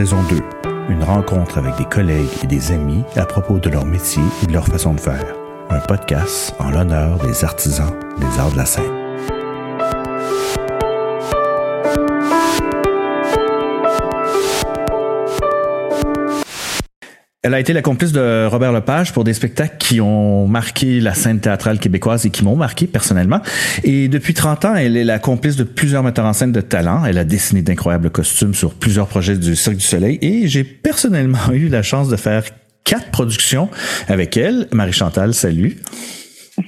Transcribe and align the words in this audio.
Saison 0.00 0.22
2. 0.30 0.40
Une 0.88 1.02
rencontre 1.02 1.58
avec 1.58 1.76
des 1.76 1.84
collègues 1.84 2.30
et 2.42 2.46
des 2.46 2.72
amis 2.72 3.04
à 3.16 3.26
propos 3.26 3.58
de 3.58 3.68
leur 3.68 3.84
métier 3.84 4.22
et 4.42 4.46
de 4.46 4.52
leur 4.54 4.64
façon 4.66 4.94
de 4.94 5.00
faire. 5.00 5.26
Un 5.68 5.80
podcast 5.80 6.54
en 6.58 6.70
l'honneur 6.70 7.18
des 7.18 7.44
artisans 7.44 7.92
des 8.18 8.38
arts 8.38 8.52
de 8.52 8.56
la 8.56 8.64
scène. 8.64 8.99
Elle 17.42 17.54
a 17.54 17.60
été 17.60 17.72
la 17.72 17.80
complice 17.80 18.12
de 18.12 18.46
Robert 18.50 18.70
Lepage 18.70 19.14
pour 19.14 19.24
des 19.24 19.32
spectacles 19.32 19.78
qui 19.78 20.02
ont 20.02 20.46
marqué 20.46 21.00
la 21.00 21.14
scène 21.14 21.40
théâtrale 21.40 21.78
québécoise 21.78 22.26
et 22.26 22.30
qui 22.30 22.44
m'ont 22.44 22.54
marqué 22.54 22.86
personnellement. 22.86 23.40
Et 23.82 24.08
depuis 24.08 24.34
30 24.34 24.66
ans, 24.66 24.74
elle 24.74 24.94
est 24.98 25.04
la 25.04 25.18
complice 25.18 25.56
de 25.56 25.64
plusieurs 25.64 26.02
metteurs 26.02 26.26
en 26.26 26.34
scène 26.34 26.52
de 26.52 26.60
talent. 26.60 27.02
Elle 27.06 27.16
a 27.16 27.24
dessiné 27.24 27.62
d'incroyables 27.62 28.10
costumes 28.10 28.52
sur 28.52 28.74
plusieurs 28.74 29.06
projets 29.06 29.38
du 29.38 29.56
Cirque 29.56 29.76
du 29.76 29.84
Soleil 29.84 30.18
et 30.20 30.48
j'ai 30.48 30.64
personnellement 30.64 31.38
eu 31.52 31.68
la 31.68 31.82
chance 31.82 32.10
de 32.10 32.16
faire 32.16 32.44
quatre 32.84 33.10
productions 33.10 33.70
avec 34.08 34.36
elle. 34.36 34.68
Marie-Chantal, 34.70 35.32
salut. 35.32 35.78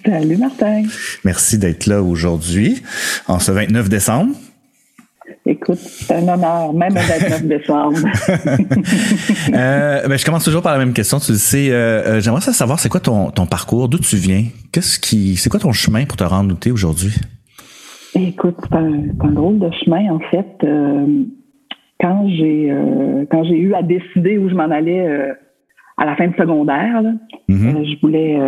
Salut 0.06 0.38
Martin. 0.38 0.84
Merci 1.22 1.58
d'être 1.58 1.84
là 1.84 2.02
aujourd'hui, 2.02 2.82
en 3.28 3.40
ce 3.40 3.52
29 3.52 3.90
décembre. 3.90 4.34
Écoute, 5.44 5.78
c'est 5.78 6.14
un 6.14 6.28
honneur, 6.28 6.72
même 6.72 6.94
le 6.94 7.00
29 7.00 7.46
décembre. 7.46 7.98
euh, 9.52 10.08
ben, 10.08 10.16
je 10.16 10.24
commence 10.24 10.44
toujours 10.44 10.62
par 10.62 10.72
la 10.72 10.78
même 10.78 10.92
question. 10.92 11.18
Tu 11.18 11.32
le 11.32 11.38
sais, 11.38 11.70
euh, 11.70 12.02
euh 12.06 12.20
j'aimerais 12.20 12.40
savoir, 12.40 12.78
c'est 12.78 12.88
quoi 12.88 13.00
ton, 13.00 13.32
ton 13.32 13.46
parcours, 13.46 13.88
d'où 13.88 13.98
tu 13.98 14.16
viens, 14.16 14.44
qu'est-ce 14.70 15.00
qui, 15.00 15.34
c'est 15.34 15.50
quoi 15.50 15.58
ton 15.58 15.72
chemin 15.72 16.04
pour 16.04 16.16
te 16.16 16.22
rendre 16.22 16.54
où 16.54 16.56
tu 16.56 16.70
aujourd'hui? 16.70 17.14
Écoute, 18.14 18.54
c'est 18.62 18.76
un, 18.76 19.02
un, 19.20 19.32
drôle 19.32 19.58
de 19.58 19.68
chemin 19.84 20.12
en 20.12 20.20
fait. 20.30 20.46
Euh, 20.62 21.24
quand 22.00 22.28
j'ai 22.28 22.70
euh, 22.70 23.24
quand 23.28 23.42
j'ai 23.42 23.58
eu 23.58 23.74
à 23.74 23.82
décider 23.82 24.38
où 24.38 24.48
je 24.48 24.54
m'en 24.54 24.70
allais 24.70 25.34
à 25.96 26.06
la 26.06 26.14
fin 26.14 26.28
de 26.28 26.34
secondaire. 26.36 27.02
Là. 27.02 27.12
Mm-hmm. 27.48 27.84
je 27.84 28.00
voulais, 28.00 28.38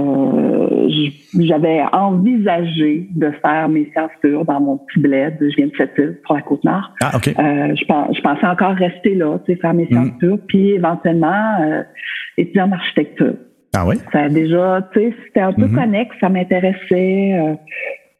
j'avais 1.38 1.82
envisagé 1.92 3.08
de 3.14 3.30
faire 3.42 3.68
mes 3.68 3.90
sciences 3.92 4.10
pures 4.20 4.44
dans 4.44 4.60
mon 4.60 4.78
petit 4.78 5.00
bled. 5.00 5.36
Je 5.41 5.56
viens 5.56 5.66
de 5.66 5.72
cette 5.76 5.92
île, 5.98 6.18
pour 6.24 6.36
la 6.36 6.42
Côte-Nord. 6.42 6.92
Ah, 7.02 7.12
OK. 7.16 7.28
Euh, 7.28 7.74
je, 7.74 7.84
je, 7.84 8.20
pensais 8.20 8.46
encore 8.46 8.74
rester 8.74 9.14
là, 9.14 9.38
tu 9.44 9.52
sais, 9.52 9.60
faire 9.60 9.74
mes 9.74 9.86
sciences 9.86 10.08
mm-hmm. 10.08 10.18
pures, 10.18 10.38
puis 10.46 10.70
éventuellement 10.70 11.60
euh, 11.60 11.82
étudier 12.36 12.62
en 12.62 12.72
architecture. 12.72 13.34
Ah 13.76 13.86
oui? 13.86 13.96
Ça 14.12 14.20
a 14.20 14.28
déjà, 14.28 14.88
tu 14.92 15.00
sais, 15.00 15.14
c'était 15.26 15.41
un 15.41 15.52
peu 15.52 15.66
mm-hmm. 15.66 15.74
connexe, 15.74 16.16
ça 16.20 16.28
m'intéressait. 16.28 17.34
Euh, 17.34 17.54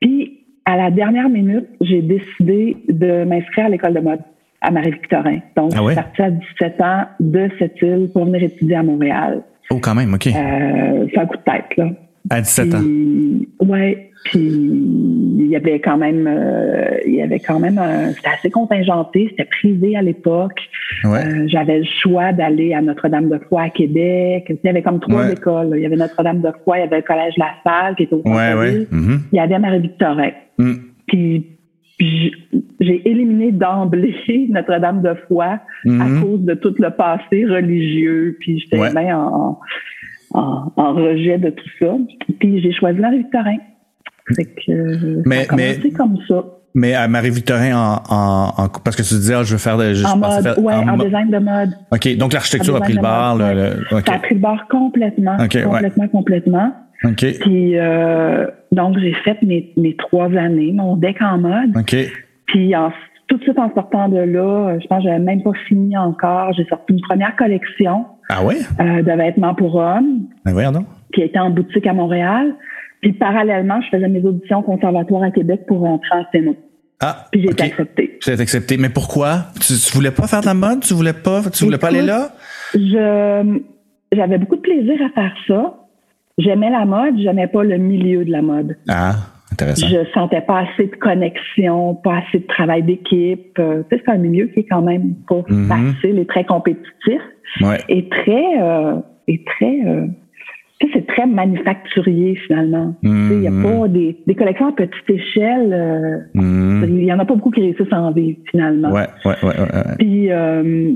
puis, 0.01 0.41
à 0.65 0.77
la 0.77 0.91
dernière 0.91 1.29
minute, 1.29 1.69
j'ai 1.81 2.03
décidé 2.03 2.77
de 2.89 3.25
m'inscrire 3.25 3.67
à 3.67 3.69
l'école 3.69 3.95
de 3.95 4.01
mode 4.01 4.21
à 4.65 4.71
Marie-Victorin. 4.71 5.41
Donc, 5.57 5.73
ah 5.77 5.83
ouais? 5.83 5.95
je 5.95 6.01
suis 6.01 6.03
partie 6.03 6.23
à 6.23 6.31
17 6.31 6.81
ans 6.81 7.05
de 7.21 7.49
cette 7.59 7.81
île 7.83 8.11
pour 8.13 8.25
venir 8.25 8.43
étudier 8.43 8.77
à 8.77 8.83
Montréal. 8.83 9.43
Oh, 9.71 9.79
quand 9.81 9.95
même, 9.95 10.15
OK. 10.15 10.27
Euh, 10.27 11.07
c'est 11.13 11.19
un 11.19 11.27
coup 11.27 11.37
de 11.37 11.43
tête, 11.43 11.77
là. 11.77 11.91
À 12.31 12.41
17 12.41 12.71
puis, 12.71 12.77
ans? 12.79 13.67
Ouais. 13.67 14.11
Puis, 14.25 14.41
il 14.41 15.47
y 15.49 15.57
avait 15.57 15.81
quand 15.81 15.99
même, 15.99 16.27
euh, 16.27 16.97
il 17.07 17.15
y 17.17 17.23
avait 17.23 17.41
quand 17.41 17.61
même, 17.61 17.79
c'était 18.17 18.31
assez 18.31 18.51
contingenté, 18.51 19.27
c'était 19.31 19.45
privé 19.45 19.97
à 19.97 20.03
l'époque. 20.03 20.59
Ouais. 21.05 21.27
Euh, 21.27 21.45
j'avais 21.47 21.79
le 21.81 21.85
choix 22.03 22.33
d'aller 22.33 22.73
à 22.73 22.81
Notre-Dame-de-Foy 22.81 23.61
à 23.63 23.69
Québec. 23.69 24.45
Il 24.49 24.59
y 24.65 24.69
avait 24.69 24.81
comme 24.83 25.01
trois 25.01 25.27
ouais. 25.27 25.33
écoles. 25.35 25.73
Il 25.77 25.83
y 25.83 25.87
avait 25.87 25.97
Notre-Dame-de-Foy, 25.97 26.79
il 26.79 26.81
y 26.81 26.83
avait 26.85 26.97
le 26.97 27.03
Collège 27.03 27.35
La 27.37 27.51
Salle 27.63 27.97
qui 27.97 28.05
était 28.05 28.15
au 28.15 28.23
ouais, 28.25 28.55
ouais. 28.55 28.87
Mm 28.91 29.01
-hmm. 29.07 29.19
Il 29.33 29.37
y 29.37 29.41
avait 29.41 29.59
Marie-Victorin. 29.59 30.31
Mm. 30.59 30.75
Puis, 31.07 31.47
j'ai 32.81 33.09
éliminé 33.09 33.53
d'emblée 33.53 34.15
Notre-Dame-de-Foy 34.51 35.47
Mhm. 35.85 35.93
mm 35.93 36.01
-hmm. 36.01 36.19
à 36.19 36.23
cause 36.23 36.41
de 36.51 36.55
tout 36.55 36.75
le 36.79 36.91
passé 36.91 37.45
religieux. 37.57 38.37
Puis 38.41 38.53
j'étais 38.61 38.79
Ouais. 38.79 38.91
bien 38.93 39.19
en, 39.19 39.59
en, 40.35 40.73
en, 40.77 40.95
rejet 40.95 41.39
de 41.39 41.51
tout 41.51 41.69
ça. 41.81 41.97
Puis 42.39 42.61
j'ai 42.61 42.73
choisi 42.73 42.99
Marie-Victorin. 42.99 43.57
Fait 44.37 44.45
que 44.45 45.23
mais, 45.27 45.37
ça 45.37 45.43
a 45.43 45.47
commencé 45.47 45.81
mais, 45.85 45.91
comme 45.91 46.19
ça. 46.29 46.45
Mais 46.75 46.95
à 46.95 47.07
Marie-Victorin, 47.07 47.77
en, 47.77 48.03
en, 48.09 48.65
en, 48.65 48.69
parce 48.69 48.97
que 48.97 49.03
tu 49.03 49.15
disais, 49.15 49.35
ah, 49.35 49.43
je 49.45 49.53
veux 49.53 49.59
faire 49.59 49.79
de... 49.79 49.95
Je 49.95 50.05
en 50.05 50.17
mode, 50.17 50.43
faire, 50.43 50.59
ouais, 50.59 50.75
en, 50.75 50.97
design 50.97 51.31
de 51.31 51.39
mode. 51.39 51.71
OK, 51.93 52.17
donc 52.17 52.33
l'architecture 52.33 52.75
a 52.77 52.81
pris 52.81 52.95
le 52.95 53.03
bar. 53.03 53.37
Mode, 53.37 53.57
le, 53.57 53.87
le, 53.91 53.97
okay. 53.97 54.11
Ça 54.11 54.17
a 54.17 54.19
pris 54.19 54.35
le 54.35 54.41
bar 54.41 54.67
complètement. 54.69 55.37
Okay, 55.41 55.63
complètement, 55.63 56.05
ouais. 56.05 56.11
complètement. 56.11 56.73
OK. 57.05 57.25
Puis, 57.41 57.79
euh, 57.79 58.47
donc, 58.73 58.99
j'ai 58.99 59.15
fait 59.25 59.41
mes, 59.43 59.73
mes 59.77 59.95
trois 59.97 60.31
années, 60.37 60.73
mon 60.73 60.97
deck 60.97 61.21
en 61.23 61.39
mode. 61.39 61.77
OK. 61.77 61.97
Puis, 62.47 62.75
en, 62.75 62.91
tout 63.29 63.37
de 63.37 63.43
suite 63.43 63.59
en 63.59 63.73
sortant 63.75 64.09
de 64.09 64.19
là, 64.19 64.77
je 64.81 64.87
pense 64.87 64.99
que 64.99 65.09
j'avais 65.09 65.19
même 65.19 65.43
pas 65.43 65.53
fini 65.69 65.97
encore. 65.97 66.53
J'ai 66.55 66.65
sorti 66.65 66.93
une 66.93 67.01
première 67.03 67.37
collection 67.37 68.07
ah 68.29 68.45
ouais? 68.45 68.59
euh, 68.81 69.03
de 69.03 69.13
vêtements 69.17 69.55
pour 69.55 69.75
hommes. 69.75 70.27
Ah 70.45 70.53
ouais, 70.53 70.71
non? 70.71 70.87
Qui 71.13 71.23
était 71.23 71.39
en 71.39 71.51
boutique 71.51 71.87
à 71.87 71.93
Montréal. 71.93 72.55
Puis 73.01 73.13
parallèlement, 73.13 73.81
je 73.83 73.89
faisais 73.97 74.09
mes 74.09 74.25
auditions 74.25 74.61
au 74.61 74.63
conservatoire 74.63 75.23
à 75.23 75.31
Québec 75.31 75.63
pour 75.67 75.81
rentrer 75.81 76.19
en 76.19 76.25
scéno. 76.33 76.57
Ah, 77.01 77.27
Puis 77.31 77.43
j'ai 77.43 77.49
okay. 77.49 77.67
été 77.67 77.73
acceptée. 77.73 78.19
J'ai 78.25 78.33
été 78.33 78.43
acceptée. 78.43 78.77
Mais 78.79 78.89
pourquoi? 78.89 79.47
Tu, 79.61 79.75
tu, 79.75 79.93
voulais 79.95 80.11
pas 80.11 80.27
faire 80.27 80.41
de 80.41 80.47
la 80.47 80.55
mode? 80.55 80.81
Tu 80.81 80.95
voulais 80.95 81.13
pas, 81.13 81.43
tu 81.53 81.65
voulais 81.65 81.77
Écoute, 81.77 81.81
pas 81.81 81.89
aller 81.89 82.03
là? 82.03 82.31
Je, 82.73 83.61
j'avais 84.13 84.39
beaucoup 84.39 84.57
de 84.57 84.63
plaisir 84.63 84.95
à 85.05 85.11
faire 85.11 85.35
ça. 85.47 85.75
J'aimais 86.39 86.71
la 86.71 86.85
mode, 86.85 87.19
j'aimais 87.19 87.47
pas 87.47 87.63
le 87.63 87.77
milieu 87.77 88.25
de 88.25 88.31
la 88.31 88.43
mode. 88.43 88.77
Ah. 88.89 89.17
Intéressant. 89.55 89.87
Je 89.95 90.01
sentais 90.19 90.45
pas 90.51 90.59
assez 90.67 90.87
de 90.93 90.97
connexion, 91.09 91.95
pas 92.07 92.17
assez 92.23 92.39
de 92.45 92.49
travail 92.57 92.83
d'équipe. 92.91 93.57
Euh, 93.59 93.83
c'est 93.91 94.09
un 94.17 94.21
milieu 94.27 94.45
qui 94.53 94.59
est 94.61 94.69
quand 94.75 94.83
même 94.93 95.07
pas 95.31 95.43
Mhm. 95.49 95.57
mm 95.57 95.63
-hmm. 95.65 95.69
facile 95.95 96.17
et 96.23 96.27
très 96.35 96.45
compétitif. 96.55 97.23
Ouais. 97.67 97.81
Et 97.97 98.03
très, 98.17 98.47
euh, 98.69 98.95
et 99.33 99.39
très, 99.53 99.77
euh, 99.91 100.07
c'est 100.93 101.07
très 101.15 101.27
manufacturier 101.43 102.31
finalement. 102.47 102.89
Il 103.03 103.41
y 103.47 103.49
a 103.53 103.55
pas 103.67 103.89
des, 103.99 104.11
des 104.29 104.35
collections 104.41 104.69
à 104.73 104.75
petite 104.83 105.11
échelle. 105.21 105.71
Euh, 105.73 106.19
-hmm. 106.35 106.85
Il 107.03 107.05
y 107.11 107.13
en 107.17 107.21
a 107.25 107.27
pas 107.31 107.35
beaucoup 107.39 107.53
qui 107.57 107.63
réussissent 107.67 107.93
à 107.99 108.01
en 108.09 108.13
vivre 108.21 108.39
finalement. 108.51 108.91
Ouais. 108.97 109.09
ouais, 109.27 109.39
ouais. 109.47 109.57
Puis, 110.03 110.21
euh, 110.31 110.93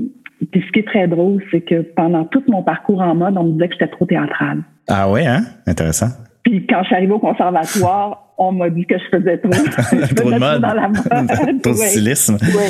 puis 0.51 0.59
ce 0.65 0.69
qui 0.73 0.79
est 0.83 0.87
très 0.93 1.07
drôle, 1.15 1.37
c'est 1.49 1.63
que 1.69 1.77
pendant 2.01 2.23
tout 2.33 2.43
mon 2.55 2.61
parcours 2.71 3.01
en 3.11 3.15
mode, 3.21 3.35
on 3.41 3.45
me 3.47 3.51
disait 3.53 3.67
que 3.69 3.75
j'étais 3.75 3.93
trop 3.97 4.05
théâtrale. 4.13 4.59
Ah 4.95 5.03
ouais, 5.11 5.25
hein? 5.33 5.41
Intéressant. 5.73 6.11
Puis 6.49 6.65
quand 6.67 6.81
je 6.81 6.87
suis 6.87 6.95
arrivée 6.95 7.13
au 7.13 7.19
conservatoire, 7.19 8.33
on 8.37 8.51
m'a 8.51 8.69
dit 8.69 8.85
que 8.85 8.95
je 8.97 9.17
faisais 9.17 9.37
trop. 9.37 9.51
je 9.53 10.15
trop 10.15 10.31
de 10.31 10.39
mode. 10.39 10.61
Dans 10.61 10.73
la 10.73 10.87
mode. 10.87 11.61
trop 11.61 11.71
de 11.71 11.77
stylisme. 11.77 12.37
Ouais. 12.41 12.69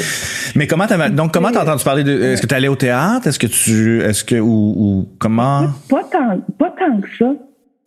Mais 0.55 0.67
comment 0.67 0.85
t'as 0.85 1.09
donc 1.09 1.31
comment 1.31 1.51
t'as 1.51 1.63
entendu 1.63 1.83
parler 1.83 2.03
de 2.03 2.11
est-ce 2.11 2.41
que 2.41 2.47
tu 2.47 2.55
allais 2.55 2.67
au 2.67 2.75
théâtre? 2.75 3.27
Est-ce 3.27 3.39
que 3.39 3.47
tu 3.47 4.01
est-ce 4.01 4.23
que 4.23 4.35
ou, 4.35 4.73
ou 4.77 5.09
comment? 5.17 5.67
Pas 5.89 6.03
tant 6.11 6.41
pas 6.57 6.73
tant 6.77 6.99
que 6.99 7.09
ça. 7.17 7.33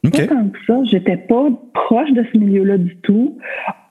Okay. 0.04 0.26
Pas 0.26 0.34
tant 0.34 0.48
que 0.48 0.58
ça. 0.66 0.80
J'étais 0.90 1.16
pas 1.16 1.48
proche 1.74 2.10
de 2.12 2.24
ce 2.32 2.38
milieu-là 2.38 2.78
du 2.78 2.96
tout. 3.02 3.38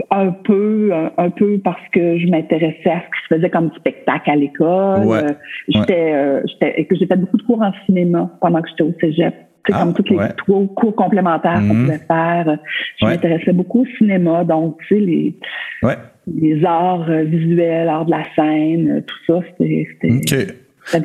Un 0.10 0.32
peu, 0.32 0.92
un, 0.94 1.12
un, 1.18 1.30
peu 1.30 1.58
parce 1.64 1.88
que 1.94 2.18
je 2.18 2.28
m'intéressais 2.28 2.90
à 2.90 3.00
ce 3.00 3.06
qui 3.06 3.30
se 3.30 3.36
faisait 3.36 3.50
comme 3.50 3.72
spectacle 3.78 4.30
à 4.30 4.36
l'école. 4.36 5.06
Ouais. 5.06 5.24
Euh, 5.24 5.34
j'étais, 5.70 6.14
euh, 6.14 6.42
j'étais, 6.48 6.84
que 6.84 6.98
j'ai 6.98 7.06
fait 7.06 7.16
beaucoup 7.16 7.38
de 7.38 7.44
cours 7.44 7.62
en 7.62 7.72
cinéma 7.86 8.30
pendant 8.42 8.62
que 8.62 8.68
j'étais 8.68 8.84
au 8.84 8.94
cégep. 9.00 9.34
C'est 9.68 9.74
ah, 9.76 9.80
comme 9.80 9.94
tous 9.94 10.04
les 10.10 10.18
ouais. 10.18 10.34
trois 10.38 10.66
cours 10.76 10.96
complémentaires 10.96 11.62
qu'on 11.68 11.76
pouvait 11.76 12.02
faire. 12.08 12.58
Je 12.98 13.06
ouais. 13.06 13.12
m'intéressais 13.12 13.54
beaucoup 13.54 13.82
au 13.82 13.86
cinéma, 13.98 14.44
donc 14.44 14.78
tu 14.88 14.96
sais 14.96 15.02
les 15.02 15.36
ouais. 15.84 15.98
les 16.28 16.66
arts 16.66 17.06
euh, 17.10 17.24
visuels, 17.24 17.88
arts 17.88 18.06
de 18.06 18.12
la 18.12 18.24
scène, 18.36 18.90
euh, 18.90 19.02
tout 19.02 19.18
ça, 19.28 19.40
c'était 19.52 19.88
okay. 20.04 20.48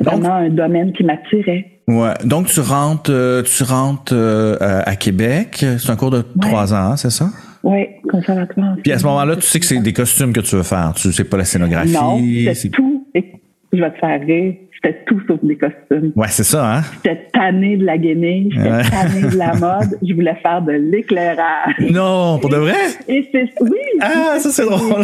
vraiment 0.01 0.33
un 0.33 0.49
domaine 0.49 0.91
qui 0.93 1.03
m'attirait. 1.03 1.65
Ouais. 1.87 2.13
Donc 2.25 2.47
tu 2.47 2.59
rentres, 2.59 3.11
euh, 3.13 3.43
tu 3.43 3.63
rentres 3.63 4.13
à 4.59 4.95
Québec. 4.95 5.63
C'est 5.77 5.89
un 5.91 5.95
cours 5.95 6.11
de 6.11 6.23
trois 6.41 6.73
ans, 6.73 6.97
c'est 6.97 7.11
ça? 7.11 7.29
Oui, 7.63 7.85
conservatoire. 8.09 8.75
Puis 8.81 8.91
à 8.91 8.97
ce 8.97 9.05
moment-là, 9.05 9.35
tu 9.35 9.43
sais 9.43 9.59
que 9.59 9.65
c'est 9.65 9.79
des 9.79 9.93
costumes 9.93 10.33
que 10.33 10.39
tu 10.39 10.55
veux 10.55 10.63
faire. 10.63 10.93
Tu 10.95 11.11
sais 11.11 11.23
pas 11.23 11.37
la 11.37 11.45
scénographie. 11.45 11.93
Non, 11.93 12.19
c'est 12.53 12.69
tout. 12.69 13.07
Et 13.13 13.33
je 13.71 13.79
vais 13.79 13.91
te 13.91 13.97
faire 13.97 14.19
rire. 14.21 14.55
C'était 14.83 15.03
tout 15.07 15.19
sauf 15.27 15.39
des 15.43 15.57
costumes. 15.57 16.11
Ouais, 16.15 16.27
c'est 16.29 16.43
ça, 16.43 16.77
hein? 16.77 16.81
J'étais 17.03 17.27
tannée 17.33 17.77
de 17.77 17.85
la 17.85 17.97
guenille, 17.97 18.51
j'étais 18.51 18.69
ouais. 18.69 18.83
tannée 18.83 19.29
de 19.29 19.37
la 19.37 19.53
mode, 19.59 19.97
je 20.07 20.13
voulais 20.13 20.35
faire 20.35 20.61
de 20.61 20.73
l'éclairage. 20.73 21.75
Non, 21.91 22.37
pour 22.39 22.49
de 22.49 22.57
vrai? 22.57 22.75
Et 23.07 23.27
c'est, 23.31 23.49
oui. 23.61 23.77
Ah, 24.01 24.37
ça 24.37 24.51
c'est 24.51 24.65
drôle. 24.65 25.03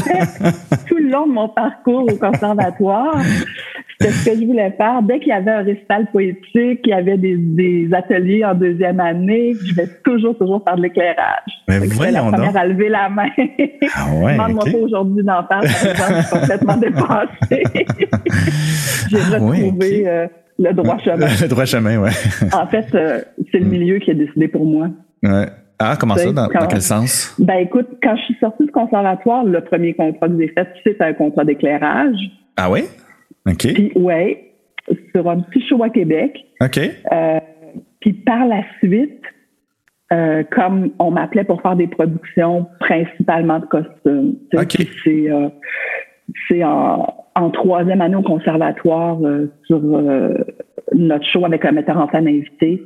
tout 0.88 0.98
le 0.98 1.10
long 1.10 1.26
de 1.28 1.34
mon 1.34 1.50
parcours 1.50 2.04
au 2.04 2.16
conservatoire, 2.16 3.20
c'était 4.00 4.12
ce 4.12 4.26
que 4.30 4.42
je 4.42 4.46
voulais 4.46 4.72
faire. 4.78 5.02
Dès 5.04 5.20
qu'il 5.20 5.30
y 5.30 5.32
avait 5.32 5.52
un 5.52 5.64
récital 5.64 6.08
poétique, 6.12 6.82
il 6.84 6.90
y 6.90 6.94
avait 6.94 7.18
des, 7.18 7.38
des 7.38 7.90
ateliers 7.94 8.44
en 8.44 8.54
deuxième 8.54 9.00
année, 9.00 9.54
je 9.66 9.74
vais 9.74 9.88
toujours, 10.04 10.38
toujours 10.38 10.64
faire 10.64 10.76
de 10.76 10.84
l'éclairage. 10.84 11.64
Mais 11.68 11.80
voyons 11.80 12.12
la 12.12 12.22
première 12.24 12.58
à 12.58 12.66
lever 12.66 12.90
la 12.90 13.10
main. 13.10 13.30
Ah 13.96 14.14
ouais, 14.16 14.34
Demande-moi 14.34 14.64
okay. 14.64 14.72
pas 14.72 14.78
aujourd'hui 14.80 15.24
d'en 15.24 15.48
faire, 15.48 15.62
par 15.62 15.64
exemple, 15.64 16.14
je 16.16 16.22
suis 16.22 16.40
complètement 16.40 16.78
dépassée. 16.78 17.64
J'ai 19.10 19.18
ah, 19.18 19.34
retrouvé 19.34 19.62
ouais, 19.62 19.63
okay. 19.70 20.08
euh, 20.08 20.28
le 20.60 20.74
droit 20.74 20.98
chemin. 21.00 21.28
Le 21.42 21.48
droit 21.48 21.66
chemin, 21.66 21.98
ouais. 22.00 22.12
en 22.54 22.68
fait, 22.68 22.94
euh, 22.94 23.22
c'est 23.52 23.60
le 23.60 23.66
milieu 23.66 24.00
qui 24.00 24.12
a 24.12 24.14
décidé 24.14 24.48
pour 24.48 24.66
moi. 24.66 24.90
Ouais. 25.24 25.48
Ah, 25.80 25.96
comment 26.00 26.16
ça? 26.16 26.32
Dans, 26.32 26.48
quand, 26.48 26.60
dans, 26.60 26.68
quel 26.68 26.82
sens? 26.82 27.36
Ben 27.40 27.56
écoute, 27.56 27.88
quand 28.02 28.16
je 28.16 28.22
suis 28.24 28.38
sortie 28.40 28.66
du 28.66 28.72
conservatoire, 28.72 29.44
le 29.44 29.62
premier 29.62 29.94
contrat 29.94 30.30
que 30.30 30.40
j'ai 30.40 30.48
fait, 30.50 30.68
c'est 30.84 31.02
un 31.02 31.14
contrat 31.14 31.44
d'éclairage. 31.44 32.16
Ah 32.56 32.70
oui? 32.70 32.84
OK. 33.48 33.74
Puis, 33.74 33.92
ouais, 33.96 34.54
sur 35.14 35.30
un 35.30 35.42
petit 35.42 35.66
show 35.68 35.84
à 35.84 35.90
Québec. 35.90 36.46
OK. 36.62 36.78
Euh, 36.78 37.40
puis 38.00 38.14
par 38.14 38.46
la 38.46 38.64
suite, 38.80 39.22
euh, 40.12 40.44
comme 40.52 40.92
on 41.00 41.12
m'appelait 41.12 41.44
pour 41.44 41.62
faire 41.62 41.76
des 41.76 41.88
productions 41.88 42.68
principalement 42.80 43.60
de 43.60 43.66
costumes. 43.66 44.36
OK. 44.54 44.78
C'est, 45.04 45.32
euh, 45.32 45.50
c'est 46.48 46.64
en, 46.64 47.23
en, 47.36 47.50
troisième 47.50 48.02
année 48.02 48.16
au 48.16 48.22
conservatoire 48.22 49.18
euh, 49.24 49.48
sur 49.66 49.80
euh, 49.84 50.34
notre 50.94 51.26
show 51.26 51.46
avec 51.46 51.66
un 51.66 51.72
metteur 51.72 51.98
en 51.98 52.10
scène 52.10 52.28
invité 52.28 52.84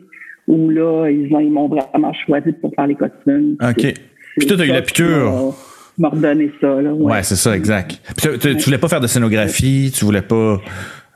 où 0.47 0.69
là, 0.69 1.09
ils, 1.09 1.33
ont, 1.33 1.39
ils 1.39 1.51
m'ont 1.51 1.67
vraiment 1.67 2.13
choisi 2.25 2.51
pour 2.53 2.73
faire 2.75 2.87
les 2.87 2.95
costumes. 2.95 3.57
OK. 3.61 3.93
Puis 4.37 4.47
toi, 4.47 4.57
t'as 4.57 4.65
eu 4.65 4.71
la 4.71 4.81
piqûre. 4.81 5.53
m'a 5.97 6.09
redonné 6.09 6.51
ça. 6.61 6.81
Là, 6.81 6.93
ouais, 6.93 7.23
c'est 7.23 7.35
ça, 7.35 7.55
exact. 7.55 7.99
Puis 8.15 8.39
tu, 8.39 8.55
tu 8.55 8.63
voulais 8.63 8.77
pas 8.77 8.87
faire 8.87 9.01
de 9.01 9.07
scénographie, 9.07 9.91
tu 9.93 10.05
voulais 10.05 10.21
pas 10.21 10.59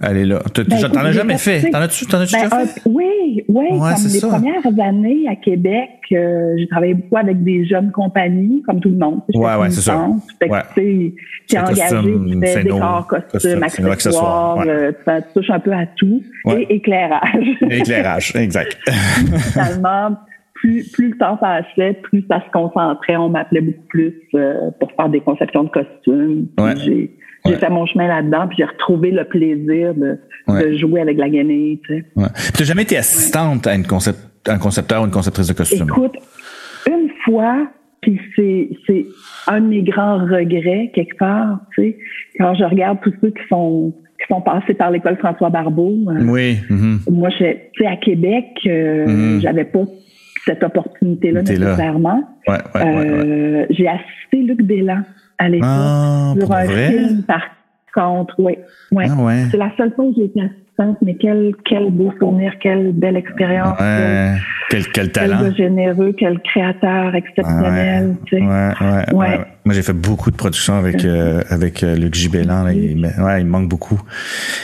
aller 0.02 0.26
là. 0.26 0.42
Ben, 0.56 0.90
t'en 0.92 1.00
as 1.00 1.12
jamais 1.12 1.38
fait? 1.38 1.70
T'en 1.70 1.80
as-tu 1.80 2.06
as 2.06 2.18
ben, 2.18 2.20
déjà 2.22 2.50
fait? 2.50 2.82
oui, 2.86 3.44
oui. 3.48 3.66
comme 3.70 4.12
les 4.12 4.20
premières 4.20 4.86
années 4.88 5.28
à 5.30 5.36
Québec, 5.36 5.90
euh, 6.12 6.56
j'ai 6.58 6.68
travaillé 6.68 6.94
beaucoup 6.96 7.18
avec 7.18 7.44
des 7.44 7.66
jeunes 7.66 7.92
compagnies, 7.92 8.62
comme 8.64 8.80
tout 8.80 8.90
le 8.90 8.98
monde. 8.98 9.22
Ouais, 9.34 9.56
ouais, 9.56 9.70
c'est 9.70 9.82
ça. 9.82 10.08
Fait 10.40 10.50
que, 10.50 10.56
tu 10.76 11.56
es 11.56 11.60
engagé, 11.60 12.14
tu 12.32 12.40
fais 12.40 12.66
costumes, 13.32 13.64
accessoires, 13.92 14.64
euh, 14.68 14.92
tu 15.08 15.34
touches 15.34 15.50
un 15.50 15.60
peu 15.60 15.74
à 15.74 15.86
tout. 15.86 16.22
Et 16.58 16.76
éclairage. 16.76 17.58
éclairage, 17.70 18.36
exact. 18.36 18.78
Finalement, 19.52 20.18
plus, 20.54 20.92
plus 20.92 21.10
le 21.10 21.18
temps 21.18 21.38
passait, 21.38 21.94
plus 22.04 22.24
ça 22.30 22.40
se 22.46 22.52
concentrait. 22.52 23.16
On 23.16 23.30
m'appelait 23.30 23.62
beaucoup 23.62 23.88
plus 23.90 24.14
euh, 24.36 24.70
pour 24.80 24.92
faire 24.92 25.10
des 25.10 25.22
conceptions 25.22 25.64
de 25.64 25.70
costumes. 25.70 26.48
J'ai 26.78 27.16
j'ai 27.46 27.56
fait 27.56 27.70
mon 27.70 27.86
chemin 27.86 28.08
là-dedans, 28.08 28.48
puis 28.48 28.58
j'ai 28.60 28.66
retrouvé 28.66 29.12
le 29.12 29.24
plaisir 29.24 29.94
de, 29.96 30.20
de, 30.48 30.78
jouer 30.78 31.02
avec 31.02 31.18
la 31.18 31.30
guenille. 31.30 31.80
Tu 31.86 31.96
sais. 31.96 32.06
ouais. 32.16 32.28
N'as 32.60 32.66
jamais 32.66 32.84
été 32.84 32.98
assistante 32.98 33.68
à 33.68 33.76
une 33.76 33.86
concept, 33.86 34.20
un 34.48 34.58
concepteur 34.58 35.02
ou 35.02 35.06
une 35.06 35.12
conceptrice 35.12 35.48
de 35.48 35.54
costumes? 35.54 35.88
Écoute, 35.90 36.16
une 36.88 37.10
fois, 37.26 37.68
puis 38.02 38.20
c'est, 38.36 38.70
c'est 38.86 39.06
un 39.48 39.62
de 39.62 39.68
mes 39.68 39.84
grands 39.84 40.20
regrets, 40.20 40.92
quelque 40.94 41.18
part, 41.18 41.60
tu 41.76 41.82
sais, 41.82 41.98
quand 42.38 42.54
je 42.56 42.64
regarde 42.64 43.00
tous 43.04 43.14
ceux 43.22 43.30
qui 43.30 43.48
sont 43.50 43.94
qui 44.22 44.28
sont 44.28 44.42
passés 44.42 44.76
par 44.76 44.92
l'école 44.92 45.18
François 45.18 45.50
Barbeau. 45.50 45.98
Euh, 46.08 46.24
oui. 46.26 46.60
Mm-hmm. 46.70 47.12
Moi, 47.12 47.30
tu 47.32 47.44
sais, 47.44 47.88
à 47.88 47.98
Québec, 47.98 48.46
euh, 48.68 49.08
mm-hmm. 49.08 49.42
j'avais 49.42 49.66
pas 49.66 49.84
cette 50.46 50.64
opportunité-là 50.64 51.42
nécessairement. 51.42 52.24
Ouais, 52.48 52.54
ouais, 52.76 52.82
euh, 52.86 53.66
J'ai 53.72 53.88
assisté 53.88 54.38
Luc 54.44 54.62
Bélan 54.64 55.02
à 55.42 55.50
l'époque 55.50 55.68
ah, 55.70 56.34
sur 56.38 56.52
un 56.52 56.66
vrai? 56.66 56.92
film, 56.92 57.24
par 57.24 57.42
contre. 57.94 58.36
Oui, 58.38 58.54
ouais. 58.92 59.08
Ah, 59.10 59.22
ouais. 59.22 59.46
C'est 59.50 59.58
la 59.58 59.72
seule 59.76 59.92
fois 59.94 60.06
où 60.06 60.14
j'ai 60.16 60.26
été 60.26 60.40
assistante, 60.40 60.98
mais 61.02 61.16
quel, 61.16 61.54
quel 61.66 61.90
beau 61.90 62.14
souvenir, 62.20 62.54
quelle 62.62 62.92
belle 62.94 63.18
expérience. 63.18 63.80
Ouais. 63.80 64.36
Quel, 64.70 64.88
quel 64.88 65.12
talent. 65.12 65.40
Quel 65.42 65.56
généreux, 65.56 66.14
quel 66.18 66.40
créateur 66.40 67.16
exceptionnel. 67.16 68.16
Ouais, 68.32 68.40
ouais, 69.12 69.40
Moi, 69.66 69.74
j'ai 69.74 69.82
fait 69.82 69.94
beaucoup 69.94 70.32
de 70.32 70.36
productions 70.36 70.76
avec, 70.76 71.04
euh, 71.04 71.42
avec 71.50 71.84
euh, 71.84 71.96
Luc 71.96 72.14
Gibellan. 72.14 72.64
Là, 72.64 72.72
il, 72.72 73.04
ouais, 73.06 73.42
il 73.42 73.46
me 73.46 73.52
manque 73.52 73.68
beaucoup. 73.68 74.00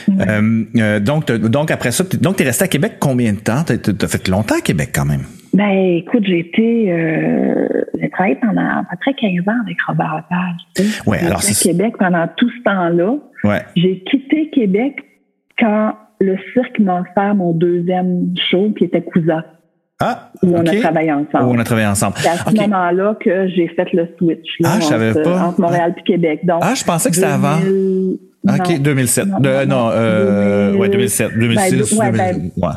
Euh, 0.09 0.63
euh, 0.77 0.99
donc, 0.99 1.29
donc, 1.31 1.71
après 1.71 1.91
ça, 1.91 2.05
donc, 2.21 2.37
tu 2.37 2.43
es 2.43 2.45
resté 2.45 2.63
à 2.65 2.67
Québec 2.67 2.93
combien 2.99 3.33
de 3.33 3.39
temps? 3.39 3.63
Tu 3.65 3.73
as 3.73 4.07
fait 4.07 4.27
longtemps 4.27 4.55
à 4.59 4.61
Québec 4.61 4.91
quand 4.93 5.05
même. 5.05 5.23
Ben, 5.53 5.97
écoute, 5.97 6.23
j'ai 6.25 6.39
été, 6.39 6.91
euh, 6.91 7.67
j'ai 7.99 8.09
travaillé 8.09 8.35
pendant 8.35 8.61
à 8.61 8.83
peu 8.89 8.97
près 8.99 9.13
15 9.13 9.47
ans 9.47 9.61
avec 9.63 9.77
Robert 9.87 10.17
Lepage. 10.17 10.61
Tu 10.75 10.83
sais. 10.83 11.09
Ouais, 11.09 11.19
alors 11.19 11.39
à 11.39 11.63
Québec 11.63 11.95
pendant 11.97 12.27
tout 12.35 12.49
ce 12.49 12.63
temps-là. 12.63 13.15
Ouais. 13.43 13.61
J'ai 13.75 14.03
quitté 14.03 14.49
Québec 14.49 14.95
quand 15.57 15.93
le 16.19 16.37
cirque 16.53 16.79
m'a 16.79 17.01
offert 17.01 17.35
mon 17.35 17.53
deuxième 17.53 18.33
show 18.49 18.73
qui 18.77 18.85
était 18.85 19.01
Cousa. 19.01 19.45
Ah, 19.99 20.31
où 20.43 20.55
on 20.55 20.61
okay. 20.61 20.77
a 20.77 20.81
travaillé 20.81 21.11
ensemble. 21.11 21.45
Où 21.45 21.55
on 21.55 21.59
a 21.59 21.63
travaillé 21.63 21.87
ensemble. 21.87 22.15
C'est 22.17 22.29
à 22.29 22.37
ce 22.37 22.49
okay. 22.49 22.67
moment-là 22.67 23.15
que 23.19 23.47
j'ai 23.47 23.67
fait 23.69 23.91
le 23.93 24.07
switch 24.17 24.47
là, 24.59 24.73
ah, 24.73 24.79
je 24.79 24.85
savais 24.85 25.09
entre, 25.09 25.23
pas. 25.23 25.41
entre 25.41 25.59
Montréal 25.61 25.95
et 25.97 26.03
Québec. 26.03 26.41
Donc, 26.43 26.59
ah, 26.61 26.75
je 26.75 26.83
pensais 26.83 27.09
que 27.09 27.15
c'était 27.15 27.27
avant. 27.27 27.57
OK, 27.57 28.69
non, 28.69 28.77
2007. 28.79 29.25
Non, 29.25 29.39
non, 29.39 29.65
non 29.65 29.89
euh, 29.91 30.67
2000, 30.67 30.81
ouais, 30.81 30.89
2007, 30.89 31.31
2006, 31.33 31.97
ben, 31.97 32.11
2000, 32.11 32.51
ben, 32.55 32.71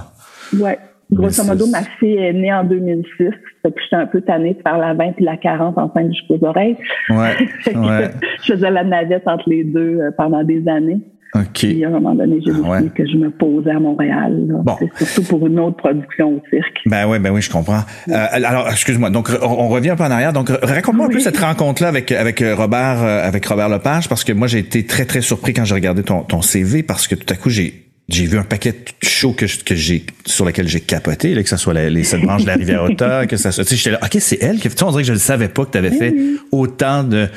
ouais. 0.55 0.61
ouais. 0.65 0.79
Grosso 1.13 1.45
modo, 1.45 1.67
ma 1.67 1.83
fille 1.99 2.17
est 2.17 2.33
née 2.33 2.53
en 2.53 2.65
2006. 2.65 3.03
Fait 3.19 3.71
que 3.73 3.81
j'étais 3.83 3.97
un 3.97 4.07
peu 4.07 4.21
tannée 4.21 4.55
de 4.55 4.63
faire 4.63 4.79
la 4.79 4.95
20 4.95 5.05
et 5.19 5.25
la 5.25 5.37
40 5.37 5.77
enceinte 5.77 6.13
jusqu'aux 6.13 6.45
oreilles. 6.47 6.77
Ouais. 7.09 7.37
ouais. 7.67 8.11
je 8.43 8.53
faisais 8.53 8.71
la 8.71 8.85
navette 8.85 9.27
entre 9.27 9.49
les 9.49 9.65
deux 9.65 9.99
euh, 10.01 10.11
pendant 10.17 10.45
des 10.45 10.67
années. 10.69 11.01
OK. 11.35 11.45
Puis 11.53 11.85
à 11.85 11.89
un 11.89 11.93
moment 11.93 12.15
donné, 12.15 12.41
j'ai 12.45 12.53
décidé 12.53 12.69
ouais. 12.69 12.89
que 12.95 13.07
je 13.07 13.17
me 13.17 13.31
posais 13.31 13.71
à 13.71 13.79
Montréal. 13.79 14.47
Bon. 14.65 14.77
C'est 14.97 15.07
surtout 15.07 15.29
pour 15.29 15.47
une 15.47 15.61
autre 15.61 15.77
production 15.77 16.35
au 16.35 16.43
cirque. 16.51 16.81
Ben 16.87 17.07
oui, 17.09 17.21
ben 17.21 17.31
oui, 17.31 17.41
je 17.41 17.51
comprends. 17.51 17.83
Euh, 18.09 18.27
alors, 18.33 18.69
excuse-moi. 18.69 19.11
Donc, 19.11 19.31
on, 19.41 19.47
on, 19.47 19.69
revient 19.69 19.91
un 19.91 19.97
peu 19.97 20.03
en 20.03 20.11
arrière. 20.11 20.33
Donc, 20.33 20.49
raconte-moi 20.49 21.07
oui. 21.07 21.15
un 21.15 21.19
peu 21.19 21.21
cette 21.21 21.39
rencontre-là 21.39 21.89
avec 21.89 22.11
avec 22.11 22.43
Robert, 22.57 23.03
euh, 23.03 23.27
avec 23.27 23.47
Robert 23.47 23.69
Lepage, 23.69 24.09
parce 24.09 24.25
que 24.25 24.33
moi, 24.33 24.49
j'ai 24.49 24.59
été 24.59 24.85
très 24.85 25.05
très 25.05 25.21
surpris 25.21 25.53
quand 25.53 25.65
j'ai 25.65 25.75
regardé 25.75 26.03
ton 26.03 26.23
ton 26.23 26.43
CV, 26.43 26.83
parce 26.83 27.07
que 27.07 27.15
tout 27.15 27.33
à 27.33 27.37
coup, 27.37 27.49
j'ai 27.49 27.90
j'ai 28.11 28.27
vu 28.27 28.39
un 28.39 28.45
paquet 28.45 28.73
de 28.73 29.07
shows 29.07 29.33
que, 29.33 29.47
que 29.65 29.75
j'ai 29.75 30.05
sur 30.27 30.45
lequel 30.45 30.69
j'ai 30.69 30.81
capoté, 30.81 31.35
là, 31.35 31.43
que 31.43 31.49
ce 31.49 31.57
soit 31.57 31.75
la, 31.75 31.89
les 31.89 32.05
sept 32.05 32.23
branches 32.23 32.43
de 32.43 32.49
la 32.49 32.55
rivière 32.55 32.83
Haute, 32.83 32.97
que 33.29 33.37
ça 33.37 33.53
soit. 33.53 33.65
Tu 33.65 33.71
sais, 33.71 33.77
j'étais 33.77 33.91
là, 33.91 34.01
ok, 34.03 34.17
c'est 34.21 34.43
elle 34.43 34.59
qui. 34.59 34.69
Tu 34.69 34.77
sais, 34.77 34.83
on 34.85 34.91
dirait 34.91 35.03
que 35.03 35.09
je 35.09 35.13
ne 35.13 35.19
savais 35.19 35.49
pas 35.49 35.65
que 35.65 35.71
tu 35.71 35.79
avais 35.79 35.91
fait 35.91 36.15
autant 36.51 37.05
de 37.05 37.29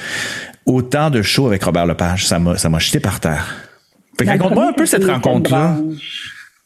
autant 0.65 1.09
de 1.09 1.21
shows 1.21 1.47
avec 1.47 1.63
Robert 1.63 1.85
Lepage. 1.85 2.25
Ça 2.25 2.39
m'a 2.39 2.57
ça 2.57 2.69
m'a 2.69 2.79
jeté 2.79 2.99
par 2.99 3.19
terre. 3.19 3.55
Fait 4.17 4.25
que 4.25 4.29
raconte-moi 4.29 4.67
un 4.67 4.73
peu 4.73 4.85
cette 4.85 5.05
rencontre-là. 5.05 5.77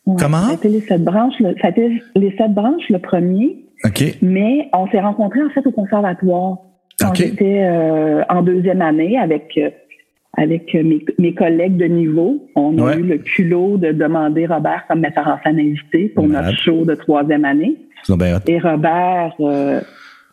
Ouais, 0.06 0.16
Comment? 0.20 0.44
Ça 0.44 0.52
a 0.52 0.54
été 0.54 0.70
les 0.70 0.82
sept 0.82 1.04
branches. 1.04 1.34
Le, 1.40 1.56
ça 1.62 1.68
a 1.68 1.70
été 1.72 2.02
les 2.16 2.36
sept 2.38 2.54
branches 2.54 2.90
le 2.90 3.00
premier. 3.00 3.58
OK. 3.84 4.04
Mais 4.22 4.70
on 4.74 4.88
s'est 4.90 5.00
rencontrés 5.00 5.44
en 5.44 5.50
fait 5.50 5.66
au 5.66 5.72
conservatoire 5.72 6.58
quand 7.00 7.10
okay. 7.10 7.28
j'étais 7.28 7.64
euh, 7.64 8.24
en 8.30 8.42
deuxième 8.42 8.82
année 8.82 9.20
avec 9.20 9.52
euh, 9.58 9.70
avec 10.38 10.74
mes, 10.74 11.04
mes, 11.18 11.34
collègues 11.34 11.78
de 11.78 11.86
niveau. 11.86 12.48
On 12.56 12.78
a 12.78 12.84
ouais. 12.84 12.98
eu 12.98 13.04
le 13.04 13.18
culot 13.18 13.78
de 13.78 13.92
demander 13.92 14.46
Robert 14.46 14.86
comme 14.88 15.00
metteur 15.00 15.28
en 15.28 15.38
scène 15.44 15.60
invité 15.60 16.10
pour 16.10 16.28
Malade. 16.28 16.46
notre 16.46 16.58
show 16.60 16.86
de 16.86 16.96
troisième 16.96 17.44
année. 17.44 17.76
Et 18.48 18.60
Robert, 18.60 19.34
euh, 19.40 19.82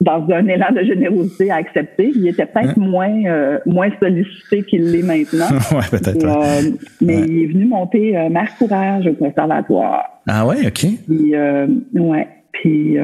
dans 0.00 0.26
un 0.30 0.46
élan 0.46 0.72
de 0.72 0.82
générosité, 0.82 1.50
a 1.50 1.56
accepté. 1.56 2.12
Il 2.14 2.26
était 2.28 2.46
peut-être 2.46 2.78
hein? 2.78 2.88
moins 2.88 3.24
euh, 3.26 3.58
moins 3.66 3.88
sollicité 4.00 4.62
qu'il 4.62 4.90
l'est 4.90 5.02
maintenant. 5.02 5.48
ouais, 5.72 5.88
peut-être. 5.90 6.24
Euh, 6.24 6.70
mais 7.00 7.16
ouais. 7.16 7.26
il 7.26 7.42
est 7.42 7.46
venu 7.46 7.64
monter 7.66 8.16
euh, 8.16 8.28
Mère 8.28 8.54
Courage 8.58 9.06
au 9.06 9.14
conservatoire. 9.14 10.04
Ah 10.28 10.46
ouais, 10.46 10.66
OK. 10.66 10.86
Puis, 11.06 11.34
euh, 11.34 11.66
ouais. 11.94 12.28
Puis, 12.52 12.96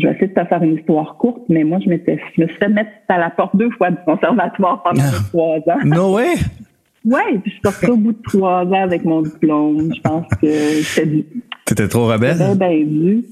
je 0.00 0.06
vais 0.06 0.12
essayer 0.14 0.28
de 0.28 0.34
te 0.34 0.44
faire 0.46 0.62
une 0.62 0.74
histoire 0.76 1.16
courte, 1.18 1.42
mais 1.48 1.64
moi, 1.64 1.78
je, 1.84 1.88
m'étais, 1.88 2.18
je 2.36 2.42
me 2.42 2.46
suis 2.48 2.56
fait 2.56 2.68
mettre 2.68 2.90
à 3.08 3.18
la 3.18 3.30
porte 3.30 3.54
deux 3.56 3.70
fois 3.70 3.90
du 3.90 3.98
conservatoire 4.06 4.82
pendant 4.82 5.02
Ah. 5.04 5.18
trois 5.28 5.56
ans. 5.74 5.78
No 5.84 6.14
way! 6.16 6.34
Ouais, 7.04 7.38
puis 7.42 7.42
je 7.46 7.50
suis 7.52 7.60
sortie 7.64 7.86
au 7.90 7.96
bout 7.96 8.12
de 8.12 8.22
trois 8.22 8.62
ans 8.66 8.82
avec 8.82 9.04
mon 9.06 9.22
diplôme. 9.22 9.90
Je 9.94 10.00
pense 10.02 10.26
que 10.40 10.46
c'était 10.82 11.06
du. 11.06 11.24
T'étais 11.64 11.88
trop 11.88 12.06
rebelle? 12.06 12.36
Ben, 12.36 12.54
ben, 12.56 13.22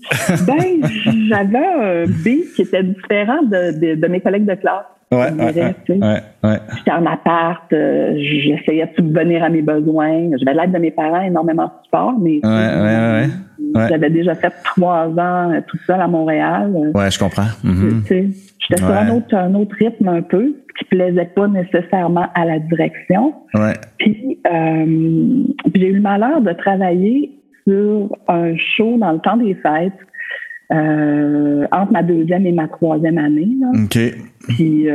ben, 0.47 0.89
j'avais 1.29 1.59
un 1.59 2.05
B 2.07 2.45
qui 2.57 2.63
était 2.63 2.83
différent 2.83 3.43
de, 3.43 3.79
de, 3.79 4.01
de 4.01 4.07
mes 4.09 4.21
collègues 4.21 4.47
de 4.47 4.55
classe. 4.55 4.85
Ouais, 5.11 5.31
dirais, 5.53 5.75
ouais, 5.89 5.97
ouais, 6.01 6.23
ouais. 6.45 6.57
J'étais 6.77 6.93
en 6.93 7.05
appart, 7.07 7.71
euh, 7.73 8.15
j'essayais 8.19 8.87
de 8.87 8.95
subvenir 8.95 9.43
à 9.43 9.49
mes 9.49 9.63
besoins. 9.63 10.31
J'avais 10.39 10.55
l'aide 10.55 10.73
de 10.73 10.79
mes 10.79 10.91
parents, 10.91 11.23
énormément 11.23 11.65
de 11.65 11.71
support, 11.85 12.15
mais 12.21 12.41
ouais, 12.45 12.51
ouais, 12.51 13.23
ouais, 13.23 13.27
j'avais 13.89 14.11
déjà 14.11 14.35
fait 14.35 14.53
trois 14.65 15.07
ans 15.09 15.53
euh, 15.53 15.61
tout 15.67 15.79
seul 15.87 16.01
à 16.01 16.09
Montréal. 16.09 16.93
Ouais, 16.95 17.11
je 17.11 17.19
comprends. 17.19 17.51
Mm 17.65 17.71
-hmm. 17.71 18.33
J'étais 18.61 18.83
sur 18.83 18.91
un 18.91 19.09
autre, 19.17 19.35
un 19.35 19.55
autre 19.55 19.75
rythme 19.79 20.09
un 20.09 20.23
peu, 20.23 20.55
qui 20.79 20.85
plaisait 20.85 21.31
pas 21.35 21.49
nécessairement 21.49 22.27
à 22.35 22.45
la 22.45 22.59
direction. 22.59 23.35
Ouais. 23.55 23.77
Puis, 23.99 24.39
euh, 24.47 25.45
j'ai 25.75 25.89
eu 25.89 25.95
le 25.95 26.01
malheur 26.01 26.41
de 26.41 26.53
travailler 26.53 27.31
sur 27.67 28.17
un 28.29 28.57
show 28.57 28.97
dans 28.99 29.13
le 29.13 29.21
temps 29.21 29.37
des 29.37 29.55
fêtes 29.55 30.03
euh, 30.73 31.67
entre 31.73 31.93
ma 31.93 32.03
deuxième 32.03 32.45
et 32.47 32.53
ma 32.53 32.69
troisième 32.69 33.19
année. 33.19 33.53
Là. 33.61 33.69
OK. 33.85 33.99
Puis, 34.49 34.87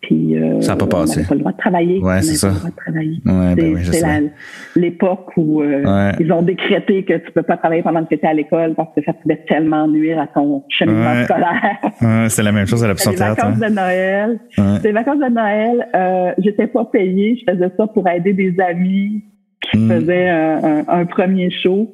puis 0.00 0.38
euh, 0.38 0.60
ça 0.60 0.72
n'a 0.72 0.76
pas 0.78 0.86
passé. 0.86 1.22
On 1.24 1.28
pas 1.28 1.34
le 1.34 1.40
droit 1.40 1.52
de 1.52 1.56
travailler. 1.58 1.98
Ouais, 2.00 2.22
c'est 2.22 2.36
ça. 2.36 2.48
Pas 2.48 2.54
le 2.54 2.58
droit 2.58 2.70
de 2.70 2.76
travailler. 2.76 3.20
Ouais, 3.26 3.54
ben 3.54 3.74
oui, 3.74 3.84
c'est 3.84 4.80
l'époque 4.80 5.36
où 5.36 5.62
euh, 5.62 5.82
ouais. 5.82 6.12
ils 6.20 6.32
ont 6.32 6.42
décrété 6.42 7.04
que 7.04 7.14
tu 7.14 7.32
peux 7.32 7.42
pas 7.42 7.56
travailler 7.56 7.82
pendant 7.82 8.04
que 8.04 8.08
tu 8.08 8.14
étais 8.14 8.26
à 8.28 8.34
l'école 8.34 8.74
parce 8.74 8.94
que 8.94 9.02
ça 9.04 9.12
pouvait 9.12 9.44
tellement 9.48 9.88
nuire 9.88 10.20
à 10.20 10.26
ton 10.28 10.64
cheminement 10.68 11.12
ouais. 11.12 11.24
scolaire. 11.24 12.28
C'est 12.30 12.42
la 12.42 12.52
même 12.52 12.66
chose 12.66 12.84
à 12.84 12.88
la 12.88 12.94
puissance 12.94 13.14
Les 13.14 13.18
vacances 13.18 13.62
hein. 13.62 13.68
de 13.68 13.74
Noël. 13.74 14.40
Les 14.84 14.92
vacances 14.92 15.18
de 15.18 15.34
Noël, 15.34 15.88
euh, 15.94 16.32
j'étais 16.38 16.68
pas 16.68 16.84
payée. 16.84 17.36
Je 17.40 17.52
faisais 17.52 17.70
ça 17.76 17.86
pour 17.88 18.08
aider 18.08 18.32
des 18.32 18.54
amis 18.60 19.24
qui 19.60 19.78
Mm. 19.78 19.88
faisaient 19.88 20.28
un, 20.28 20.64
un, 20.64 20.84
un, 20.88 21.06
premier 21.06 21.50
show. 21.50 21.92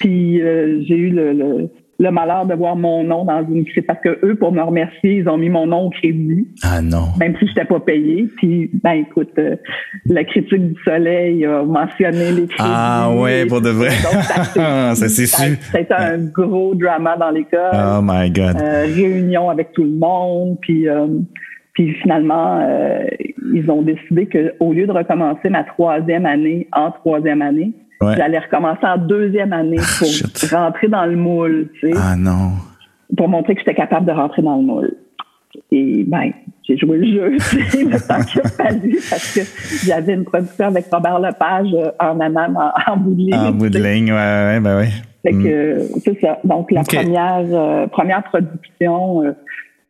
Puis 0.00 0.40
euh, 0.42 0.82
j'ai 0.86 0.96
eu 0.96 1.10
le, 1.10 1.32
le 1.32 1.70
le 1.98 2.10
malheur 2.10 2.46
de 2.46 2.54
voir 2.54 2.76
mon 2.76 3.04
nom 3.04 3.24
dans 3.24 3.44
une 3.46 3.64
c'est 3.74 3.82
parce 3.82 4.00
que 4.00 4.18
eux 4.24 4.34
pour 4.34 4.52
me 4.52 4.60
remercier 4.60 5.18
ils 5.18 5.28
ont 5.28 5.36
mis 5.36 5.48
mon 5.48 5.66
nom 5.66 5.86
au 5.86 5.90
crédit. 5.90 6.48
Ah 6.62 6.82
non. 6.82 7.08
Même 7.18 7.34
si 7.38 7.46
je 7.46 7.50
n'étais 7.50 7.64
pas 7.64 7.80
payé 7.80 8.28
puis 8.36 8.70
ben 8.82 8.92
écoute 8.92 9.30
euh, 9.38 9.56
la 10.06 10.24
critique 10.24 10.72
du 10.72 10.82
soleil 10.84 11.44
a 11.44 11.62
mentionné 11.62 12.32
les 12.32 12.46
crédits. 12.46 12.58
Ah 12.58 13.10
ouais 13.14 13.46
pour 13.46 13.60
de 13.60 13.70
vrai. 13.70 13.90
Ça 14.54 14.94
c'est 14.94 15.26
sûr. 15.26 15.56
c'était 15.60 15.94
un 15.94 16.18
gros 16.18 16.74
drama 16.74 17.16
dans 17.16 17.30
l'école. 17.30 17.70
Oh 17.74 18.00
my 18.02 18.30
god. 18.30 18.56
Euh, 18.60 18.86
réunion 18.86 19.50
avec 19.50 19.72
tout 19.72 19.84
le 19.84 19.90
monde. 19.90 20.58
Puis 20.60 20.88
euh, 20.88 21.06
puis 21.74 21.94
finalement, 22.02 22.60
ils 23.54 23.70
ont 23.70 23.80
décidé 23.80 24.26
que 24.26 24.52
au 24.60 24.74
lieu 24.74 24.86
de 24.86 24.92
recommencer 24.92 25.48
ma 25.48 25.64
troisième 25.64 26.26
année 26.26 26.68
en 26.70 26.90
troisième 26.90 27.40
année, 27.40 27.72
J'allais 28.16 28.38
recommencer 28.38 28.84
en 28.84 28.98
deuxième 28.98 29.52
année 29.52 29.80
pour 29.98 30.58
rentrer 30.58 30.88
dans 30.88 31.06
le 31.06 31.16
moule, 31.16 31.68
tu 31.80 31.90
sais. 31.90 31.96
Ah 31.96 32.16
non. 32.16 32.52
Pour 33.16 33.28
montrer 33.28 33.54
que 33.54 33.60
j'étais 33.60 33.74
capable 33.74 34.06
de 34.06 34.12
rentrer 34.12 34.42
dans 34.42 34.56
le 34.56 34.62
moule. 34.62 34.96
Et 35.70 36.04
ben, 36.06 36.32
j'ai 36.62 36.78
joué 36.78 36.98
le 36.98 37.06
jeu, 37.06 37.36
tu 37.36 37.62
sais, 37.64 37.84
le 37.84 38.00
temps 38.00 38.22
qu'il 38.22 38.40
a 38.40 38.48
fallu 38.48 38.98
parce 39.10 39.34
que 39.34 39.86
j'avais 39.86 40.14
une 40.14 40.24
production 40.24 40.66
avec 40.66 40.86
Robert 40.90 41.18
Lepage 41.18 41.68
euh, 41.74 41.90
en 42.00 42.20
amam, 42.20 42.56
en, 42.86 42.96
bout 42.96 43.14
de 43.14 43.20
ligne. 43.20 43.34
En 43.34 43.52
bout 43.52 43.68
de 43.68 43.78
ligne, 43.78 44.12
ouais, 44.12 44.18
ouais, 44.18 44.60
ben 44.60 44.80
oui. 44.80 44.88
Fait 45.22 45.32
que, 45.32 45.74
mm. 45.76 46.00
c'est 46.04 46.20
ça. 46.20 46.38
Donc, 46.44 46.70
la 46.70 46.82
première, 46.82 47.44
euh, 47.52 47.86
première 47.86 48.22
production, 48.24 49.22
euh, 49.22 49.32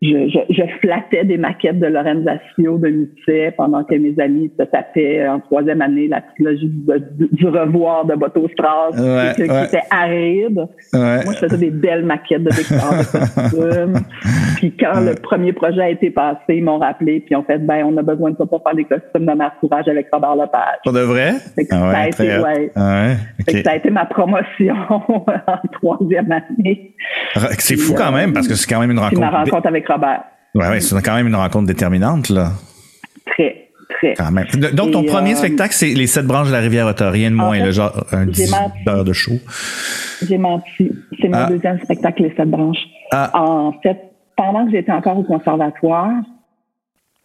je, 0.03 0.41
je, 0.51 0.63
flattais 0.81 1.25
des 1.25 1.39
maquettes 1.39 1.79
de 1.79 1.87
Lorenzaccio 1.87 2.77
de 2.79 2.89
Musset 2.89 3.55
pendant 3.57 3.85
que 3.85 3.95
mes 3.95 4.19
amis 4.21 4.51
se 4.59 4.65
tapaient 4.65 5.29
en 5.29 5.39
troisième 5.39 5.81
année 5.81 6.09
la 6.09 6.23
trilogie 6.23 6.69
du, 6.69 7.47
revoir 7.47 8.05
de 8.07 8.17
Boto 8.17 8.49
Strauss 8.49 8.97
qui, 9.37 9.43
était 9.43 9.83
aride. 9.91 10.67
Moi, 10.93 11.33
je 11.35 11.39
faisais 11.39 11.57
des 11.57 11.71
belles 11.71 12.05
maquettes 12.05 12.43
de 12.43 12.51
décors 12.51 12.95
de 12.99 13.19
costumes. 13.19 14.01
puis 14.57 14.75
quand 14.77 15.01
le 15.01 15.15
premier 15.15 15.53
projet 15.53 15.83
a 15.83 15.91
été 15.91 16.11
passé, 16.11 16.39
ils 16.49 16.65
m'ont 16.65 16.79
rappelé 16.79 17.21
puis 17.21 17.37
ont 17.37 17.45
fait 17.45 17.59
ben 17.59 17.85
on 17.85 17.97
a 17.97 18.03
besoin 18.03 18.33
de 18.33 18.37
ça 18.37 18.47
pour 18.47 18.61
faire 18.65 18.75
des 18.75 18.85
costumes 18.85 19.27
de 19.27 19.61
courage 19.61 19.87
avec 19.87 20.09
Robert 20.13 20.35
Lepage. 20.35 20.79
Pour 20.83 20.93
de 20.93 21.01
vrai? 21.01 21.35
ça, 21.35 21.91
a 21.91 22.09
été, 22.09 22.39
ouais. 22.39 22.71
ça 22.75 23.71
a 23.71 23.77
été 23.77 23.91
ma 23.91 24.07
promotion 24.07 24.75
en 24.91 25.69
troisième 25.73 26.33
année. 26.33 26.95
C'est 27.59 27.77
fou 27.77 27.95
quand 27.97 28.11
même 28.11 28.33
parce 28.33 28.49
que 28.49 28.55
c'est 28.55 28.69
quand 28.69 28.81
même 28.81 28.91
une 28.91 28.99
rencontre. 28.99 29.21
ma 29.21 29.31
rencontre 29.31 29.69
avec 29.69 29.87
Robert. 29.93 30.25
Oui, 30.55 30.67
ouais, 30.67 30.81
c'est 30.81 31.01
quand 31.03 31.15
même 31.15 31.29
une 31.29 31.35
rencontre 31.35 31.67
déterminante, 31.67 32.29
là. 32.29 32.53
Très, 33.27 33.69
très. 33.89 34.15
Quand 34.15 34.31
même. 34.31 34.47
Donc, 34.75 34.93
ton 34.93 35.05
premier 35.05 35.33
euh, 35.33 35.37
spectacle, 35.37 35.75
c'est 35.75 35.95
Les 35.95 36.07
Sept 36.07 36.27
Branches 36.27 36.49
de 36.49 36.53
la 36.53 36.61
Rivière-Otto, 36.61 37.11
rien 37.11 37.31
de 37.31 37.37
moins, 37.37 37.59
le 37.59 37.71
genre 37.71 38.05
un 38.13 38.27
10 38.27 38.55
heures 38.89 39.05
de 39.05 39.13
show. 39.13 39.33
J'ai 40.27 40.39
menti. 40.39 40.91
C'est 41.21 41.29
mon 41.29 41.39
ah. 41.39 41.47
deuxième 41.47 41.79
spectacle, 41.81 42.23
Les 42.23 42.35
Sept 42.37 42.49
Branches. 42.49 42.85
Ah. 43.13 43.31
En 43.35 43.73
fait, 43.83 43.99
pendant 44.37 44.67
que 44.67 44.73
j'étais 44.73 44.93
encore 44.93 45.19
au 45.19 45.25
conservatoire, 45.25 46.11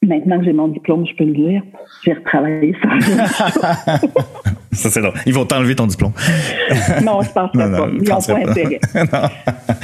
Maintenant 0.03 0.37
que 0.39 0.45
j'ai 0.45 0.53
mon 0.53 0.67
diplôme, 0.67 1.05
je 1.07 1.15
peux 1.15 1.23
le 1.23 1.33
dire, 1.33 1.63
j'ai 2.03 2.13
retravaillé 2.13 2.75
ça. 2.81 3.99
ça, 4.77 4.89
c'est 4.89 5.01
long. 5.01 5.13
Ils 5.25 5.33
vont 5.33 5.45
t'enlever 5.45 5.75
ton 5.75 5.87
diplôme. 5.87 6.13
non, 7.03 7.21
je 7.21 7.31
pense 7.31 7.51
pas. 7.51 7.67
Non, 7.67 7.87
Ils 7.89 8.07
n'ont 8.07 8.21
pas, 8.21 8.49
intérêt. 8.49 8.79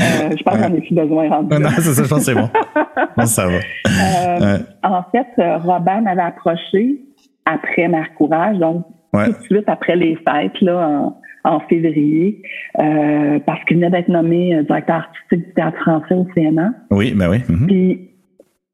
Euh, 0.01 0.35
je 0.37 0.43
pense 0.43 0.55
qu'on 0.55 0.69
n'a 0.69 0.81
plus 0.81 0.95
besoin 0.95 1.29
rendu. 1.29 1.55
Non, 1.55 1.69
c'est 1.75 1.81
ça, 1.81 2.03
je 2.03 2.09
pense 2.09 2.19
que 2.19 2.25
c'est 2.25 2.33
bon. 2.33 2.49
bon 3.17 3.25
ça 3.25 3.45
va. 3.47 3.53
Euh, 3.53 4.57
en 4.83 5.03
fait, 5.11 5.27
euh, 5.39 5.57
Robin 5.57 6.01
m'avait 6.01 6.21
approché 6.21 6.99
après 7.45 7.87
Mère 7.87 8.13
Courage, 8.15 8.57
donc 8.57 8.85
tout 9.13 9.19
de 9.19 9.45
suite 9.45 9.67
après 9.67 9.95
les 9.95 10.15
fêtes, 10.15 10.59
là, 10.61 11.13
en, 11.43 11.59
février, 11.61 12.41
parce 12.75 13.63
qu'il 13.65 13.77
venait 13.77 13.91
d'être 13.91 14.09
nommé 14.09 14.61
directeur 14.63 14.95
artistique 14.95 15.47
du 15.47 15.53
théâtre 15.53 15.77
français 15.81 16.15
au 16.15 16.25
CNA. 16.33 16.71
Oui, 16.89 17.13
ben 17.13 17.29
oui. 17.29 17.37
Mm-hmm. 17.37 17.67
Puis 17.67 18.13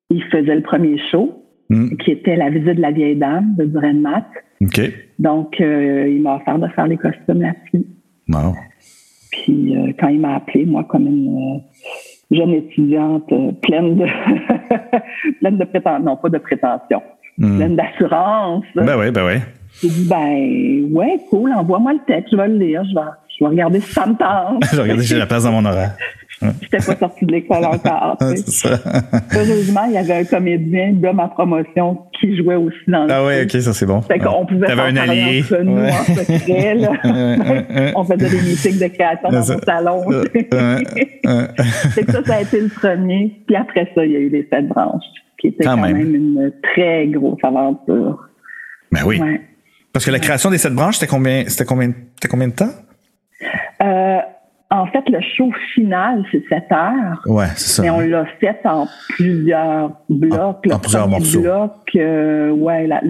il 0.09 0.23
faisait 0.25 0.55
le 0.55 0.61
premier 0.61 0.97
show, 1.11 1.43
hmm. 1.69 1.95
qui 1.97 2.11
était 2.11 2.35
La 2.35 2.49
visite 2.49 2.75
de 2.75 2.81
la 2.81 2.91
vieille 2.91 3.15
dame 3.15 3.55
de 3.57 3.65
Duran 3.65 3.93
Matt. 3.93 4.25
Donc, 5.19 5.59
euh, 5.61 6.09
il 6.09 6.21
m'a 6.21 6.35
offert 6.35 6.59
de 6.59 6.67
faire 6.69 6.87
les 6.87 6.97
costumes 6.97 7.41
là-dessus. 7.41 7.85
Wow. 8.27 8.55
Puis, 9.31 9.75
euh, 9.75 9.93
quand 9.99 10.07
il 10.09 10.19
m'a 10.19 10.35
appelé, 10.35 10.65
moi, 10.65 10.83
comme 10.89 11.07
une 11.07 11.55
euh, 11.55 12.35
jeune 12.35 12.53
étudiante 12.53 13.31
pleine 13.61 13.97
de 13.97 14.05
pleine 15.39 15.57
de 15.57 15.65
prétention, 15.65 16.03
non 16.03 16.17
pas 16.17 16.29
de 16.29 16.37
prétention, 16.37 17.01
hmm. 17.37 17.57
pleine 17.57 17.75
d'assurance. 17.75 18.65
Ben 18.75 18.97
oui, 18.99 19.11
ben 19.11 19.25
oui. 19.25 19.41
J'ai 19.81 19.87
dit, 19.87 20.07
ben, 20.09 20.91
ouais, 20.91 21.19
cool, 21.29 21.53
envoie-moi 21.53 21.93
le 21.93 21.99
texte, 22.05 22.29
je 22.31 22.37
vais 22.37 22.47
le 22.47 22.57
lire, 22.57 22.83
je 22.83 22.95
vais, 22.95 23.07
je 23.37 23.45
vais 23.45 23.49
regarder 23.49 23.79
si 23.79 23.93
ça 23.93 24.05
me 24.05 24.15
tente. 24.15 24.63
je 24.71 24.75
vais 24.75 24.81
regarder 24.81 25.03
si 25.03 25.09
j'ai 25.09 25.17
la 25.17 25.27
place 25.27 25.43
dans 25.43 25.51
mon 25.51 25.63
horaire. 25.63 25.95
J'étais 26.61 26.77
pas 26.77 26.95
sortie 26.95 27.25
de 27.25 27.31
l'école 27.31 27.65
encore. 27.65 28.17
Heureusement, 28.21 29.85
il 29.87 29.93
y 29.93 29.97
avait 29.97 30.13
un 30.13 30.23
comédien 30.23 30.93
de 30.93 31.09
ma 31.09 31.27
promotion 31.27 31.99
qui 32.19 32.37
jouait 32.37 32.55
aussi 32.55 32.77
dans 32.87 33.05
le 33.05 33.11
Ah 33.11 33.25
oui, 33.25 33.33
ok, 33.43 33.61
ça 33.61 33.73
c'est 33.73 33.85
bon. 33.85 34.01
Fait 34.01 34.19
qu'on 34.19 34.45
pouvait 34.45 34.67
faire 34.67 34.79
un 34.79 34.95
allié. 34.95 35.41
entre 35.41 35.61
nous 35.63 35.77
en 35.77 36.25
secret. 36.25 36.75
Là. 36.75 36.91
On 37.95 38.03
faisait 38.03 38.29
des 38.29 38.41
meetings 38.41 38.79
de 38.79 38.87
création 38.87 39.29
dans 39.29 39.39
mon 39.39 39.59
salon. 39.65 40.03
que 41.95 42.11
ça, 42.11 42.23
ça 42.23 42.35
a 42.35 42.41
été 42.41 42.61
le 42.61 42.69
premier. 42.69 43.41
Puis 43.45 43.55
après 43.55 43.91
ça, 43.93 44.05
il 44.05 44.11
y 44.11 44.15
a 44.15 44.19
eu 44.19 44.29
les 44.29 44.47
sept 44.51 44.67
branches, 44.67 45.03
qui 45.39 45.47
était 45.47 45.65
quand, 45.65 45.77
même. 45.77 45.97
une 45.97 46.53
très 46.73 47.07
grosse 47.07 47.39
aventure. 47.43 48.29
Ben 48.91 49.01
oui. 49.05 49.19
Parce 49.91 50.05
que 50.05 50.11
la 50.11 50.19
création 50.19 50.49
des 50.49 50.57
sept 50.57 50.73
branches, 50.73 50.95
c'était 50.95 51.07
combien, 51.07 51.43
c'était 51.47 51.65
combien, 51.65 51.91
c'était 52.15 52.27
combien 52.29 52.47
de 52.47 52.53
temps? 52.53 52.71
Euh, 53.81 54.19
en 54.71 54.85
fait, 54.87 55.03
le 55.09 55.19
show 55.21 55.51
final, 55.73 56.23
c'est 56.31 56.43
7 56.47 56.63
heures. 56.71 57.21
Ouais, 57.25 57.47
c'est 57.55 57.81
ça. 57.81 57.81
Mais 57.81 57.89
on 57.89 57.99
l'a 57.99 58.25
fait 58.39 58.59
en 58.65 58.87
plusieurs 59.09 59.91
blocs. 60.09 60.67
En, 60.71 60.79
plusieurs 60.79 61.07
morceaux. 61.07 61.41
Bloc, 61.41 61.71
euh, 61.95 62.51
ouais, 62.51 62.85
la, 62.85 63.01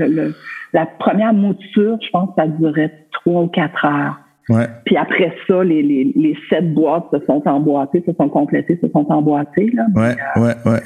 la 0.74 0.86
première 0.86 1.34
mouture, 1.34 1.98
je 2.02 2.10
pense, 2.12 2.30
ça 2.38 2.48
durait 2.48 2.94
3 3.12 3.44
ou 3.44 3.48
4 3.48 3.86
heures. 3.86 4.20
Ouais. 4.50 4.66
Puis 4.86 4.98
après 4.98 5.32
ça, 5.48 5.64
les, 5.64 5.84
les, 5.84 6.12
les 6.16 6.36
sept 6.50 6.74
boîtes 6.74 7.06
se 7.12 7.24
sont 7.26 7.48
emboîtées, 7.48 8.04
se 8.06 8.14
sont 8.14 8.30
complétées, 8.30 8.80
se 8.82 8.90
sont 8.90 9.06
emboîtées. 9.12 9.70
Là. 9.74 9.86
Ouais, 9.96 10.16
ouais, 10.42 10.56
ouais. 10.66 10.80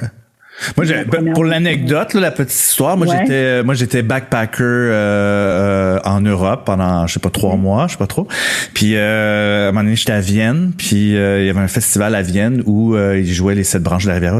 Moi, 0.78 0.86
pour 1.34 1.44
l'anecdote, 1.44 2.14
la 2.14 2.32
petite 2.32 2.54
histoire, 2.54 2.96
moi 2.96 3.08
j'étais, 3.08 3.34
euh, 3.34 3.64
moi 3.64 3.74
j'étais 3.74 4.02
backpacker 4.02 4.64
euh, 4.64 4.92
euh, 4.94 6.00
en 6.06 6.22
Europe 6.22 6.64
pendant, 6.66 7.06
je 7.08 7.14
sais 7.14 7.20
pas 7.20 7.30
trois 7.30 7.56
mois, 7.58 7.88
je 7.88 7.94
sais 7.94 7.98
pas 7.98 8.08
trop. 8.08 8.28
Puis 8.74 8.96
euh, 8.96 9.66
à 9.66 9.70
un 9.70 9.72
moment 9.72 9.84
donné, 9.84 9.96
j'étais 9.96 10.14
à 10.14 10.22
Vienne, 10.22 10.72
puis 10.78 11.12
il 11.12 11.46
y 11.46 11.50
avait 11.50 11.60
un 11.60 11.68
festival 11.68 12.16
à 12.16 12.22
Vienne 12.22 12.64
où 12.66 12.96
ils 12.96 13.34
jouaient 13.34 13.56
les 13.56 13.64
sept 13.64 13.82
branches 13.84 14.04
de 14.04 14.10
la 14.10 14.16
rivière 14.16 14.40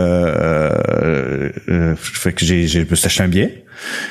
fait 1.97 2.33
que 2.33 2.45
j'ai, 2.45 2.67
j'ai 2.67 2.87
acheté 2.91 3.23
un 3.23 3.29
billet 3.29 3.64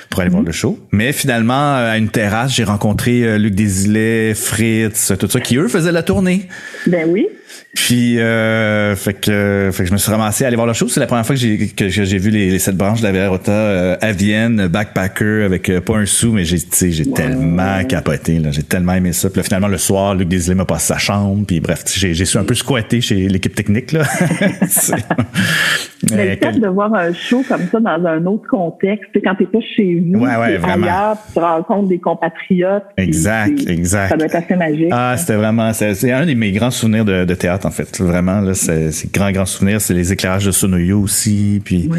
pour 0.09 0.21
aller 0.21 0.29
voir 0.29 0.41
mhm. 0.41 0.47
le 0.47 0.53
show. 0.53 0.79
Mais 0.91 1.13
finalement, 1.13 1.75
à 1.75 1.97
une 1.97 2.09
terrasse, 2.09 2.53
j'ai 2.53 2.63
rencontré 2.63 3.37
Luc 3.39 3.55
Desilets, 3.55 4.33
Fritz, 4.33 5.13
tout 5.17 5.29
ça, 5.29 5.39
qui 5.39 5.57
eux 5.57 5.67
faisaient 5.67 5.91
la 5.91 6.03
tournée. 6.03 6.47
Ben 6.87 7.07
oui. 7.07 7.27
Puis, 7.73 8.19
euh, 8.19 8.97
fait 8.97 9.13
que, 9.13 9.69
fait 9.71 9.83
que 9.83 9.87
je 9.87 9.93
me 9.93 9.97
suis 9.97 10.11
ramassé 10.11 10.43
à 10.43 10.47
aller 10.47 10.57
voir 10.57 10.67
le 10.67 10.73
show. 10.73 10.89
C'est 10.89 10.99
la 10.99 11.07
première 11.07 11.25
fois 11.25 11.35
que 11.35 11.41
j'ai 11.41 11.69
que 11.69 11.87
j'ai 11.87 12.17
vu 12.17 12.29
les, 12.29 12.51
les 12.51 12.59
sept 12.59 12.75
branches 12.75 12.99
de 12.99 13.05
la 13.05 13.13
Verota 13.13 13.51
euh, 13.51 13.95
à 14.01 14.11
Vienne, 14.11 14.67
backpacker 14.67 15.43
avec 15.45 15.69
euh, 15.69 15.79
pas 15.79 15.95
un 15.95 16.05
sou, 16.05 16.33
mais 16.33 16.43
j'ai 16.43 16.57
j'ai 16.57 17.09
tellement 17.11 17.81
capoté. 17.85 18.39
Là, 18.39 18.51
j'ai 18.51 18.63
tellement 18.63 18.93
aimé 18.93 19.13
ça. 19.13 19.29
Puis 19.29 19.37
là, 19.37 19.43
finalement 19.43 19.69
le 19.69 19.77
soir, 19.77 20.15
Luc 20.15 20.27
Desilets 20.27 20.55
m'a 20.55 20.65
passé 20.65 20.87
sa 20.87 20.97
chambre. 20.97 21.45
Puis 21.47 21.61
bref, 21.61 21.83
j'ai 21.95 22.13
j'ai 22.13 22.25
su 22.25 22.37
un 22.37 22.43
peu 22.43 22.55
squatter 22.55 22.99
chez 22.99 23.29
l'équipe 23.29 23.55
technique 23.55 23.93
là. 23.93 24.03
mais 26.11 26.25
le 26.25 26.35
fait 26.35 26.59
de 26.59 26.67
voir 26.67 26.93
un 26.93 27.13
show 27.13 27.41
comme 27.47 27.67
ça 27.71 27.79
dans 27.79 28.05
un 28.05 28.25
autre 28.25 28.49
contexte, 28.49 29.11
quand 29.23 29.35
t'es 29.35 29.45
pas 29.45 29.59
chez 29.77 30.03
vous, 30.05 30.19
ouais, 30.19 30.35
ouais, 30.35 30.59
ailleurs, 30.61 31.15
tu 31.31 31.39
rencontres 31.39 31.87
des 31.87 31.99
compatriotes. 31.99 32.83
Exact, 32.97 33.65
exact. 33.67 34.09
Ça 34.09 34.17
doit 34.17 34.25
être 34.25 34.35
assez 34.35 34.55
magique. 34.55 34.89
Ah, 34.91 35.15
c'était 35.17 35.35
vraiment, 35.35 35.71
c'est 35.71 36.11
un 36.11 36.25
de 36.25 36.33
mes 36.33 36.51
grands 36.51 36.71
souvenirs 36.71 37.05
de, 37.05 37.23
de 37.23 37.35
théâtre 37.35 37.60
en 37.65 37.71
fait. 37.71 37.99
Vraiment, 38.01 38.41
là, 38.41 38.53
c'est, 38.53 38.91
c'est 38.91 39.13
grand, 39.13 39.31
grand 39.31 39.45
souvenir. 39.45 39.81
C'est 39.81 39.93
les 39.93 40.11
éclairages 40.11 40.45
de 40.45 40.51
Sonoyo 40.51 40.99
aussi. 40.99 41.61
Puis, 41.63 41.89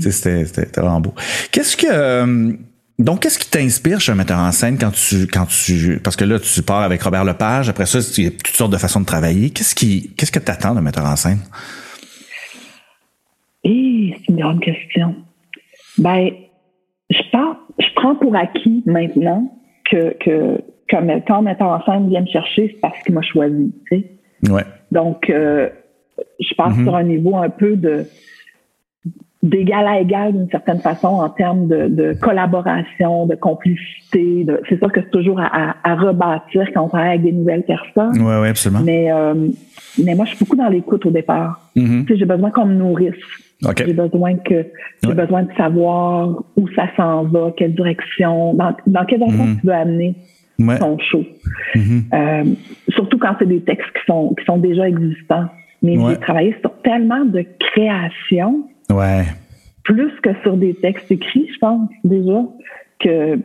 c'était, 0.00 0.44
c'était 0.44 0.80
vraiment 0.80 1.00
beau. 1.00 1.14
Qu'est-ce 1.50 1.76
que, 1.76 1.86
euh, 1.90 2.52
donc, 2.98 3.20
qu'est-ce 3.20 3.38
qui 3.38 3.48
t'inspire 3.48 4.00
chez 4.00 4.10
un 4.10 4.16
metteur 4.16 4.38
en 4.38 4.50
scène 4.50 4.76
quand 4.76 4.90
tu, 4.90 5.26
quand 5.28 5.46
tu, 5.46 6.00
parce 6.02 6.16
que 6.16 6.24
là, 6.24 6.38
tu 6.40 6.62
pars 6.62 6.82
avec 6.82 7.02
Robert 7.02 7.24
Lepage. 7.24 7.68
Après 7.68 7.86
ça, 7.86 8.00
il 8.18 8.24
y 8.24 8.26
a 8.26 8.30
toutes 8.30 8.48
sortes 8.48 8.72
de 8.72 8.76
façons 8.76 9.00
de 9.00 9.06
travailler. 9.06 9.50
Qu'est-ce 9.50 9.74
qui, 9.74 10.12
qu'est-ce 10.16 10.32
que 10.32 10.40
t'attends 10.40 10.74
d'un 10.74 10.80
metteur 10.80 11.04
en 11.04 11.14
scène? 11.14 11.38
Eh, 13.64 14.14
c'est 14.16 14.28
une 14.32 14.40
grande 14.40 14.60
question. 14.60 15.14
Ben, 15.96 16.30
je 17.10 17.18
pars, 17.30 17.56
je 17.78 17.86
prends 17.94 18.16
pour 18.16 18.34
acquis 18.34 18.82
maintenant 18.86 19.52
que, 19.90 20.16
que, 20.18 20.60
comme 20.90 21.10
quand 21.26 21.38
un 21.38 21.42
metteur 21.42 21.68
en 21.68 21.84
scène 21.84 22.08
vient 22.08 22.22
me 22.22 22.26
chercher, 22.26 22.70
c'est 22.72 22.80
parce 22.80 23.00
qu'il 23.04 23.14
m'a 23.14 23.22
choisi, 23.22 23.72
tu 23.90 24.00
sais. 24.00 24.50
Ouais. 24.50 24.64
Donc, 24.92 25.30
euh, 25.30 25.68
je 26.40 26.54
passe 26.54 26.76
mhm. 26.76 26.84
sur 26.84 26.96
un 26.96 27.04
niveau 27.04 27.36
un 27.36 27.50
peu 27.50 27.76
de 27.76 28.06
d'égal 29.40 29.86
à 29.86 30.00
égal 30.00 30.32
d'une 30.32 30.50
certaine 30.50 30.80
façon 30.80 31.06
en 31.06 31.28
termes 31.28 31.68
de, 31.68 31.86
de 31.86 32.12
collaboration, 32.20 33.26
de 33.26 33.36
complicité. 33.36 34.44
De, 34.44 34.60
c'est 34.68 34.78
sûr 34.78 34.90
que 34.90 35.00
c'est 35.00 35.10
toujours 35.10 35.38
à, 35.40 35.76
à, 35.84 35.94
rebâtir 35.94 36.66
quand 36.74 36.82
on 36.84 36.88
travaille 36.88 37.10
avec 37.10 37.22
des 37.22 37.32
nouvelles 37.32 37.62
personnes. 37.62 38.20
Oui, 38.20 38.34
oui, 38.40 38.48
absolument. 38.48 38.82
Mais, 38.84 39.12
euh, 39.12 39.34
mais 40.04 40.16
moi, 40.16 40.24
je 40.24 40.34
suis 40.34 40.44
beaucoup 40.44 40.56
dans 40.56 40.68
l'écoute 40.68 41.06
au 41.06 41.10
départ. 41.10 41.70
Mm-hmm. 41.76 42.04
Tu 42.06 42.12
sais, 42.12 42.18
j'ai 42.18 42.24
besoin 42.24 42.50
qu'on 42.50 42.66
me 42.66 42.74
nourrisse. 42.74 43.14
J'ai 43.76 43.92
besoin 43.92 44.36
que 44.36 44.66
j'ai 45.04 45.14
besoin 45.14 45.42
de 45.44 45.52
savoir 45.56 46.42
où 46.56 46.68
ça 46.74 46.88
s'en 46.96 47.24
va, 47.24 47.52
quelle 47.56 47.74
direction, 47.74 48.54
dans, 48.54 48.74
dans 48.86 49.04
quelle 49.04 49.18
direction 49.18 49.46
mm-hmm. 49.46 49.60
tu 49.60 49.66
veux 49.66 49.72
amener 49.72 50.14
ton 50.58 50.98
show. 50.98 51.24
Mm-hmm. 51.74 52.02
Euh, 52.12 52.44
surtout 52.88 53.18
quand 53.18 53.36
c'est 53.38 53.48
des 53.48 53.60
textes 53.60 53.90
qui 53.92 54.04
sont 54.06 54.34
qui 54.38 54.44
sont 54.44 54.58
déjà 54.58 54.88
existants. 54.88 55.46
Mais 55.80 55.96
j'ai 55.96 56.16
travaillé 56.16 56.56
sur 56.60 56.72
tellement 56.82 57.24
de 57.24 57.44
création 57.60 58.64
Ouais. 58.90 59.24
Plus 59.84 60.10
que 60.22 60.30
sur 60.42 60.56
des 60.56 60.74
textes 60.74 61.10
écrits, 61.10 61.48
je 61.52 61.58
pense, 61.58 61.88
déjà, 62.04 62.42
que, 63.00 63.36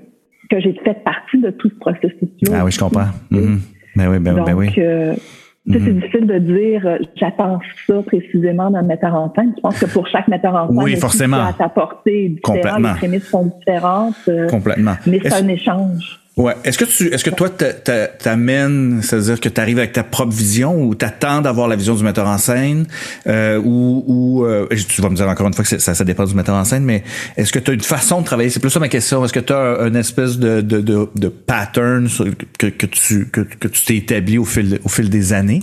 que 0.50 0.60
j'ai 0.60 0.74
fait 0.84 1.04
partie 1.04 1.40
de 1.40 1.52
tout 1.52 1.70
ce 1.70 1.76
processus-là. 1.76 2.58
Ah 2.60 2.66
oui, 2.66 2.72
je 2.72 2.80
comprends. 2.80 3.08
Mm 3.30 3.58
Ben 3.96 4.10
oui, 4.10 4.20
ben, 4.20 4.44
ben 4.44 4.54
oui. 4.54 4.70
Euh, 4.78 5.14
c'est 5.66 5.80
mm-hmm. 5.80 5.94
difficile 5.94 6.28
de 6.28 6.40
dire 6.40 6.86
euh, 6.86 6.98
j'attends 7.16 7.60
ça 7.88 8.02
précisément 8.06 8.70
d'un 8.70 8.82
metteur 8.82 9.16
en 9.16 9.34
scène. 9.34 9.54
Je 9.56 9.62
pense 9.62 9.80
que 9.80 9.86
pour 9.86 10.08
chaque 10.08 10.28
metteur 10.28 10.54
en 10.56 10.68
scène, 10.68 10.84
oui, 10.84 10.96
forcément. 10.98 11.46
à 11.46 11.54
ta 11.54 11.70
portée 11.70 12.36
les 12.54 12.62
prémices 12.98 13.30
sont 13.30 13.46
différentes. 13.46 14.16
Euh, 14.28 14.50
Complètement. 14.50 14.96
Mais 15.08 15.22
c'est 15.24 15.34
un 15.34 15.48
échange. 15.48 16.20
Ouais. 16.36 16.56
Est-ce 16.64 16.80
que 16.80 16.86
tu, 16.86 17.14
est-ce 17.14 17.24
que 17.24 17.30
toi 17.30 17.48
t'amènes, 17.50 19.02
c'est-à-dire 19.04 19.40
que 19.40 19.50
tu 19.50 19.62
arrives 19.62 19.78
avec 19.78 19.94
ta 19.94 20.04
propre 20.04 20.34
vision 20.34 20.82
ou 20.82 20.96
t'attends 20.96 21.42
d'avoir 21.42 21.68
la 21.68 21.76
vision 21.76 21.94
du 21.94 22.04
metteur 22.04 22.28
en 22.28 22.40
scène, 22.40 22.88
euh, 23.28 23.62
ou, 23.64 24.04
ou 24.08 24.46
euh, 24.46 24.68
tu 24.88 25.02
vas 25.04 25.10
me 25.10 25.16
dire 25.16 25.28
encore 25.28 25.46
une 25.46 25.54
fois 25.54 25.64
que 25.64 25.78
ça, 25.78 25.94
ça 25.94 26.04
dépend 26.04 26.26
du 26.26 26.34
metteur 26.34 26.56
en 26.56 26.64
scène, 26.64 26.86
mais 26.86 27.04
est-ce 27.38 27.54
que 27.54 27.60
tu 27.60 27.70
as 27.70 27.74
une 27.76 27.82
façon 27.82 28.22
de 28.22 28.26
travailler? 28.26 28.50
C'est 28.50 28.60
plus 28.60 28.72
ça 28.72 28.80
ma 28.80 28.90
question. 28.90 29.24
Est-ce 29.24 29.34
que 29.34 29.40
tu 29.42 29.54
as 29.54 29.86
une 29.86 29.96
espèce 29.96 30.40
de 30.40 30.62
de, 30.62 30.82
de, 30.82 31.08
de 31.14 31.28
pattern 31.28 32.08
que, 32.58 32.68
que 32.68 32.86
tu 32.88 33.28
que, 33.28 33.42
que 33.42 33.68
tu 33.68 33.86
t'es 33.86 33.98
établi 33.98 34.40
au 34.40 34.46
fil 34.46 34.80
au 34.84 34.90
fil 34.90 35.12
des 35.12 35.34
années? 35.34 35.62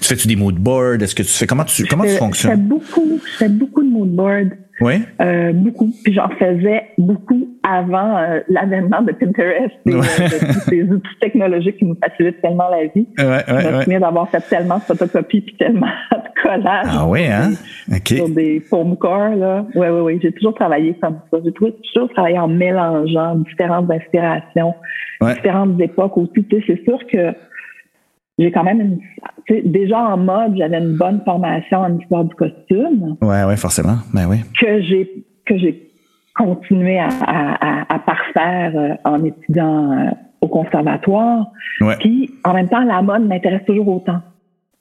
Tu 0.00 0.08
fais 0.08 0.16
tu 0.16 0.26
des 0.26 0.36
mood 0.36 0.56
boards? 0.56 1.02
Est-ce 1.02 1.14
que 1.14 1.22
tu 1.22 1.32
fais 1.32 1.46
comment 1.46 1.64
tu 1.64 1.86
comment 1.86 2.04
tu 2.04 2.16
fonctionnes 2.16 2.50
Je 2.50 2.56
fais 2.56 2.62
beaucoup, 2.62 3.20
je 3.24 3.36
fais 3.36 3.48
beaucoup 3.48 3.82
de 3.84 3.88
mood 3.88 4.10
boards. 4.10 4.56
Oui. 4.80 4.94
Euh, 5.20 5.52
beaucoup. 5.52 5.90
Puis 6.02 6.14
j'en 6.14 6.28
faisais 6.30 6.84
beaucoup 6.96 7.48
avant 7.62 8.16
euh, 8.16 8.40
l'avènement 8.48 9.02
de 9.02 9.12
Pinterest 9.12 9.74
et 9.86 9.92
euh, 9.92 9.98
de 9.98 10.52
tous 10.52 10.60
ces 10.60 10.82
outils 10.90 11.18
technologiques 11.20 11.76
qui 11.76 11.84
nous 11.84 11.96
facilitent 12.02 12.40
tellement 12.40 12.68
la 12.70 12.86
vie. 12.86 13.06
Ouais, 13.18 13.26
ouais, 13.26 13.42
je 13.46 13.76
me 13.76 13.82
souviens 13.82 14.00
d'avoir 14.00 14.28
fait 14.30 14.40
tellement 14.48 14.78
de 14.78 14.82
photocopies 14.82 15.42
puis 15.42 15.56
tellement 15.56 15.86
de 16.12 16.42
collages. 16.42 16.86
Ah 16.88 17.06
oui, 17.06 17.26
hein? 17.26 17.50
OK. 17.94 18.08
Sur 18.08 18.28
des 18.30 18.60
foam 18.60 18.96
core, 18.96 19.36
là. 19.36 19.66
Oui, 19.74 19.86
oui, 19.88 20.00
oui. 20.00 20.18
J'ai 20.22 20.32
toujours 20.32 20.54
travaillé 20.54 20.94
comme 21.00 21.18
ça. 21.30 21.38
J'ai 21.44 21.52
toujours 21.52 22.08
travaillé 22.14 22.38
en 22.38 22.48
mélangeant 22.48 23.36
différentes 23.36 23.90
inspirations, 23.90 24.74
différentes 25.20 25.78
époques 25.80 26.16
aussi. 26.16 26.44
Tu 26.48 26.56
sais, 26.56 26.64
c'est 26.66 26.84
sûr 26.84 26.98
que 27.06 27.34
j'ai 28.40 28.50
quand 28.50 28.64
même 28.64 28.80
une, 28.80 29.70
déjà 29.70 29.98
en 29.98 30.16
mode, 30.16 30.56
j'avais 30.56 30.78
une 30.78 30.96
bonne 30.96 31.20
formation 31.24 31.78
en 31.78 31.98
histoire 31.98 32.24
du 32.24 32.34
costume. 32.34 33.16
Ouais, 33.20 33.44
ouais, 33.44 33.56
forcément. 33.56 33.98
Ben 34.14 34.26
oui. 34.28 34.38
Que 34.58 34.80
j'ai 34.82 35.24
que 35.44 35.58
j'ai 35.58 35.90
continué 36.34 36.98
à, 36.98 37.08
à, 37.26 37.94
à, 37.94 37.98
parfaire 37.98 38.72
euh, 38.74 38.94
en 39.04 39.22
étudiant 39.24 39.92
euh, 39.92 40.10
au 40.40 40.48
conservatoire. 40.48 41.50
Ouais. 41.82 41.96
Puis 42.00 42.30
en 42.44 42.54
même 42.54 42.68
temps, 42.68 42.82
la 42.82 43.02
mode 43.02 43.26
m'intéresse 43.26 43.64
toujours 43.66 43.88
autant. 43.88 44.20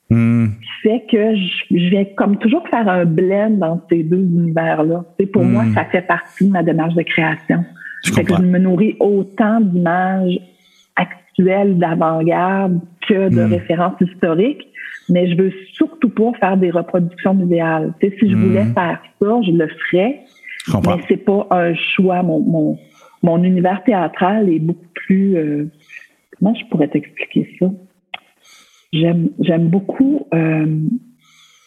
Hmm. 0.09 0.47
Fait 0.81 1.03
que 1.11 1.35
je, 1.35 1.89
vais 1.89 2.13
comme 2.15 2.37
toujours 2.37 2.65
faire 2.69 2.87
un 2.87 3.05
blend 3.05 3.51
dans 3.51 3.81
ces 3.89 4.03
deux 4.03 4.23
univers-là. 4.23 5.03
Pour 5.33 5.43
moi, 5.43 5.63
hmm. 5.63 5.73
ça 5.73 5.85
fait 5.85 6.01
partie 6.01 6.47
de 6.47 6.51
ma 6.51 6.63
démarche 6.63 6.95
de 6.95 7.03
création. 7.03 7.65
Je 8.05 8.13
fait 8.13 8.23
que 8.23 8.35
je 8.35 8.41
me 8.41 8.57
nourris 8.57 8.95
autant 8.99 9.59
d'images 9.59 10.39
d'avant-garde 11.43 12.79
que 13.09 13.29
de 13.29 13.43
hmm. 13.43 13.53
références 13.53 13.99
historiques, 13.99 14.65
mais 15.09 15.29
je 15.29 15.35
veux 15.41 15.53
surtout 15.73 16.09
pas 16.09 16.31
faire 16.39 16.57
des 16.57 16.69
reproductions 16.69 17.37
idéales. 17.39 17.93
Tu 17.99 18.09
sais, 18.09 18.15
si 18.19 18.29
je 18.29 18.35
hmm. 18.35 18.43
voulais 18.43 18.65
faire 18.79 19.01
ça, 19.19 19.41
je 19.45 19.51
le 19.51 19.67
ferais, 19.67 20.21
je 20.67 20.77
mais 20.77 21.03
c'est 21.07 21.25
pas 21.31 21.47
un 21.49 21.73
choix. 21.73 22.21
Mon, 22.23 22.39
mon, 22.39 22.77
mon 23.23 23.43
univers 23.43 23.83
théâtral 23.83 24.49
est 24.49 24.59
beaucoup 24.59 24.91
plus... 24.93 25.35
Euh, 25.35 25.65
comment 26.37 26.53
je 26.53 26.65
pourrais 26.69 26.87
t'expliquer 26.87 27.49
ça? 27.59 27.67
J'aime, 28.93 29.29
j'aime 29.39 29.67
beaucoup... 29.67 30.27
Euh, 30.33 30.67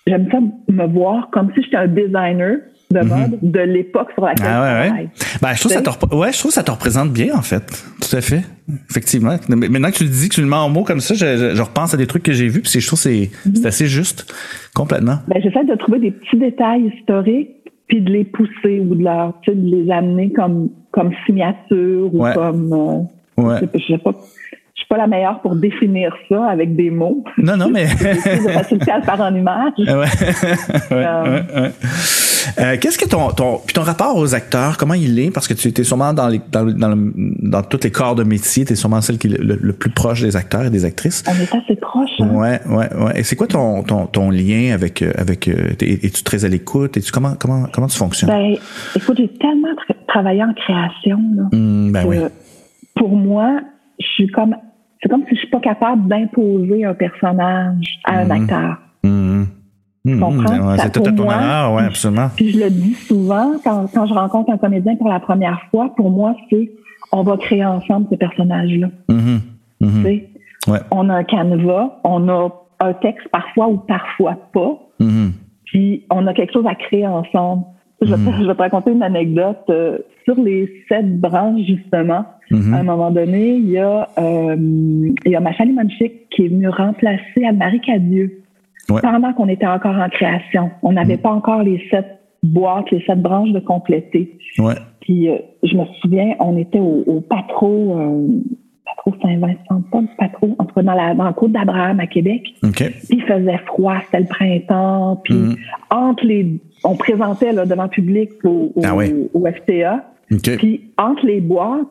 j'aime 0.07 0.29
ça 0.31 0.41
me 0.69 0.87
voir 0.87 1.31
comme 1.31 1.53
si 1.55 1.63
j'étais 1.63 1.77
un 1.77 1.89
designer 1.89 2.59
de 2.93 3.01
mhm. 3.01 3.39
de 3.43 3.61
l'époque 3.61 4.09
sur 4.15 4.25
laquelle 4.25 4.47
ah, 4.49 4.83
ouais, 4.83 4.91
ouais. 4.91 5.09
Ben, 5.41 5.55
je 5.55 5.61
trouve 5.61 5.73
ça 5.73 5.83
te 5.83 6.15
ouais, 6.15 6.33
je 6.33 6.39
trouve 6.39 6.51
ça 6.51 6.63
te 6.63 6.71
représente 6.71 7.11
bien 7.13 7.35
en 7.35 7.43
fait. 7.43 7.85
Tout 8.01 8.17
à 8.17 8.21
fait. 8.21 8.43
Effectivement. 8.91 9.37
Maintenant 9.49 9.91
que 9.91 9.97
tu 9.97 10.05
le 10.05 10.11
dis, 10.11 10.29
que 10.29 10.35
tu 10.35 10.41
le 10.41 10.47
mets 10.47 10.57
en 10.57 10.69
mots 10.69 10.85
comme 10.85 11.01
ça, 11.01 11.15
je, 11.15 11.55
je, 11.55 11.63
repense 11.63 11.95
à 11.95 11.97
des 11.97 12.07
trucs 12.07 12.23
que 12.23 12.33
j'ai 12.33 12.49
vus 12.49 12.61
puis 12.61 12.81
je 12.81 12.87
trouve 12.87 12.99
que 12.99 13.09
c'est 13.09 13.31
mhm. 13.47 13.67
assez 13.67 13.87
juste 13.87 14.33
complètement. 14.75 15.19
Ben, 15.29 15.41
j'essaie 15.43 15.65
de 15.65 15.75
trouver 15.75 15.99
des 15.99 16.11
petits 16.11 16.39
détails 16.39 16.93
historiques 16.97 17.51
puis 17.89 18.01
de 18.01 18.11
les 18.11 18.25
pousser 18.25 18.81
ou 18.81 18.95
de 18.95 19.03
leur 19.03 19.35
tu 19.43 19.51
sais, 19.51 19.57
de 19.57 19.67
les 19.67 19.91
amener 19.91 20.33
comme 20.33 20.71
comme 20.91 21.11
signature 21.27 22.15
ou 22.15 22.25
comme 22.35 23.09
euh, 23.39 23.43
ouais. 23.43 23.61
je 23.75 23.87
sais 23.87 23.99
pas 23.99 24.13
suis 24.83 24.89
pas 24.89 24.97
la 24.97 25.07
meilleure 25.07 25.41
pour 25.41 25.57
définir 25.57 26.15
ça 26.29 26.47
avec 26.47 26.75
des 26.77 26.91
mots. 26.91 27.25
Non, 27.39 27.57
non, 27.57 27.69
mais. 27.71 27.85
de 27.85 28.49
facilité 28.51 28.91
à 28.91 28.99
le 28.99 29.05
faire 29.05 29.21
en 29.21 29.35
image. 29.35 29.73
Ouais. 29.83 29.87
ouais, 30.97 31.07
euh, 31.07 31.41
ouais, 31.55 31.71
euh, 32.59 32.77
Qu'est-ce 32.81 32.99
que 32.99 33.09
ton, 33.09 33.31
ton, 33.31 33.59
puis 33.65 33.75
ton 33.75 33.83
rapport 33.83 34.17
aux 34.17 34.35
acteurs, 34.35 34.77
comment 34.77 34.95
il 34.95 35.19
est? 35.19 35.31
Parce 35.31 35.49
que 35.49 35.55
tu 35.55 35.69
étais 35.69 35.85
sûrement 35.85 36.13
dans, 36.13 36.29
les, 36.29 36.41
dans, 36.51 36.65
dans, 36.65 36.95
dans 37.17 37.63
tous 37.63 37.81
les 37.85 37.91
corps 37.91 38.15
de 38.15 38.25
métier, 38.25 38.65
tu 38.65 38.73
es 38.73 38.77
sûrement 38.77 39.01
celle 39.01 39.19
qui 39.19 39.29
est 39.29 39.39
le, 39.39 39.73
plus 39.73 39.91
proche 39.91 40.23
des 40.23 40.37
acteurs 40.37 40.65
et 40.65 40.71
des 40.71 40.85
actrices. 40.85 41.25
On 41.29 41.41
est 41.41 41.55
assez 41.55 41.77
proche. 41.77 42.11
Hein? 42.21 42.29
Ouais, 42.35 42.61
ouais, 42.67 42.95
ouais. 42.95 43.21
Et 43.21 43.23
c'est 43.23 43.37
quoi 43.37 43.47
ton, 43.47 43.83
ton, 43.83 44.07
ton 44.07 44.31
lien 44.31 44.73
avec, 44.73 45.03
euh, 45.03 45.13
avec, 45.17 45.49
euh, 45.49 45.73
es-tu 45.81 46.23
très 46.23 46.45
à 46.45 46.49
l'écoute? 46.49 46.97
Es-tu, 46.97 47.13
comment, 47.13 47.35
comment, 47.39 47.67
comment 47.73 47.87
tu 47.87 47.97
fonctionnes? 47.97 48.31
Ben, 48.31 48.55
écoute, 48.95 49.17
j'ai 49.19 49.29
tellement 49.29 49.69
travaillé 50.09 50.43
en 50.43 50.53
création, 50.55 51.19
là, 51.37 51.45
mmh, 51.53 51.93
ben 51.93 52.05
oui. 52.07 52.17
Pour 52.97 53.17
moi, 53.17 53.61
je 53.99 54.07
suis 54.07 54.27
comme, 54.29 54.55
c'est 55.03 55.09
comme 55.09 55.23
si 55.29 55.35
je 55.35 55.41
suis 55.41 55.51
pas 55.51 55.61
capable 55.61 56.07
d'imposer 56.09 56.85
un 56.85 56.95
personnage 56.95 57.87
à 58.05 58.19
un 58.19 58.25
mmh. 58.27 58.31
acteur. 58.31 58.79
Mmh. 59.05 59.45
Mmh, 60.05 60.21
c'est 60.79 60.93
tout 60.93 61.09
à 61.09 61.13
ton 61.13 61.29
honneur, 61.29 61.75
oui, 61.75 61.83
absolument. 61.85 62.29
Puis 62.35 62.51
je 62.51 62.59
le 62.59 62.71
dis 62.71 62.95
souvent 62.95 63.53
quand, 63.63 63.87
quand 63.95 64.07
je 64.07 64.15
rencontre 64.15 64.51
un 64.51 64.59
comédien 64.59 64.97
pour 64.97 65.09
la 65.09 65.21
première 65.21 65.61
fois, 65.71 65.95
pour 65.97 66.11
moi, 66.11 66.35
c'est 66.51 66.73
on 67.13 67.23
va 67.23 67.37
créer 67.37 67.65
ensemble 67.65 68.09
ce 68.11 68.17
personnage-là. 68.17 68.89
Mmh, 69.09 69.37
mmh. 69.81 70.07
Ouais. 70.67 70.81
On 70.91 71.09
a 71.09 71.15
un 71.15 71.25
canevas, 71.25 72.01
on 72.03 72.29
a 72.29 72.49
un 72.81 72.93
texte 72.95 73.29
parfois 73.29 73.69
ou 73.69 73.77
parfois 73.77 74.37
pas, 74.53 74.79
puis 75.67 76.05
on 76.11 76.27
a 76.27 76.35
quelque 76.35 76.53
chose 76.53 76.67
à 76.67 76.75
créer 76.75 77.07
ensemble. 77.07 77.65
Je, 78.01 78.13
vais, 78.13 78.33
je 78.41 78.47
vais 78.47 78.55
te 78.55 78.63
raconter 78.63 78.91
une 78.91 79.03
anecdote. 79.05 79.63
Euh, 79.71 79.99
sur 80.25 80.41
les 80.41 80.71
sept 80.89 81.21
branches, 81.21 81.63
justement, 81.67 82.25
à 82.53 82.77
un 82.77 82.83
moment 82.83 83.11
donné, 83.11 83.55
il 83.55 83.71
y 83.71 83.79
a, 83.79 84.09
euh, 84.19 84.57
il 84.59 85.31
y 85.31 85.35
a 85.35 85.41
Macha 85.41 85.65
Limonchik 85.65 86.29
qui 86.31 86.45
est 86.45 86.49
venue 86.49 86.69
remplacer 86.69 87.45
Anne-Marie 87.45 87.81
Cadieux 87.81 88.42
pendant 88.89 89.33
qu'on 89.33 89.49
était 89.49 89.67
encore 89.67 89.97
en 89.97 90.09
création. 90.09 90.71
On 90.83 90.93
n'avait 90.93 91.17
mm. 91.17 91.23
pas 91.23 91.31
encore 91.31 91.63
les 91.63 91.83
sept 91.91 92.07
boîtes, 92.43 92.91
les 92.91 93.03
sept 93.05 93.21
branches 93.21 93.53
de 93.53 93.61
compléter. 93.61 94.39
Ouais. 94.59 94.75
Puis 95.01 95.29
euh, 95.29 95.39
je 95.63 95.77
me 95.77 95.85
souviens, 96.01 96.35
on 96.41 96.57
était 96.57 96.81
au, 96.81 97.05
au 97.07 97.21
Patro, 97.21 97.99
euh, 97.99 98.29
Patro 98.85 99.17
Saint-Vincent, 99.23 99.83
pas 99.91 100.03
Patro, 100.19 100.55
en 100.59 100.65
tout 100.65 100.75
cas 100.75 100.83
dans 100.83 100.95
la 100.95 101.15
dans 101.15 101.27
le 101.27 101.33
côte 101.33 101.53
d'Abraham 101.53 102.01
à 102.01 102.07
Québec. 102.07 102.55
Okay. 102.63 102.91
Puis 102.91 103.19
il 103.19 103.23
faisait 103.23 103.59
froid, 103.67 103.97
c'était 104.05 104.21
le 104.21 104.27
printemps. 104.27 105.21
Puis 105.25 105.35
mm. 105.35 105.57
entre 105.91 106.25
les, 106.25 106.61
on 106.85 106.97
présentait 106.97 107.53
là, 107.53 107.67
devant 107.67 107.85
le 107.85 107.89
public 107.89 108.31
au, 108.45 108.73
au, 108.75 108.83
ah 108.85 108.95
au 109.35 109.47
FTA. 109.47 110.05
Puis 110.59 110.93
entre 110.97 111.27
les 111.27 111.41
boîtes, 111.41 111.87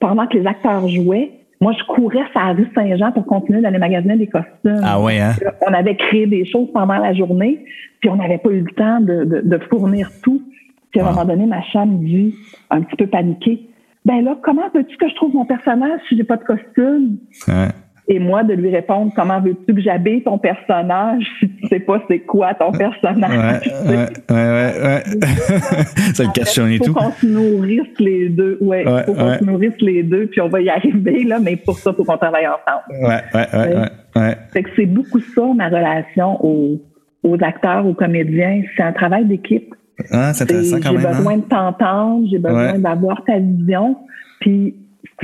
pendant 0.00 0.26
que 0.26 0.36
les 0.36 0.46
acteurs 0.46 0.88
jouaient, 0.88 1.30
moi, 1.62 1.72
je 1.78 1.84
courais 1.84 2.24
sur 2.32 2.40
la 2.40 2.52
rue 2.52 2.68
Saint-Jean 2.74 3.12
pour 3.12 3.24
continuer 3.24 3.60
d'aller 3.60 3.78
magasiner 3.78 4.16
des 4.16 4.26
costumes. 4.26 4.80
Ah 4.82 5.00
ouais, 5.00 5.20
hein? 5.20 5.32
On 5.66 5.72
avait 5.72 5.96
créé 5.96 6.26
des 6.26 6.44
choses 6.44 6.68
pendant 6.74 6.98
la 6.98 7.14
journée, 7.14 7.64
puis 8.00 8.10
on 8.10 8.16
n'avait 8.16 8.38
pas 8.38 8.50
eu 8.50 8.62
le 8.62 8.72
temps 8.72 9.00
de, 9.00 9.24
de, 9.24 9.40
de 9.44 9.58
fournir 9.70 10.10
tout. 10.22 10.42
Puis 10.90 11.00
à 11.00 11.06
un 11.06 11.10
moment 11.10 11.24
donné, 11.24 11.46
ma 11.46 11.62
chambre 11.62 11.98
dit, 12.00 12.34
un 12.68 12.82
petit 12.82 12.96
peu 12.96 13.06
paniquée, 13.06 13.68
ben 14.04 14.22
là, 14.24 14.36
comment 14.42 14.68
veux-tu 14.74 14.96
que 14.96 15.08
je 15.08 15.14
trouve 15.14 15.34
mon 15.34 15.44
personnage 15.44 16.00
si 16.08 16.16
j'ai 16.16 16.24
pas 16.24 16.36
de 16.36 16.44
costume? 16.44 17.18
Ouais 17.46 17.68
et 18.12 18.18
moi 18.18 18.42
de 18.44 18.52
lui 18.52 18.68
répondre 18.70 19.10
comment 19.16 19.40
veux-tu 19.40 19.74
que 19.74 19.80
j'habille 19.80 20.22
ton 20.22 20.36
personnage? 20.38 21.24
Si 21.40 21.48
tu 21.62 21.66
sais 21.68 21.80
pas 21.80 22.02
c'est 22.08 22.20
quoi 22.20 22.52
ton 22.54 22.70
personnage. 22.72 23.62
Ouais, 23.86 23.90
ouais, 23.90 24.06
ouais, 24.30 24.72
ouais. 24.84 25.02
Ça 26.14 26.24
le 26.24 26.32
questionne 26.32 26.70
et 26.70 26.78
tout. 26.78 26.84
Il 26.84 26.92
faut 26.92 26.94
qu'on 26.94 27.10
se 27.12 27.26
nourrisse 27.26 27.98
les 27.98 28.28
deux. 28.28 28.58
Ouais, 28.60 28.84
il 28.86 29.04
faut 29.06 29.14
qu'on 29.14 29.34
se 29.38 29.44
nourrisse 29.44 29.80
les 29.80 30.02
deux, 30.02 30.26
puis 30.26 30.40
on 30.40 30.48
va 30.48 30.60
y 30.60 30.68
arriver, 30.68 31.24
là, 31.24 31.38
mais 31.40 31.56
pour 31.56 31.78
ça, 31.78 31.90
il 31.92 31.96
faut 31.96 32.04
qu'on 32.04 32.18
travaille 32.18 32.46
ensemble. 32.46 33.06
Ouais, 33.06 33.20
ouais, 33.34 33.46
ouais, 33.54 33.88
ouais. 34.16 34.36
Fait 34.52 34.62
que 34.62 34.70
c'est 34.76 34.86
beaucoup 34.86 35.20
ça, 35.20 35.42
ma 35.56 35.68
relation 35.68 36.44
aux, 36.44 36.80
aux 37.22 37.36
acteurs, 37.42 37.86
aux 37.86 37.94
comédiens. 37.94 38.62
C'est 38.76 38.82
un 38.82 38.92
travail 38.92 39.24
d'équipe. 39.24 39.74
Ah, 40.10 40.32
c'est 40.34 40.44
intéressant 40.44 40.78
quand 40.82 40.90
J'ai 40.90 40.98
même. 40.98 41.16
besoin 41.16 41.32
hein? 41.34 41.36
de 41.38 41.42
t'entendre, 41.42 42.26
j'ai 42.30 42.38
besoin 42.38 42.72
Ouais. 42.72 42.78
d'avoir 42.78 43.24
ta 43.24 43.38
vision. 43.38 43.96
Puis 44.40 44.74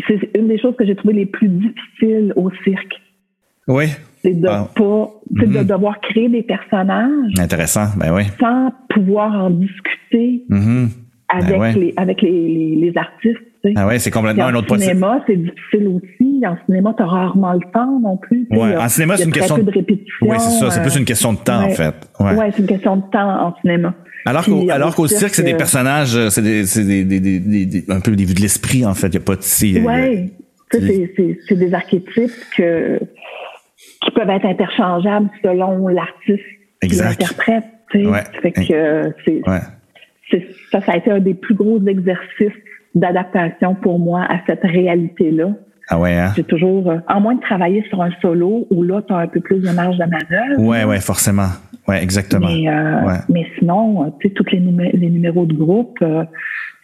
c'est 0.06 0.30
une 0.36 0.48
des 0.48 0.58
choses 0.58 0.74
que 0.76 0.84
j'ai 0.86 0.94
trouvées 0.96 1.14
les 1.14 1.26
plus 1.26 1.48
difficiles 1.48 2.32
au 2.36 2.50
cirque. 2.64 2.94
Oui. 3.66 3.86
C'est 4.22 4.34
de 4.34 4.46
Ah. 4.48 4.68
pas, 4.74 5.08
de 5.30 5.46
Mhm. 5.46 5.64
devoir 5.64 6.00
créer 6.00 6.28
des 6.28 6.42
personnages 6.42 7.32
Intéressant. 7.38 7.86
Ben 7.96 8.12
oui. 8.14 8.22
sans 8.40 8.72
pouvoir 8.90 9.32
en 9.44 9.50
discuter 9.50 10.42
Mhm. 10.48 10.88
avec 11.28 11.48
Ben 11.50 11.60
ouais. 11.60 11.72
les 11.74 11.94
avec 11.96 12.22
les, 12.22 12.30
les, 12.48 12.76
les 12.76 12.92
artistes. 12.96 13.36
tu 13.62 13.68
sais. 13.70 13.74
Ah 13.76 13.86
ouais, 13.86 13.98
c'est 13.98 14.10
complètement 14.10 14.44
en 14.44 14.48
un 14.48 14.54
autre 14.54 14.68
possible. 14.68 14.90
cinéma, 14.94 15.20
c'est 15.26 15.36
difficile 15.36 15.88
aussi. 15.88 16.42
En 16.46 16.56
cinéma, 16.66 16.94
tu 16.96 17.02
as 17.02 17.06
rarement 17.06 17.52
le 17.54 17.60
temps 17.72 17.98
non 18.00 18.16
plus. 18.16 18.46
Ouais, 18.52 18.76
en 18.76 18.88
cinéma, 18.88 19.16
c'est 19.16 19.24
une 19.24 19.32
question 19.32 19.58
de- 19.58 19.62
de 19.62 19.70
répétition. 19.72 20.26
Oui, 20.28 20.36
c'est 20.38 20.50
ça. 20.60 20.70
C'est 20.70 20.78
euh, 20.80 20.82
plus 20.84 20.96
une 20.96 21.04
question 21.04 21.32
de 21.32 21.38
temps, 21.38 21.64
en 21.64 21.70
fait. 21.70 21.94
Ouais. 22.20 22.34
Ouais, 22.36 22.50
c'est 22.52 22.60
une 22.62 22.68
question 22.68 22.96
de 22.96 23.02
temps 23.10 23.46
en 23.48 23.54
cinéma. 23.60 23.94
Alors 24.26 24.44
qu'au, 24.44 24.68
euh, 24.68 24.72
alors 24.72 24.90
au 24.90 24.92
qu'au 24.92 25.06
cirque, 25.06 25.34
c'est 25.34 25.42
des 25.42 25.54
euh, 25.54 25.56
personnages, 25.56 26.16
euh, 26.16 26.28
c'est 26.30 26.42
des, 26.42 26.64
c'est 26.66 26.84
des, 26.84 27.04
des, 27.04 27.20
des, 27.20 27.38
des- 27.38 27.66
des- 27.66 27.84
un 27.88 28.00
peu 28.00 28.14
des 28.16 28.24
vues 28.24 28.34
de 28.34 28.40
l'esprit, 28.40 28.84
en 28.84 28.94
fait. 28.94 29.06
Il 29.08 29.10
n'y 29.12 29.16
a 29.18 29.20
pas 29.20 29.36
de 29.36 29.42
si. 29.42 29.78
euh, 29.78 29.82
Oui, 29.84 30.32
c'est- 30.72 31.12
c'est 31.16 31.38
c'est 31.48 31.54
des 31.56 31.72
archétypes 31.74 32.30
que, 32.56 32.98
qui 34.04 34.10
peuvent 34.10 34.28
être 34.30 34.44
interchangeables 34.46 35.30
selon 35.42 35.88
l'artiste 35.88 36.44
qui 36.82 36.88
l'interprète. 36.96 37.64
Ouais. 37.94 38.22
Fait 38.42 38.52
que 38.52 38.72
euh, 38.72 39.10
c'est 39.24 39.40
Ouais. 39.48 39.60
c'est- 40.30 40.46
ça, 40.70 40.80
ça 40.82 40.92
a 40.92 40.96
été 40.98 41.10
un 41.10 41.20
des 41.20 41.34
plus 41.34 41.54
gros 41.54 41.80
exercices 41.86 42.52
d'adaptation 42.94 43.74
pour 43.76 43.98
moi 43.98 44.26
à 44.28 44.40
cette 44.46 44.62
réalité-là. 44.62 45.50
Ah 45.90 45.98
ouais, 45.98 46.12
hein? 46.14 46.32
J'ai 46.36 46.44
toujours, 46.44 46.90
euh, 46.90 46.98
en 47.08 47.20
moins 47.20 47.34
de 47.34 47.40
travailler 47.40 47.82
sur 47.88 48.02
un 48.02 48.10
solo 48.20 48.66
où 48.70 48.82
là, 48.82 49.00
tu 49.06 49.12
as 49.14 49.18
un 49.18 49.26
peu 49.26 49.40
plus 49.40 49.60
de 49.60 49.70
marge 49.70 49.96
de 49.96 50.04
manœuvre. 50.04 50.60
Ouais, 50.62 50.84
ouais, 50.84 51.00
forcément. 51.00 51.48
Ouais, 51.88 52.02
exactement. 52.02 52.48
Mais, 52.48 52.68
euh, 52.68 53.06
Ouais. 53.06 53.18
mais 53.28 53.46
sinon, 53.58 54.04
euh, 54.04 54.06
tu 54.20 54.28
sais, 54.28 54.34
tous 54.34 54.44
les, 54.52 54.60
numé- 54.60 54.90
les 54.92 55.08
numéros 55.10 55.46
de 55.46 55.54
groupe, 55.54 55.96
euh, 56.02 56.24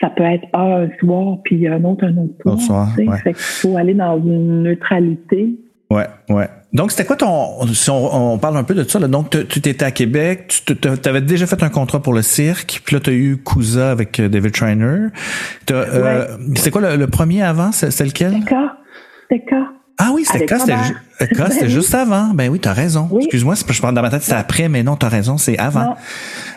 ça 0.01 0.11
peut 0.11 0.25
être 0.25 0.47
un 0.55 0.89
soir, 0.99 1.37
puis 1.45 1.69
un 1.69 1.85
autre 1.85 2.05
un 2.05 2.17
autre 2.17 2.35
soir. 2.43 2.55
Autre 2.55 2.63
soir, 2.63 2.89
ouais. 2.99 3.19
Fait 3.19 3.33
qu'il 3.33 3.43
faut 3.43 3.77
aller 3.77 3.95
dans 3.95 4.17
une 4.19 4.63
neutralité. 4.63 5.51
Ouais, 5.91 6.07
ouais. 6.31 6.49
Donc, 6.73 6.91
c'était 6.91 7.05
quoi 7.05 7.15
ton. 7.17 7.65
Si 7.73 7.89
on, 7.91 8.33
on 8.33 8.39
parle 8.39 8.57
un 8.57 8.65
peu 8.65 8.75
de 8.75 8.83
ça, 8.83 8.99
là. 8.99 9.07
Donc, 9.07 9.31
tu 9.31 9.47
tu 9.61 9.69
étais 9.69 9.85
à 9.85 9.91
Québec, 9.93 10.63
tu 10.67 11.09
avais 11.09 11.21
déjà 11.21 11.47
fait 11.47 11.63
un 11.63 11.69
contrat 11.69 12.03
pour 12.03 12.15
le 12.15 12.23
cirque, 12.23 12.81
puis 12.85 12.97
là, 12.97 13.01
tu 13.01 13.11
as 13.11 13.13
eu 13.13 13.37
Cousa 13.37 13.91
avec 13.93 14.21
David 14.21 14.53
euh, 15.71 16.27
C'était 16.57 16.71
quoi 16.71 16.81
le, 16.81 16.97
le 16.97 17.07
premier 17.07 17.43
avant? 17.43 17.71
C'est 17.71 18.05
lequel? 18.05 18.33
C'est 19.31 19.41
K. 19.41 19.55
Ah 19.97 20.11
oui, 20.13 20.25
c'était 20.25 20.47
K, 20.47 20.59
c'était 20.59 20.73
euh, 20.73 20.77
c'était 21.21 21.35
Ben 21.61 21.69
juste 21.69 21.95
avant. 21.95 22.35
Ben 22.35 22.51
oui, 22.51 22.59
t'as 22.59 22.73
raison. 22.73 23.09
Oui. 23.13 23.23
Excuse-moi, 23.25 23.55
je 23.69 23.81
parle 23.81 23.95
dans 23.95 24.03
ma 24.03 24.11
tête, 24.11 24.23
c'est 24.23 24.35
après, 24.35 24.69
mais 24.69 24.83
non, 24.83 24.97
t'as 24.97 25.09
raison, 25.09 25.39
c'est 25.39 25.57
avant. 25.59 25.85
Non. 25.85 25.95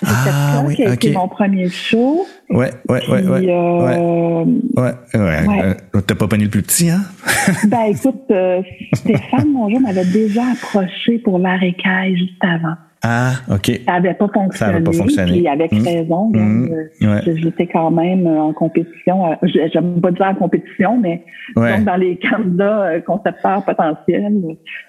Ah, 0.06 0.64
oui, 0.66 0.76
ok. 0.92 1.08
mon 1.14 1.28
premier 1.28 1.70
show. 1.70 2.26
Ouais, 2.50 2.72
ouais, 2.90 3.08
ouais, 3.10 3.22
Puis, 3.22 3.30
ouais. 3.30 3.40
ouais. 3.42 3.50
euh, 3.50 4.46
Ouais, 4.76 4.94
ouais. 5.14 5.48
Ouais. 5.48 5.78
Euh, 5.96 6.02
T'as 6.02 6.16
pas 6.16 6.28
pogné 6.28 6.46
le 6.46 6.50
plus 6.50 6.64
petit, 6.64 6.90
hein? 6.90 7.02
ben 7.68 7.84
écoute, 7.90 8.24
euh, 8.32 8.62
Stéphane 8.94 9.52
Mongeau 9.52 9.80
m'avait 9.80 10.06
déjà 10.06 10.44
approché 10.54 11.20
pour 11.20 11.40
Varécaille 11.40 12.16
juste 12.18 12.42
avant. 12.44 12.76
Ah, 13.04 13.34
OK. 13.52 13.72
Ça 13.86 13.94
n'avait 13.94 14.16
pas 14.16 14.28
fonctionné. 14.34 14.56
Ça 14.58 14.66
avait 14.68 14.84
pas 14.84 14.92
fonctionné. 14.92 15.32
Puis 15.34 15.48
avec 15.48 15.72
Mm. 15.72 15.84
raison, 15.86 16.30
Mm. 16.34 16.70
euh, 17.04 17.08
Ouais. 17.14 17.22
j'étais 17.36 17.68
quand 17.68 17.92
même 17.92 18.26
en 18.26 18.54
compétition. 18.54 19.32
euh, 19.32 19.36
j'ai- 19.44 19.70
J'aime 19.72 20.02
pas 20.02 20.12
dire 20.12 20.26
en 20.26 20.34
compétition, 20.36 20.98
mais 21.00 21.24
Ouais. 21.56 21.76
donc 21.78 21.86
dans 21.86 21.96
les 21.96 22.18
candidats 22.18 22.86
euh, 22.88 23.00
concepteurs 23.02 23.64
potentiels, 23.64 24.34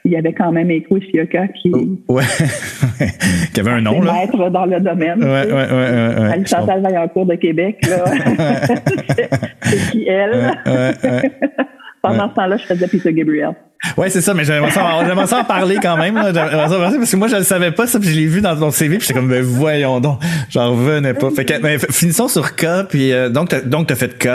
il 0.06 0.12
y 0.12 0.16
avait 0.16 0.32
quand 0.32 0.50
même 0.52 0.70
Echo 0.70 0.98
Shioka 1.00 1.48
qui 1.48 1.70
Ouais. 2.08 2.22
Qui 3.52 3.60
avait 3.60 3.70
un 3.72 3.80
nom, 3.82 4.02
est 4.02 4.06
là. 4.06 4.12
maître 4.14 4.50
dans 4.50 4.64
le 4.66 4.80
domaine. 4.80 5.22
Ouais, 5.22 5.42
tu 5.44 5.48
sais. 5.50 5.54
ouais, 5.54 5.62
ouais, 5.66 5.70
ouais. 5.70 6.20
ouais. 6.20 6.32
Ali 6.32 6.46
Chantal 6.46 6.80
Vaillancourt 6.82 7.26
de 7.26 7.34
Québec, 7.34 7.76
c'est 9.62 9.90
qui 9.92 10.08
elle? 10.08 10.52
Ouais. 12.04 12.10
Pendant 12.10 12.30
ce 12.30 12.34
temps-là, 12.34 12.56
je 12.58 12.64
faisais 12.64 12.86
Peter 12.86 13.12
Gabriel. 13.12 13.50
Ouais, 13.96 14.10
c'est 14.10 14.20
ça, 14.20 14.34
mais 14.34 14.42
j'aimerais 14.44 14.72
ça, 14.72 14.82
ça 15.26 15.38
en 15.40 15.44
parler 15.44 15.76
quand 15.80 15.96
même, 15.96 16.16
là. 16.16 16.34
Ça 16.34 16.46
parler 16.50 16.98
parce 16.98 17.10
que 17.12 17.16
moi, 17.16 17.28
je 17.28 17.36
le 17.36 17.44
savais 17.44 17.70
pas, 17.70 17.86
ça, 17.86 18.00
puis 18.00 18.08
je 18.08 18.16
l'ai 18.18 18.26
vu 18.26 18.40
dans 18.40 18.56
ton 18.56 18.72
CV, 18.72 18.98
puis 18.98 19.06
j'étais 19.06 19.18
comme, 19.18 19.28
ben, 19.28 19.40
voyons 19.40 20.00
donc. 20.00 20.18
J'en 20.50 20.70
revenais 20.72 21.14
pas. 21.14 21.30
Fait 21.30 21.44
que, 21.44 21.60
ben, 21.62 21.78
finissons 21.78 22.26
sur 22.26 22.56
K, 22.56 22.88
puis, 22.88 23.12
euh, 23.12 23.28
donc, 23.28 23.50
t'as, 23.50 23.60
donc, 23.60 23.86
t'as 23.86 23.94
fait 23.94 24.18
K, 24.18 24.28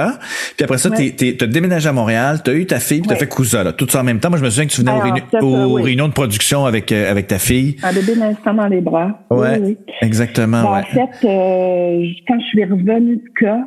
puis 0.56 0.64
après 0.64 0.78
ça, 0.78 0.90
Ouais. 0.90 0.96
t'es, 0.96 1.12
t'es, 1.12 1.36
t'as 1.38 1.48
déménagé 1.48 1.90
à 1.90 1.92
Montréal, 1.92 2.40
t'as 2.42 2.54
eu 2.54 2.66
ta 2.66 2.80
fille, 2.80 3.00
puis 3.02 3.08
t'as 3.10 3.16
Ouais. 3.16 3.20
fait 3.20 3.28
Cousa, 3.28 3.66
là. 3.66 3.74
Tout 3.74 3.88
ça 3.90 4.00
en 4.00 4.04
même 4.06 4.20
temps. 4.22 4.30
Moi, 4.30 4.40
je 4.40 4.46
me 4.46 4.50
souviens 4.50 4.66
que 4.66 4.72
tu 4.72 4.80
venais 4.80 4.92
aux, 4.92 5.56
Alors, 5.56 5.72
oui. 5.74 5.84
réunions 5.84 6.08
de 6.08 6.14
production 6.14 6.66
avec, 6.66 6.92
euh, 6.94 7.12
avec 7.12 7.28
ta 7.28 7.38
fille. 7.38 7.76
Un 7.84 7.92
bébé 7.92 8.16
d'instant 8.16 8.54
dans 8.54 8.68
les 8.68 8.80
bras. 8.80 9.20
Oui, 9.30 9.40
Ouais. 9.40 9.60
oui. 9.62 9.78
Exactement, 10.02 10.64
Ben, 10.64 10.72
ouais. 10.72 10.80
En 10.80 10.84
fait, 10.84 11.28
euh, 11.28 12.06
quand 12.30 12.40
je 12.40 12.46
suis 12.48 12.64
revenue 12.64 13.18
de 13.18 13.40
cas, 13.46 13.60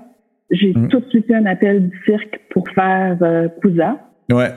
j'ai 0.50 0.72
Mm. 0.74 0.88
tout 0.88 1.00
de 1.00 1.08
suite 1.10 1.26
eu 1.28 1.34
un 1.34 1.46
appel 1.46 1.88
du 1.88 2.02
cirque 2.04 2.40
pour 2.50 2.68
faire 2.70 3.16
euh, 3.22 3.48
Cousa. 3.62 3.98
Ouais. 4.32 4.50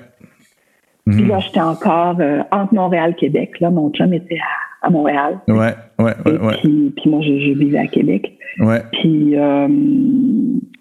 Puis 1.09 1.25
là, 1.25 1.39
j'étais 1.39 1.61
encore 1.61 2.17
euh, 2.19 2.41
entre 2.51 2.73
Montréal 2.75 3.11
et 3.11 3.15
Québec. 3.15 3.59
Là, 3.59 3.71
mon 3.71 3.89
chum 3.91 4.13
était 4.13 4.37
à, 4.37 4.87
à 4.87 4.89
Montréal. 4.91 5.39
Ouais, 5.47 5.55
ouais, 5.57 5.73
ouais, 5.99 6.13
Et 6.27 6.37
ouais. 6.37 6.57
puis, 6.61 6.93
puis 6.95 7.09
moi, 7.09 7.21
je, 7.21 7.39
je 7.39 7.57
vivais 7.57 7.79
à 7.79 7.87
Québec. 7.87 8.37
Ouais. 8.59 8.81
Puis, 8.91 9.35
euh, 9.35 9.67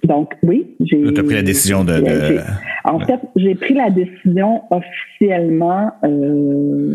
donc, 0.04 0.34
oui, 0.42 0.76
j'ai... 0.80 1.02
Là, 1.02 1.12
t'as 1.14 1.22
pris 1.22 1.34
la 1.34 1.42
décision 1.42 1.82
de- 1.84 1.92
de- 2.00 2.40
En 2.84 2.98
fait, 3.00 3.20
j'ai 3.36 3.54
pris 3.54 3.72
la 3.74 3.88
décision 3.90 4.62
officiellement 4.70 5.92
euh, 6.04 6.94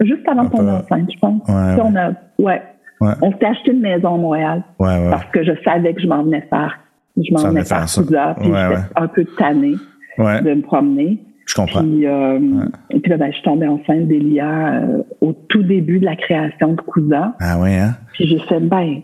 juste 0.00 0.26
avant 0.28 0.48
peu- 0.48 0.58
enceinte, 0.58 1.10
je 1.12 1.18
pense. 1.18 1.42
Ouais, 1.48 1.74
Puis 1.74 1.82
on 1.84 1.96
a, 1.96 2.10
ouais, 2.38 2.62
Ouais. 3.02 3.12
on 3.20 3.30
s'était 3.32 3.46
acheté 3.46 3.72
une 3.72 3.80
maison 3.80 4.14
à 4.14 4.18
Montréal 4.18 4.62
Ouais, 4.78 4.86
ouais. 4.88 5.10
parce 5.10 5.26
que 5.32 5.44
je 5.44 5.52
savais 5.64 5.92
que 5.92 6.00
je 6.00 6.06
m'en 6.06 6.22
venais 6.22 6.46
faire. 6.48 6.78
Je 7.16 7.32
m'en 7.32 7.38
ça. 7.64 8.02
Cousa, 8.02 8.36
puis 8.40 8.50
Ouais, 8.50 8.58
j'étais 8.62 8.74
ouais. 8.76 8.82
un 8.96 9.08
peu 9.08 9.24
tannée 9.38 9.74
Ouais. 10.18 10.42
de 10.42 10.54
me 10.54 10.62
promener. 10.62 11.18
Je 11.46 11.54
comprends. 11.54 11.82
Puis, 11.82 12.06
euh, 12.06 12.38
et 12.90 12.98
puis 13.00 13.10
là, 13.10 13.16
ben, 13.18 13.28
je 13.28 13.34
suis 13.34 13.42
tombée 13.44 13.68
enceinte 13.68 14.08
d'Elia 14.08 14.74
euh, 14.82 15.02
au 15.20 15.32
tout 15.48 15.62
début 15.62 16.00
de 16.00 16.04
la 16.04 16.16
création 16.16 16.72
de 16.74 16.80
Cousa. 16.80 17.34
Ah 17.40 17.60
ouais, 17.60 17.76
hein? 17.76 17.94
Puis 18.14 18.26
j'ai 18.26 18.40
fait, 18.40 18.58
ben, 18.60 19.00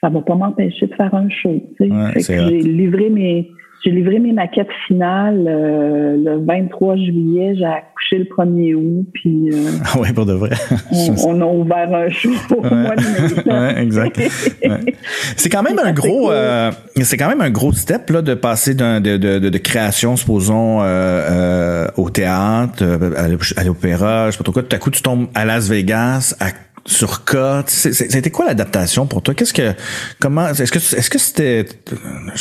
ça 0.00 0.08
va 0.08 0.20
pas 0.22 0.34
m'empêcher 0.34 0.86
de 0.88 0.94
faire 0.94 1.14
un 1.14 1.28
show. 1.28 1.62
Tu 1.80 1.88
sais. 2.20 2.48
J'ai 2.48 2.58
livré 2.62 3.10
mes 3.10 3.48
j'ai 3.84 3.90
livré 3.90 4.18
mes 4.18 4.32
maquettes 4.32 4.68
finales 4.86 5.44
euh, 5.48 6.16
le 6.16 6.44
23 6.44 6.96
juillet, 6.96 7.54
j'ai 7.56 7.64
accouché 7.64 8.18
le 8.18 8.24
1er 8.24 8.74
août, 8.74 9.06
puis 9.14 9.50
euh, 9.52 9.70
Ah 9.94 9.98
ouais, 10.00 10.12
pour 10.12 10.26
de 10.26 10.32
vrai. 10.34 10.50
on, 10.92 11.14
on 11.28 11.40
a 11.40 11.46
ouvert 11.46 11.94
un 11.94 12.08
show 12.10 12.30
mois 12.50 12.94
de 12.96 13.46
mai. 13.46 13.52
Ouais, 13.76 13.82
exact. 13.82 14.18
Ouais. 14.18 14.94
C'est 15.36 15.48
quand 15.48 15.62
même 15.62 15.78
un 15.82 15.92
gros, 15.92 16.26
cool. 16.26 16.32
euh, 16.32 16.70
c'est 17.02 17.16
quand 17.16 17.28
même 17.28 17.40
un 17.40 17.50
gros 17.50 17.72
step 17.72 18.10
là 18.10 18.22
de 18.22 18.34
passer 18.34 18.74
de, 18.74 18.98
de, 18.98 19.16
de, 19.16 19.48
de 19.48 19.58
création, 19.58 20.16
supposons, 20.16 20.80
euh, 20.82 20.84
euh, 20.84 21.86
au 21.96 22.10
théâtre, 22.10 22.82
euh, 22.82 23.12
à 23.56 23.64
l'opéra, 23.64 24.26
je 24.26 24.32
sais 24.32 24.38
pas 24.38 24.44
trop 24.44 24.52
quoi. 24.52 24.62
Tout 24.62 24.76
à 24.76 24.78
coup, 24.78 24.90
tu 24.90 25.02
tombes 25.02 25.28
à 25.34 25.44
Las 25.44 25.68
Vegas, 25.68 26.36
à 26.40 26.50
sur 26.90 27.24
K. 27.24 27.36
C'était 27.66 28.30
quoi 28.30 28.46
l'adaptation 28.46 29.06
pour 29.06 29.22
toi? 29.22 29.34
Qu'est-ce 29.34 29.52
que, 29.54 29.72
comment, 30.18 30.48
est-ce 30.48 30.70
que, 30.72 30.78
est-ce 30.78 31.08
que 31.10 31.18
c'était, 31.18 31.64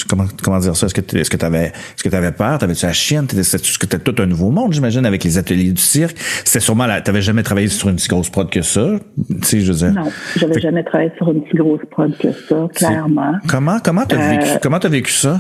comment, 0.10 0.26
comment 0.44 0.60
dire 0.60 0.76
ça? 0.76 0.88
Est-ce 0.88 0.94
que, 0.96 1.02
tu- 1.02 1.18
est-ce 1.20 1.30
que 1.30 1.38
t'avais, 1.38 1.66
est-ce 1.68 2.04
que 2.04 2.10
t'avais 2.10 2.32
peur? 2.32 2.58
T'avais-tu 2.58 2.86
la 2.86 2.94
chienne? 2.94 3.28
C'était 3.30 4.00
tout 4.00 4.16
un 4.22 4.26
nouveau 4.26 4.50
monde, 4.50 4.74
j'imagine, 4.74 5.06
avec 5.06 5.24
les 5.24 5.38
ateliers 5.38 5.72
du 5.72 5.82
cirque. 5.82 6.18
C'était 6.44 6.60
sûrement, 6.60 6.86
la, 6.88 7.02
t'avais 7.02 7.22
jamais 7.22 7.44
travaillé 7.44 7.68
sur 7.68 7.90
une 7.90 8.00
si 8.00 8.08
grosse 8.08 8.30
prod 8.30 8.50
que 8.50 8.62
ça? 8.62 8.90
Tu 9.30 9.36
sais, 9.48 9.60
je 9.62 9.72
veux 9.72 9.78
dire. 9.78 9.92
Non, 9.94 10.12
j'avais 10.36 10.54
Fait- 10.56 10.62
jamais 10.62 10.84
travaillé 10.84 11.12
sur 11.18 11.30
une 11.32 11.44
plus 11.44 11.58
grosse 11.58 11.82
prod 11.92 12.18
que 12.18 12.32
ça, 12.32 12.68
clairement. 12.74 13.34
Comment 13.48 13.80
comment 13.80 14.06
t'as 14.06 14.18
Euh, 14.18 14.30
vécu 14.38 14.50
comment 14.62 14.80
t'as 14.80 14.90
vécu 14.90 15.12
ça? 15.12 15.40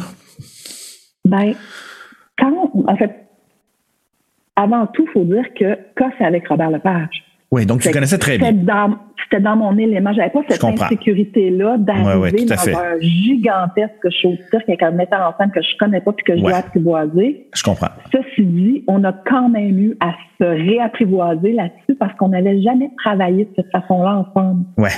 Ben, 1.25 1.53
quand, 2.37 2.71
en 2.87 2.95
fait, 2.95 3.11
avant 4.55 4.87
tout, 4.87 5.05
il 5.07 5.11
faut 5.13 5.23
dire 5.25 5.45
que 5.57 5.73
K, 5.95 6.11
c'est 6.17 6.25
avec 6.25 6.47
Robert 6.47 6.69
Lepage. 6.71 7.23
Oui, 7.51 7.65
donc 7.65 7.81
tu 7.81 7.89
connaissais 7.91 8.17
très 8.17 8.37
bien. 8.37 8.51
Dans, 8.53 8.95
c'était 9.23 9.41
dans 9.41 9.55
mon 9.55 9.77
élément. 9.77 10.13
J'avais 10.13 10.29
pas 10.29 10.41
cette 10.47 10.63
insécurité-là 10.63 11.77
d'arriver 11.77 12.45
tout 12.45 12.53
à 12.53 12.55
dans 12.55 12.77
un 12.77 12.99
gigantesque 12.99 14.09
show 14.21 14.31
de 14.31 14.37
cirque 14.49 14.67
avec 14.67 14.83
un 14.83 14.91
metteur 14.91 15.21
en 15.21 15.37
scène 15.37 15.51
que 15.51 15.61
je 15.61 15.77
connais 15.79 16.01
pas 16.01 16.13
puis 16.13 16.23
que 16.25 16.35
je 16.35 16.41
dois 16.41 16.57
apprivoiser. 16.57 17.47
Je 17.55 17.63
comprends. 17.63 17.89
Ceci 18.11 18.43
dit, 18.43 18.83
on 18.87 19.03
a 19.03 19.13
quand 19.13 19.49
même 19.49 19.79
eu 19.79 19.97
à 19.99 20.13
se 20.39 20.43
réapprivoiser 20.43 21.53
là-dessus 21.53 21.95
parce 21.99 22.15
qu'on 22.17 22.29
n'avait 22.29 22.61
jamais 22.61 22.91
travaillé 23.03 23.45
de 23.45 23.51
cette 23.55 23.71
façon-là 23.71 24.25
ensemble. 24.27 24.65
Ouais. 24.77 24.89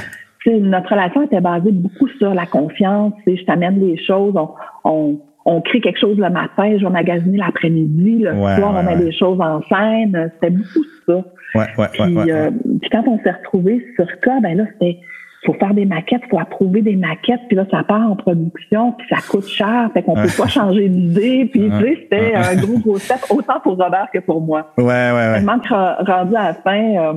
Notre 0.46 0.90
relation 0.90 1.22
était 1.22 1.42
basée 1.42 1.72
beaucoup 1.72 2.08
sur 2.18 2.34
la 2.34 2.46
confiance. 2.46 3.14
Je 3.28 3.44
t'amène 3.46 3.80
des 3.80 3.98
choses, 4.04 4.34
on, 4.36 4.50
on, 4.84 5.20
on 5.46 5.62
crée 5.62 5.82
quelque 5.82 6.00
chose 6.00 6.18
le 6.18 6.30
matin, 6.30 6.78
je 6.78 6.84
vais 6.86 6.92
magasiner 6.92 7.38
l'après-midi, 7.38 8.20
le 8.20 8.34
Ouais, 8.34 8.56
soir, 8.58 8.74
ouais, 8.74 8.80
on 8.80 8.84
met 8.84 8.96
ouais. 8.96 9.06
des 9.06 9.12
choses 9.12 9.40
en 9.42 9.62
scène. 9.64 10.32
C'était 10.36 10.52
beaucoup 10.52 10.86
ça. 11.08 11.16
Ouais, 11.16 11.24
ouais, 11.56 11.66
ouais, 11.78 11.88
Puis, 12.24 12.32
euh, 12.32 12.52
puis 12.82 12.90
quand 12.92 13.04
on 13.08 13.20
s'est 13.24 13.32
retrouvés 13.32 13.86
sur 13.96 14.06
cas, 14.22 14.40
ben 14.42 14.56
là, 14.58 14.64
c'était 14.74 15.00
faut 15.44 15.54
faire 15.54 15.74
des 15.74 15.86
maquettes, 15.86 16.22
faut 16.30 16.40
approuver 16.40 16.84
des 16.84 16.96
maquettes, 16.96 17.40
puis 17.48 17.58
là, 17.58 17.66
ça 17.72 17.84
part 17.84 18.12
en 18.12 18.16
production, 18.16 18.92
puis 18.92 19.08
ça 19.10 19.16
coûte 19.28 19.48
cher, 19.48 19.90
fait 19.92 20.04
qu'on 20.04 20.14
peut 20.14 20.30
pas 20.38 20.48
changer 20.48 20.88
d'idée, 20.88 21.46
puis 21.52 21.64
Ouais. 21.64 21.70
tu 21.80 21.84
sais, 21.84 21.98
c'était 22.04 22.34
un 22.36 22.56
gros, 22.62 22.78
gros 22.78 22.98
step, 23.00 23.18
autant 23.32 23.60
pour 23.64 23.76
Robert 23.76 24.06
que 24.14 24.20
pour 24.20 24.40
moi. 24.40 24.72
Ouais, 24.78 24.84
ouais, 24.86 25.12
ouais. 25.12 25.34
Tellement 25.38 25.58
rendu 26.06 26.36
à 26.36 26.44
la 26.50 26.54
fin, 26.54 26.96
euh, 26.96 27.14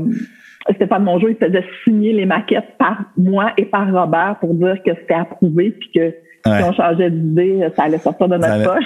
Stéphane 0.74 1.04
Mongeau, 1.04 1.28
il 1.28 1.36
faisait 1.36 1.64
signer 1.84 2.14
les 2.14 2.24
maquettes 2.24 2.78
par 2.78 2.96
moi 3.18 3.52
et 3.58 3.66
par 3.66 3.92
Robert 3.92 4.36
pour 4.40 4.54
dire 4.54 4.78
que 4.82 4.94
c'était 4.94 5.12
approuvé 5.12 5.72
puis 5.72 5.90
que 5.94 6.14
si 6.46 6.62
on 6.62 6.72
changeait 6.74 7.10
d'idée, 7.10 7.66
ça 7.74 7.84
allait 7.84 7.96
sortir 7.98 8.28
de 8.28 8.36
notre 8.36 8.64
poche. 8.64 8.84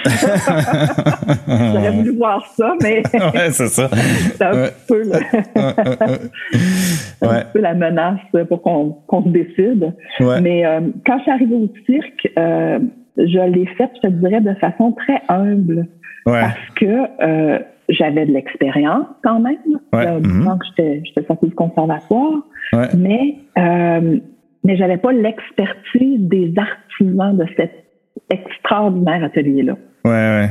J'aurais 1.47 1.91
voulu 1.91 2.15
voir 2.15 2.45
ça, 2.55 2.73
mais 2.81 3.03
ouais, 3.13 3.51
c'est 3.51 3.67
ça. 3.67 3.89
c'est 3.91 4.41
un, 4.41 4.69
peu, 4.87 5.03
un 7.21 7.41
peu 7.51 7.59
la 7.59 7.73
menace 7.73 8.21
pour 8.47 8.61
qu'on 8.61 8.95
se 9.23 9.29
décide. 9.29 9.93
Mais 10.41 10.65
euh, 10.65 10.79
quand 11.05 11.17
je 11.17 11.23
suis 11.23 11.31
arrivée 11.31 11.55
au 11.55 11.69
cirque, 11.85 12.31
euh, 12.37 12.79
je 13.17 13.51
l'ai 13.51 13.65
fait, 13.77 13.91
je 13.95 14.01
te 14.07 14.13
dirais, 14.13 14.39
de 14.39 14.53
façon 14.55 14.93
très 14.93 15.21
humble. 15.27 15.85
Parce 16.23 16.55
que 16.75 16.85
euh, 17.21 17.59
j'avais 17.89 18.25
de 18.25 18.31
l'expérience 18.31 19.07
quand 19.21 19.41
même. 19.41 19.57
Ouais. 19.91 20.05
Là, 20.05 20.17
mm-hmm. 20.19 20.59
que 20.59 20.65
j'étais 21.03 21.25
sortie 21.27 21.47
du 21.47 21.55
conservatoire. 21.55 22.39
Mais 22.95 23.35
mais 24.63 24.77
j'avais 24.77 24.97
pas 24.97 25.11
l'expertise 25.11 26.19
des 26.19 26.53
artisans 26.57 27.37
de 27.37 27.45
cet 27.55 27.71
extraordinaire 28.29 29.23
atelier-là. 29.23 29.77
Ouais, 30.05 30.11
ouais. 30.11 30.49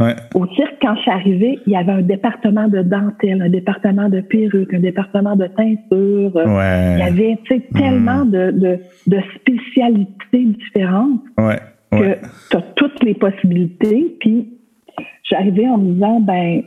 Ouais. 0.00 0.14
Au 0.34 0.46
cirque, 0.54 0.76
quand 0.80 0.96
je 0.96 1.02
suis 1.02 1.10
arrivée, 1.10 1.58
il 1.66 1.72
y 1.72 1.76
avait 1.76 1.92
un 1.92 2.02
département 2.02 2.68
de 2.68 2.82
dentelle, 2.82 3.42
un 3.42 3.48
département 3.48 4.08
de 4.08 4.20
perruque, 4.20 4.72
un 4.74 4.80
département 4.80 5.36
de 5.36 5.46
teinture. 5.46 6.34
Ouais. 6.34 6.94
Il 6.94 6.98
y 6.98 7.02
avait 7.02 7.38
mm. 7.50 7.78
tellement 7.78 8.24
de, 8.24 8.50
de, 8.50 8.78
de, 9.06 9.20
spécialités 9.36 10.44
différentes 10.44 11.20
ouais. 11.38 11.60
que 11.92 12.18
tu 12.50 12.56
as 12.56 12.62
toutes 12.76 13.02
les 13.04 13.14
possibilités. 13.14 14.16
Puis 14.20 14.58
j'arrivais 15.28 15.68
en 15.68 15.78
me 15.78 15.92
disant, 15.92 16.20
ben, 16.20 16.62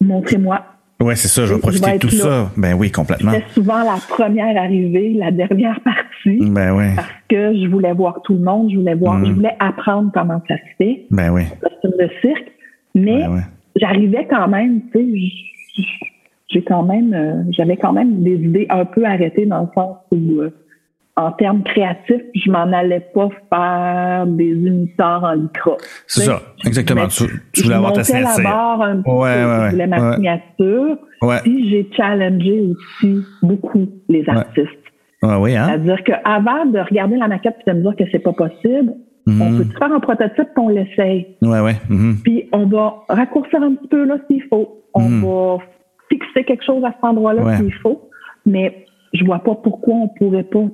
montrez-moi 0.00 0.64
oui, 1.00 1.16
c'est 1.16 1.28
ça, 1.28 1.44
je 1.44 1.54
vais 1.54 1.60
profiter 1.60 1.92
de 1.92 1.98
tout 1.98 2.10
ça. 2.10 2.50
Ben 2.56 2.74
oui, 2.74 2.90
complètement. 2.90 3.32
C'était 3.32 3.50
souvent 3.50 3.82
la 3.82 3.98
première 4.08 4.56
arrivée, 4.56 5.12
la 5.14 5.30
dernière 5.30 5.80
partie. 5.80 6.50
Ben 6.50 6.74
oui. 6.74 6.94
Parce 6.96 7.08
que 7.28 7.54
je 7.54 7.68
voulais 7.68 7.92
voir 7.92 8.22
tout 8.24 8.34
le 8.34 8.40
monde, 8.40 8.70
je 8.70 8.78
voulais 8.78 8.94
voir, 8.94 9.24
je 9.24 9.30
mm. 9.30 9.34
voulais 9.34 9.56
apprendre 9.58 10.10
comment 10.14 10.40
ça 10.48 10.56
se 10.56 10.76
fait. 10.78 11.06
Ben 11.10 11.30
oui. 11.30 11.42
Le 11.84 12.08
cirque. 12.22 12.52
Mais 12.94 13.26
ben 13.26 13.44
j'arrivais 13.76 14.26
quand 14.28 14.48
même, 14.48 14.80
tu 14.92 14.98
sais, 14.98 15.84
j'ai 16.48 16.62
quand 16.62 16.82
même, 16.82 17.12
euh, 17.12 17.42
j'avais 17.50 17.76
quand 17.76 17.92
même 17.92 18.22
des 18.22 18.36
idées 18.36 18.66
un 18.70 18.84
peu 18.84 19.04
arrêtées 19.04 19.46
dans 19.46 19.62
le 19.62 19.68
sens 19.74 19.96
où, 20.10 20.40
euh, 20.40 20.50
en 21.16 21.32
termes 21.32 21.62
créatifs, 21.62 22.22
je 22.34 22.50
m'en 22.50 22.70
allais 22.72 23.00
pas 23.14 23.28
faire 23.50 24.26
des 24.26 24.50
uniteurs 24.50 25.24
en 25.24 25.32
lycra. 25.32 25.76
C'est 26.06 26.22
ça, 26.22 26.42
exactement. 26.64 27.08
Tu, 27.08 27.62
voulais 27.62 27.74
avoir 27.74 27.94
ta 27.94 28.04
signature. 28.04 28.42
la 28.42 28.50
barre 28.50 28.82
un 28.82 29.02
peu, 29.02 29.10
ouais, 29.10 29.18
ouais, 29.20 29.66
je 29.66 29.70
voulais 29.70 29.86
ma 29.86 30.14
signature. 30.14 30.98
Puis 31.42 31.70
j'ai 31.70 31.88
challengé 31.96 32.70
aussi 32.70 33.24
beaucoup 33.42 33.88
les 34.08 34.28
artistes. 34.28 34.68
oui, 35.22 35.56
hein? 35.56 35.66
C'est-à-dire 35.68 36.04
qu'avant 36.04 36.66
de 36.66 36.78
regarder 36.80 37.16
la 37.16 37.28
maquette 37.28 37.56
et 37.66 37.70
de 37.70 37.76
me 37.76 37.82
dire 37.82 37.96
que 37.96 38.04
c'est 38.12 38.18
pas 38.18 38.34
possible, 38.34 38.92
on 39.26 39.32
mhm. 39.32 39.58
peut 39.58 39.78
faire 39.78 39.92
un 39.92 40.00
prototype 40.00 40.48
qu'on 40.54 40.68
l'essaye? 40.68 41.26
Ouais, 41.42 41.60
ouais. 41.60 41.76
Mhm. 41.88 42.18
Puis 42.22 42.48
on 42.52 42.66
va 42.66 43.04
raccourcir 43.08 43.60
un 43.62 43.74
petit 43.74 43.88
peu 43.88 44.04
là 44.04 44.18
s'il 44.28 44.42
faut. 44.44 44.84
On 44.94 45.08
mhm. 45.08 45.24
va 45.24 45.58
fixer 46.10 46.44
quelque 46.44 46.64
chose 46.64 46.84
à 46.84 46.92
cet 46.92 47.02
endroit-là 47.02 47.56
s'il 47.56 47.72
faut. 47.74 48.08
Mais 48.44 48.85
je 49.16 49.24
vois 49.24 49.40
pas 49.40 49.54
pourquoi 49.54 49.94
on 49.94 50.08
pourrait 50.08 50.44
pas. 50.44 50.64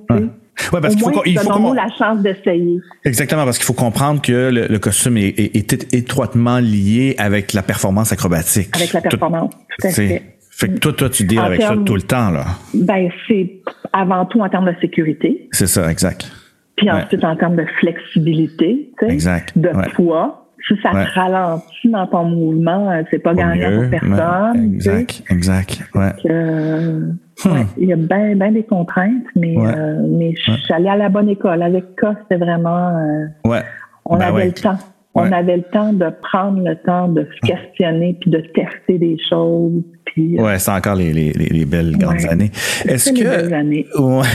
Ouais, 0.71 0.81
parce 0.81 0.95
qu'il 0.95 1.03
faut, 1.03 1.23
il 1.25 1.39
faut 1.39 1.73
la 1.73 1.87
chance 1.97 2.21
d'essayer. 2.21 2.79
Exactement, 3.03 3.43
parce 3.43 3.57
qu'il 3.57 3.65
faut 3.65 3.73
comprendre 3.73 4.21
que 4.21 4.49
le, 4.51 4.79
costume 4.79 5.17
est, 5.17 5.55
est, 5.55 5.93
étroitement 5.93 6.59
lié 6.59 7.15
avec 7.17 7.53
la 7.53 7.63
performance 7.63 8.11
acrobatique. 8.11 8.75
Avec 8.75 8.93
la 8.93 9.01
performance, 9.01 9.53
tout, 9.79 9.87
à 9.87 9.89
fait. 9.89 10.21
Fait 10.51 10.67
que 10.69 10.77
toi, 10.77 10.93
toi, 10.93 11.09
tu 11.09 11.23
deals 11.23 11.39
avec 11.39 11.61
ça 11.61 11.75
tout 11.83 11.95
le 11.95 12.03
temps, 12.03 12.29
là. 12.29 12.45
Ben, 12.75 13.09
c'est 13.27 13.61
avant 13.91 14.25
tout 14.25 14.39
en 14.39 14.49
termes 14.49 14.71
de 14.71 14.79
sécurité. 14.79 15.47
C'est 15.51 15.67
ça, 15.67 15.89
exact. 15.89 16.31
Puis 16.75 16.89
ensuite, 16.89 17.23
en 17.23 17.35
termes 17.35 17.55
de 17.55 17.65
flexibilité, 17.79 18.91
exact. 19.01 19.57
de 19.57 19.69
poids. 19.93 20.42
Si 20.67 20.75
ça 20.81 20.91
te 20.91 21.19
ralentit 21.19 21.89
dans 21.89 22.07
ton 22.07 22.23
mouvement, 22.23 22.89
euh, 22.89 23.03
c'est 23.11 23.19
pas 23.19 23.33
gagnant 23.33 23.81
pour 23.81 23.89
personne. 23.89 24.73
Exact, 24.75 25.23
exact. 25.29 25.83
Ouais. 25.93 26.13
Euh, 26.29 27.01
Hmm. 27.43 27.63
il 27.77 27.89
y 27.89 27.93
a 27.93 27.95
bien 27.95 28.35
ben 28.35 28.53
des 28.53 28.63
contraintes, 28.63 29.25
mais, 29.35 29.55
euh, 29.57 30.05
mais 30.07 30.35
je 30.35 30.51
suis 30.51 30.73
allée 30.73 30.89
à 30.89 30.95
la 30.95 31.09
bonne 31.09 31.29
école. 31.29 31.61
Avec 31.63 31.95
K, 31.95 32.05
c'était 32.21 32.37
vraiment. 32.37 32.95
Euh, 32.97 33.25
ouais. 33.49 33.63
On 34.05 34.17
ben 34.17 34.27
avait 34.27 34.45
le 34.45 34.53
temps. 34.53 34.77
On 35.15 35.31
avait 35.31 35.57
le 35.57 35.63
temps 35.71 35.93
de 35.93 36.07
prendre 36.23 36.63
le 36.67 36.75
temps 36.75 37.07
de 37.07 37.27
se 37.35 37.47
questionner 37.47 38.17
puis 38.19 38.31
de 38.31 38.39
tester 38.39 38.97
des 38.97 39.15
choses. 39.29 39.83
Puis, 40.05 40.39
euh, 40.39 40.43
ouais, 40.43 40.59
c'est 40.59 40.71
encore 40.71 40.95
les, 40.95 41.13
les, 41.13 41.31
les, 41.33 41.65
belles 41.65 41.95
grandes 41.97 42.25
années. 42.29 42.51
Est-ce 42.85 43.11
que. 43.11 43.23
Belles 43.23 43.53
années. 43.53 43.85
Ouais. 43.99 44.25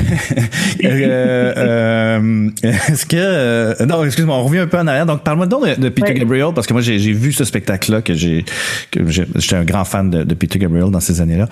euh, 0.85 1.53
euh, 1.57 2.51
est-ce 2.63 3.07
que. 3.07 3.17
Euh, 3.17 3.75
non, 3.87 4.05
excuse-moi, 4.05 4.37
on 4.37 4.45
revient 4.45 4.61
un 4.61 4.67
peu 4.67 4.79
en 4.79 4.87
arrière. 4.87 5.05
Donc, 5.05 5.25
parle-moi 5.25 5.47
donc 5.47 5.65
de, 5.79 5.89
Peter 5.89 6.15
Gabriel, 6.15 6.49
parce 6.55 6.67
que 6.67 6.73
moi, 6.73 6.83
j'ai 6.83 7.13
vu 7.13 7.33
ce 7.33 7.45
spectacle-là, 7.45 8.03
que 8.03 8.15
j'ai. 8.15 8.45
que 8.91 9.01
J'étais 9.07 9.57
un 9.57 9.65
grand 9.65 9.85
fan 9.85 10.11
de, 10.11 10.23
de, 10.23 10.35
Peter 10.35 10.59
Gabriel 10.59 10.91
dans 10.91 11.01
ces 11.01 11.21
années-là. 11.21 11.47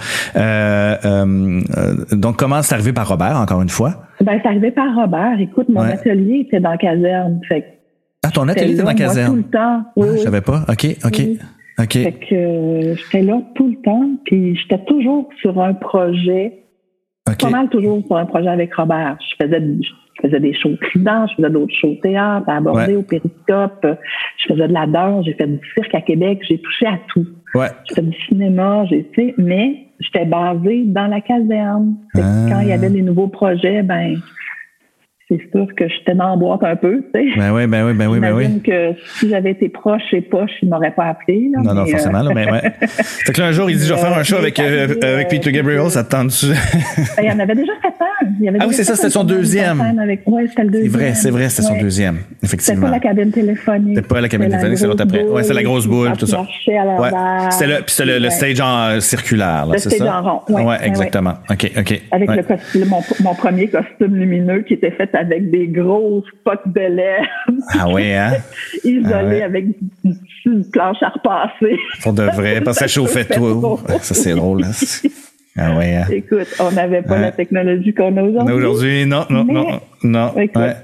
donc, 2.13 2.37
comment 2.37 2.63
c'est 2.63 2.75
arrivé 2.75 2.93
par 2.93 3.09
Robert, 3.09 3.37
encore 3.37 3.61
une 3.63 3.69
fois? 3.69 4.07
Ben, 4.21 4.39
c'est 4.43 4.49
arrivé 4.49 4.71
par 4.71 4.95
Robert. 4.95 5.39
Écoute, 5.41 5.69
mon 5.69 5.81
atelier 5.81 6.47
était 6.47 6.61
dans 6.61 6.71
la 6.71 6.79
caserne. 6.79 7.41
Fait 7.49 7.76
ah, 8.27 8.31
ton 8.31 8.49
atelier 8.49 8.73
était 8.73 8.83
dans 8.83 8.89
la 8.89 8.95
caserne? 8.95 9.31
tout 9.31 9.37
le 9.37 9.43
temps. 9.45 9.83
Ah, 9.85 9.93
oui, 9.97 10.09
Je 10.13 10.23
savais 10.23 10.41
pas. 10.41 10.65
OK, 10.69 10.87
OK. 11.05 11.23
OK. 11.79 11.93
Fait 11.93 12.13
que 12.13 12.35
euh, 12.35 12.95
j'étais 12.97 13.23
là 13.23 13.41
tout 13.55 13.69
le 13.69 13.77
temps, 13.83 14.09
puis 14.25 14.57
j'étais 14.57 14.83
toujours 14.85 15.29
sur 15.41 15.61
un 15.61 15.75
projet. 15.75 16.63
Pas 17.39 17.51
mal 17.51 17.69
toujours 17.69 18.03
sur 18.07 18.17
un 18.17 18.25
projet 18.25 18.49
avec 18.49 18.75
Robert. 18.75 19.19
Je 19.21 19.45
faisais, 19.45 19.61
je 19.61 20.23
faisais 20.23 20.41
des 20.41 20.55
shows 20.55 20.77
tridents, 20.81 21.27
je 21.27 21.35
faisais 21.35 21.51
d'autres 21.51 21.75
shows 21.75 21.97
théâtre, 22.03 22.49
à 22.49 22.57
aborder 22.57 22.97
au 22.97 23.03
périscope. 23.03 23.87
Je 24.39 24.55
faisais 24.55 24.69
de 24.69 24.73
la 24.73 24.87
danse, 24.87 25.27
j'ai 25.27 25.35
fait 25.35 25.47
du 25.47 25.61
cirque 25.75 25.95
à 25.95 26.01
Québec, 26.01 26.41
j'ai 26.49 26.59
touché 26.59 26.87
à 26.87 26.99
tout. 27.09 27.27
Ouais. 27.55 27.69
J'ai 27.89 27.97
fait 27.97 28.03
du 28.03 28.17
cinéma, 28.29 28.85
j'ai, 28.87 29.09
tu 29.13 29.27
sais, 29.27 29.35
mais 29.39 29.87
j'étais 30.01 30.25
basée 30.25 30.85
dans 30.87 31.09
la 31.09 31.21
caserne. 31.21 31.97
Ah. 32.15 32.47
Quand 32.49 32.61
il 32.61 32.69
y 32.69 32.73
avait 32.73 32.91
des 32.91 33.03
nouveaux 33.03 33.29
projets, 33.29 33.83
ben, 33.83 34.17
c'est 35.29 35.41
sûr 35.51 35.67
que 35.77 35.89
j'étais 35.89 36.15
dans 36.15 36.31
la 36.31 36.37
boîte 36.37 36.63
un 36.63 36.77
peu, 36.77 37.03
tu 37.13 37.21
sais. 37.33 37.37
Ben 37.37 37.53
oui, 37.53 37.67
ben 37.67 37.85
oui, 37.85 37.95
ben 37.95 38.07
oui, 38.07 38.21
ben 38.21 38.33
oui. 38.33 38.63
que 38.63 38.93
si 39.19 39.29
j'avais 39.29 39.51
été 39.51 39.69
proche 39.69 40.03
et 40.13 40.21
poche, 40.21 40.53
il 40.63 40.69
m'aurait 40.69 40.93
pas 40.93 41.07
appelé. 41.07 41.51
Là, 41.53 41.63
non, 41.63 41.75
non, 41.75 41.87
forcément, 41.87 42.23
là, 42.23 42.31
mais 42.33 42.49
ouais. 42.49 42.61
fait 42.87 43.33
que 43.33 43.41
là, 43.41 43.49
un 43.49 43.53
jour, 43.53 43.69
il 43.69 43.77
dit, 43.77 43.87
je 43.87 43.93
vais 43.93 43.99
faire 43.99 44.17
un 44.17 44.23
show 44.23 44.37
avec, 44.37 44.61
euh, 44.61 44.95
avec 45.03 45.29
Peter 45.29 45.51
Gabriel, 45.51 45.91
ça 45.91 46.05
te 46.05 46.11
tente-tu? 46.11 46.47
Ben, 47.17 47.25
il 47.25 47.29
y 47.29 47.33
en 47.33 47.41
avait 47.41 47.57
déjà 47.57 47.73
fait 47.83 47.89
un. 47.89 48.29
Il 48.39 48.45
y 48.45 48.49
avait 48.49 48.59
ah 48.61 48.67
oui, 48.69 48.75
c'est 48.75 48.85
ça, 48.85 48.95
c'était 48.95 49.11
son 49.11 49.25
deuxième. 49.25 49.81
Avec... 49.81 50.23
Oui, 50.27 50.47
c'était 50.49 50.63
le 50.63 50.71
deuxième. 50.71 50.93
C'est 50.93 50.99
vrai, 50.99 51.15
c'est 51.15 51.31
vrai, 51.31 51.49
c'était 51.49 51.63
son 51.63 51.79
deuxième, 51.81 52.19
effectivement. 52.43 52.87
C'était 52.87 52.87
pas 52.87 52.91
la 52.93 53.01
cabine 53.01 53.33
téléphonique. 53.33 53.97
C'était 53.97 54.09
pas 54.09 54.21
la 54.21 54.29
cabine 54.29 54.49
téléphonique, 54.49 54.79
c'est 54.79 54.87
l'autre 54.87 55.03
après. 55.03 55.25
Ouais, 55.25 55.43
c'est 55.43 55.55
la 55.55 55.63
grosse 55.65 55.89
boule, 55.89 56.13
tout 56.17 56.27
ça. 56.27 56.41
Ouais. 56.41 57.11
C'était 57.51 57.67
le, 57.67 57.77
puis 57.83 57.95
c'était 57.95 58.21
le, 58.21 58.31
stage 58.31 58.61
en 58.61 59.01
circulaire, 59.01 59.67
là, 59.67 59.79
c'est 59.79 59.91
ça? 59.91 59.91
Le 59.91 59.97
stage 59.97 60.09
en 60.09 60.23
rond, 60.23 60.69
ouais. 60.69 60.77
exactement. 60.85 61.35
OK, 61.51 61.73
OK. 61.77 62.01
Avec 62.13 62.31
le 62.31 62.43
costume, 62.45 62.91
mon 63.25 63.35
premier 63.35 63.67
costume 63.67 64.15
lumineux 64.15 64.61
qui 64.61 64.75
était 64.75 64.93
fait 64.93 65.16
avec 65.17 65.51
des 65.51 65.69
gros 65.69 66.23
spot 66.23 66.61
de 66.67 66.81
lait. 66.81 67.19
Ah 67.73 67.89
oui, 67.89 68.13
hein? 68.13 68.33
Isolé 68.85 69.43
ah 69.43 69.47
avec 69.47 69.67
une, 70.45 70.65
planche 70.71 71.03
à 71.03 71.09
repasser. 71.09 71.79
Pour 72.03 72.13
de 72.13 72.23
vrai, 72.23 72.61
parce 72.61 72.79
que 72.79 72.85
ça 72.85 72.89
chauffait 72.95 73.25
tout. 73.25 73.79
Ça, 74.01 74.15
c'est 74.15 74.35
drôle. 74.35 74.65
Hein? 74.65 74.71
Ah 75.59 75.75
ouais. 75.75 75.97
Hein? 75.97 76.05
Écoute, 76.11 76.49
on 76.61 76.71
n'avait 76.71 77.01
pas 77.01 77.19
la 77.19 77.33
technologie 77.33 77.95
qu'on 77.95 78.15
a 78.19 78.23
aujourd'hui. 78.23 78.55
Aujourd'hui, 78.55 79.07
non, 79.07 79.25
non, 79.31 79.43
non, 79.43 79.81
non. 80.05 80.35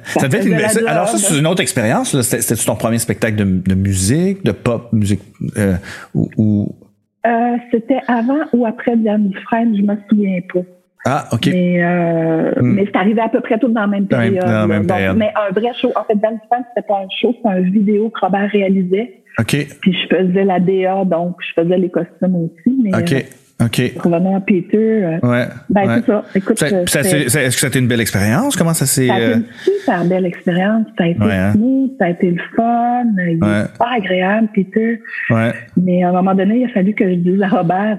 ça, 0.05 0.29
devait 0.29 0.47
une... 0.47 0.88
Alors 0.88 1.09
ça, 1.09 1.18
c'est 1.18 1.38
une 1.38 1.47
autre 1.47 1.61
expérience. 1.61 2.18
C'était 2.23 2.55
ton 2.55 2.75
premier 2.75 2.99
spectacle 2.99 3.37
de, 3.37 3.45
de, 3.45 3.75
musique, 3.75 4.42
de 4.47 4.53
pop, 4.53 4.90
musique 4.95 5.21
euh, 5.59 5.75
ou... 6.14 6.75
Euh, 7.27 7.57
C'était 7.71 8.01
avant 8.09 8.45
ou 8.55 8.64
après 8.64 8.97
Diane 8.97 9.29
Dufresne, 9.29 9.77
je 9.77 9.83
me 9.83 9.95
souviens 10.09 10.40
pas. 10.51 10.61
Ah, 11.05 11.27
OK. 11.33 11.47
Mais, 11.47 11.83
euh, 11.83 12.53
hmm. 12.61 12.75
mais 12.75 12.85
c'est 12.87 12.97
arrivé 12.97 13.21
à 13.21 13.29
peu 13.29 13.41
près 13.41 13.59
tout 13.59 13.69
dans 13.69 13.81
la 13.81 13.87
même 13.87 14.07
période. 14.07 14.45
Dans 14.45 14.53
la 14.53 14.67
même 14.67 14.87
période. 14.87 15.17
mais 15.17 15.33
un 15.35 15.53
vrai 15.53 15.73
show. 15.81 15.91
En 15.97 16.05
fait, 16.05 16.15
Dan 16.15 16.38
Span, 16.45 16.65
c'était 16.69 16.87
pas 16.87 16.99
un 16.99 17.09
show, 17.21 17.35
c'était 17.37 17.49
un 17.49 17.61
vidéo 17.61 18.11
que 18.11 18.21
Robert 18.21 18.49
réalisait. 18.51 19.23
OK. 19.38 19.57
Puis 19.81 19.93
je 19.95 20.17
faisais 20.17 20.45
la 20.45 20.61
DA, 20.61 21.05
donc 21.05 21.37
je 21.41 21.61
faisais 21.61 21.79
les 21.79 21.91
costumes 21.91 22.37
aussi. 22.37 22.79
Mais, 22.83 22.95
OK. 22.97 23.12
Euh, 23.12 23.65
OK. 23.65 23.81
Revenant 23.97 24.37
à 24.37 24.41
Peter. 24.41 25.05
Euh, 25.05 25.19
ouais. 25.23 25.47
Ben, 25.71 26.01
c'est 26.01 26.07
ça. 26.07 26.25
Écoute, 26.35 26.59
ça, 26.59 26.69
ça 26.87 27.01
est-ce 27.01 27.55
que 27.55 27.61
ça 27.61 27.67
a 27.67 27.69
été 27.69 27.79
une 27.79 27.87
belle 27.87 28.01
expérience? 28.01 28.57
Comment 28.57 28.75
ça 28.75 28.87
s'est. 28.87 29.07
Ça 29.07 29.15
a 29.15 29.19
été 29.21 29.35
une 29.35 29.45
super 29.65 30.05
belle 30.05 30.27
expérience. 30.27 30.87
Ça 30.99 31.05
a 31.05 31.07
été 31.09 31.21
ouais, 31.21 31.33
hein? 31.33 31.55
ça 31.99 32.07
a 32.07 32.11
été 32.11 32.31
le 32.31 32.43
fun. 32.57 33.05
Il 33.19 33.43
ouais. 33.43 33.51
est 33.51 33.73
super 33.73 33.93
agréable, 33.93 34.49
Peter. 34.55 35.01
Ouais. 35.31 35.53
Mais 35.77 36.03
à 36.03 36.09
un 36.09 36.12
moment 36.12 36.35
donné, 36.35 36.59
il 36.59 36.65
a 36.65 36.69
fallu 36.69 36.95
que 36.95 37.09
je 37.09 37.15
dise 37.15 37.43
à 37.43 37.49
Robert, 37.49 37.99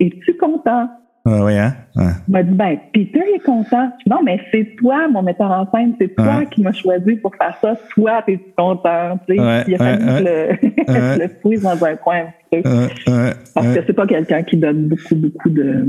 es-tu 0.00 0.36
content? 0.36 0.88
Ah 1.24 1.44
oui, 1.44 1.56
hein? 1.56 1.74
Il 1.96 2.32
m'a 2.32 2.42
dit, 2.42 2.54
ben, 2.54 2.78
Peter 2.92 3.22
est 3.34 3.44
content. 3.44 3.92
Non, 4.06 4.18
mais 4.24 4.40
c'est 4.50 4.74
toi, 4.76 5.06
mon 5.08 5.22
metteur 5.22 5.50
en 5.50 5.70
scène, 5.70 5.94
c'est 6.00 6.14
toi 6.16 6.44
qui 6.50 6.62
m'as 6.62 6.72
choisi 6.72 7.14
pour 7.16 7.34
faire 7.36 7.56
ça. 7.60 7.76
Toi, 7.94 8.22
t'es 8.26 8.40
content. 8.56 9.18
Tu 9.28 9.36
sais, 9.36 9.64
il 9.68 9.74
a 9.74 9.78
fallu 9.78 10.24
le, 10.24 11.22
le 11.52 11.62
dans 11.62 11.84
un 11.84 11.96
coin 11.96 12.16
un 12.16 12.26
petit 12.50 12.62
peu. 12.62 13.30
Parce 13.54 13.68
que 13.68 13.84
c'est 13.86 13.92
pas 13.92 14.06
quelqu'un 14.06 14.42
qui 14.42 14.56
donne 14.56 14.88
beaucoup, 14.88 15.14
beaucoup 15.14 15.50
de, 15.50 15.86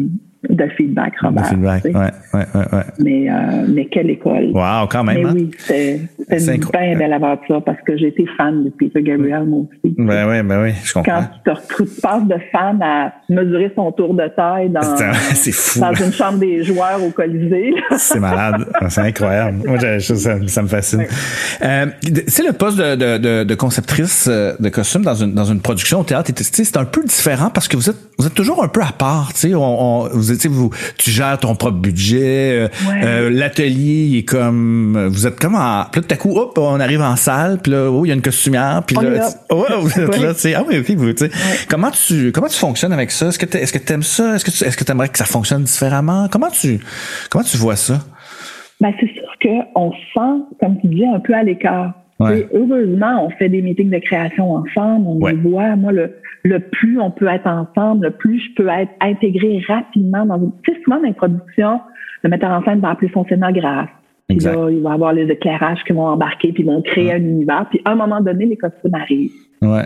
de 0.50 0.68
feedback, 0.78 1.14
Robert. 1.20 1.44
De 1.44 1.48
feedback, 1.48 1.86
ouais, 1.86 1.92
ouais, 1.94 2.46
ouais, 2.74 2.84
Mais, 3.00 3.32
euh, 3.32 3.66
mais 3.68 3.86
quelle 3.86 4.12
école. 4.12 4.52
Wow, 4.54 4.88
quand 4.90 5.04
même. 5.04 5.18
Mais 5.18 5.26
hein? 5.26 5.34
oui, 5.34 5.52
c'est 5.58 6.02
une 6.30 6.58
bien 6.58 6.98
belle 6.98 7.14
aventure 7.14 7.64
parce 7.64 7.80
que 7.86 7.98
j'ai 7.98 8.08
été 8.08 8.26
fan 8.38 8.64
de 8.64 8.70
Peter 8.70 9.02
Gabriel, 9.02 9.44
moi 9.46 9.62
aussi. 9.62 9.96
Ben 9.98 10.28
oui, 10.30 10.42
ben 10.48 10.64
oui, 10.64 10.72
je 10.84 10.94
comprends. 10.94 11.24
Quand 11.46 11.54
tu 11.78 11.86
te 11.86 12.02
passes 12.02 12.28
de 12.28 12.36
fan 12.52 12.82
à 12.82 13.14
mesurer 13.30 13.72
son 13.76 13.92
tour 13.92 14.14
de 14.14 14.28
taille 14.36 14.70
dans, 14.70 14.82
fou, 15.52 15.80
dans 15.80 15.94
une 15.94 16.14
chambre 16.14 16.40
des 16.40 16.64
joueurs 16.64 17.04
au 17.04 17.10
Colisée. 17.10 17.74
c'est 17.98 18.20
malade. 18.20 18.66
C'est 18.90 19.02
incroyable. 19.02 19.60
Moi, 19.68 19.80
ça, 19.80 20.16
ça, 20.48 20.62
me 20.62 20.68
fascine. 20.68 21.06
Euh, 21.64 21.86
c'est 22.28 22.46
le 22.46 22.54
poste 22.54 22.78
de, 22.78 22.96
de, 22.96 23.18
de, 23.18 23.44
de, 23.44 23.56
conceptrice 23.56 24.28
euh, 24.30 24.54
de 24.60 24.70
costume 24.70 25.04
dans 25.04 25.16
une, 25.16 25.34
dans 25.34 25.46
une 25.46 25.62
production 25.62 26.02
au 26.02 26.04
théâtre. 26.04 26.32
C'est 26.36 26.78
un 26.78 26.86
peu 26.86 27.04
différent 27.04 27.50
parce 27.50 27.68
que 27.68 27.78
vous 27.78 27.90
êtes, 27.90 27.98
vous 28.18 28.28
êtes 28.28 28.34
toujours 28.34 28.64
un 28.64 28.68
peu 28.68 28.82
à 28.82 28.92
part. 28.92 29.32
On, 29.46 29.58
on, 29.58 30.10
vous, 30.10 30.24
vous, 30.50 30.70
tu 30.98 31.12
gères 31.12 31.38
ton 31.40 31.56
propre 31.56 31.78
budget. 31.78 32.64
Euh, 32.64 32.68
euh, 33.04 33.30
l'atelier 33.30 34.18
est 34.18 34.24
comme, 34.24 35.08
vous 35.08 35.28
êtes 35.28 35.40
comme 35.40 35.56
en, 35.56 35.86
à 36.14 36.18
coup, 36.18 36.38
hop, 36.38 36.58
on 36.58 36.80
arrive 36.80 37.02
en 37.02 37.16
salle, 37.16 37.60
puis 37.62 37.72
là, 37.72 37.90
oh, 37.92 38.06
il 38.06 38.10
y 38.10 38.12
a 38.12 38.16
une 38.16 38.22
costumière, 38.22 38.82
puis 38.86 38.96
là, 38.96 39.28
oh, 39.50 39.66
vous 39.82 40.00
êtes 40.00 40.22
là, 40.22 40.34
tu 40.34 40.40
sais, 40.40 40.54
ah 40.54 40.64
oui, 40.68 40.80
ok, 40.80 40.92
vous, 40.92 41.14
tu 41.14 41.26
sais. 41.26 41.66
Comment 41.70 41.92
tu, 41.92 42.32
comment 42.32 42.48
tu 42.48 42.58
fonctionnes 42.58 42.94
avec 42.94 43.12
ça? 43.12 43.28
Est-ce 43.28 43.40
que 43.40 43.58
est-ce 43.58 43.74
que 43.74 43.80
t'aimes 43.80 44.04
ça? 44.04 44.36
Est-ce 44.36 44.46
que 44.46 44.52
tu, 44.52 44.64
est-ce 44.64 44.78
que 44.78 44.84
t'aimerais 44.84 45.10
que 45.10 45.18
ça 45.18 45.26
fonctionne 45.26 45.64
différemment? 45.64 46.28
Comment 46.32 46.50
tu, 46.50 46.80
comment 47.30 47.44
tu 47.44 47.58
vois 47.58 47.76
ça? 47.76 48.00
Ben, 48.80 48.94
c'est 49.00 49.10
sûr 49.14 49.24
qu'on 49.74 49.92
se 49.92 49.98
sent, 50.14 50.56
comme 50.60 50.80
tu 50.82 50.88
dis, 50.88 51.06
un 51.06 51.20
peu 51.20 51.34
à 51.34 51.44
l'écart. 51.44 51.94
Heureusement, 52.20 53.26
on 53.26 53.30
fait 53.32 53.50
des 53.50 53.62
meetings 53.62 53.90
de 53.90 54.00
création 54.00 54.54
ensemble, 54.54 55.08
on 55.08 55.28
les 55.28 55.36
voit. 55.36 55.76
Moi, 55.76 55.92
le, 55.92 56.16
le 56.44 56.60
plus 56.60 57.00
on 57.00 57.12
peut 57.12 57.28
être 57.28 57.48
ensemble, 57.48 58.06
le 58.06 58.12
plus 58.12 58.40
je 58.40 58.54
peux 58.56 58.70
être 58.70 58.92
intégré 59.02 59.62
rapidement 59.68 60.26
dans 60.26 60.38
une. 60.38 60.52
Tu 60.64 60.74
sais, 60.74 60.82
souvent 60.84 60.98
dans 60.98 61.08
les 61.08 61.14
productions, 61.14 61.82
le 62.24 62.30
metteur 62.30 62.52
en 62.52 62.64
scène 62.64 62.80
va 62.80 62.92
appeler 62.92 63.12
son 63.14 63.26
scénographe. 63.26 63.90
Puis 64.38 64.46
là, 64.46 64.70
il 64.70 64.82
va 64.82 64.94
avoir 64.94 65.14
les 65.14 65.30
éclairages 65.30 65.84
qui 65.86 65.94
vont 65.94 66.08
embarquer, 66.08 66.52
puis 66.52 66.64
ils 66.64 66.66
vont 66.66 66.82
créer 66.82 67.14
un 67.14 67.18
univers. 67.22 67.66
Puis 67.70 67.82
à 67.86 67.92
un 67.92 67.96
moment 67.96 68.22
donné, 68.22 68.46
les 68.46 68.58
costumes 68.58 68.96
arrivent. 68.96 69.32
Ouais. 69.62 69.86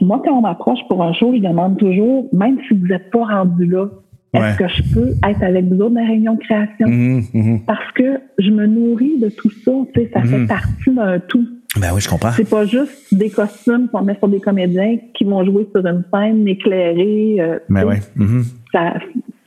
moi, 0.00 0.20
quand 0.24 0.32
on 0.32 0.40
m'approche 0.42 0.80
pour 0.88 1.02
un 1.02 1.12
show, 1.12 1.32
je 1.34 1.40
demande 1.40 1.76
toujours, 1.78 2.28
même 2.32 2.58
si 2.68 2.74
vous 2.74 2.86
n'êtes 2.86 3.10
pas 3.10 3.24
rendu 3.24 3.66
là, 3.66 3.86
est-ce 4.34 4.58
que 4.58 4.66
je 4.68 4.82
peux 4.94 5.08
être 5.28 5.42
avec 5.44 5.64
vous 5.66 5.76
autres 5.76 5.94
dans 5.94 6.00
la 6.00 6.06
réunion 6.08 6.34
de 6.34 6.40
création? 6.40 6.88
Mhm, 6.88 7.22
mhm. 7.32 7.60
Parce 7.66 7.88
que 7.92 8.18
je 8.38 8.50
me 8.50 8.66
nourris 8.66 9.18
de 9.20 9.28
tout 9.28 9.50
ça, 9.64 9.70
tu 9.94 10.00
sais, 10.00 10.10
ça 10.12 10.22
fait 10.22 10.38
Mhm. 10.38 10.48
partie 10.48 10.90
d'un 10.92 11.20
tout. 11.20 11.46
Ben 11.80 11.88
oui, 11.94 12.00
je 12.00 12.08
comprends. 12.08 12.30
C'est 12.32 12.48
pas 12.50 12.66
juste 12.66 13.14
des 13.14 13.30
costumes 13.30 13.88
qu'on 13.92 14.02
met 14.02 14.16
sur 14.18 14.28
des 14.28 14.40
comédiens 14.40 14.96
qui 15.14 15.24
vont 15.24 15.44
jouer 15.44 15.68
sur 15.74 15.84
une 15.86 16.02
scène 16.12 16.46
éclairée. 16.48 17.36
euh, 17.40 17.58
Ben 17.68 17.84
oui. 17.86 17.96
ça, 18.72 18.94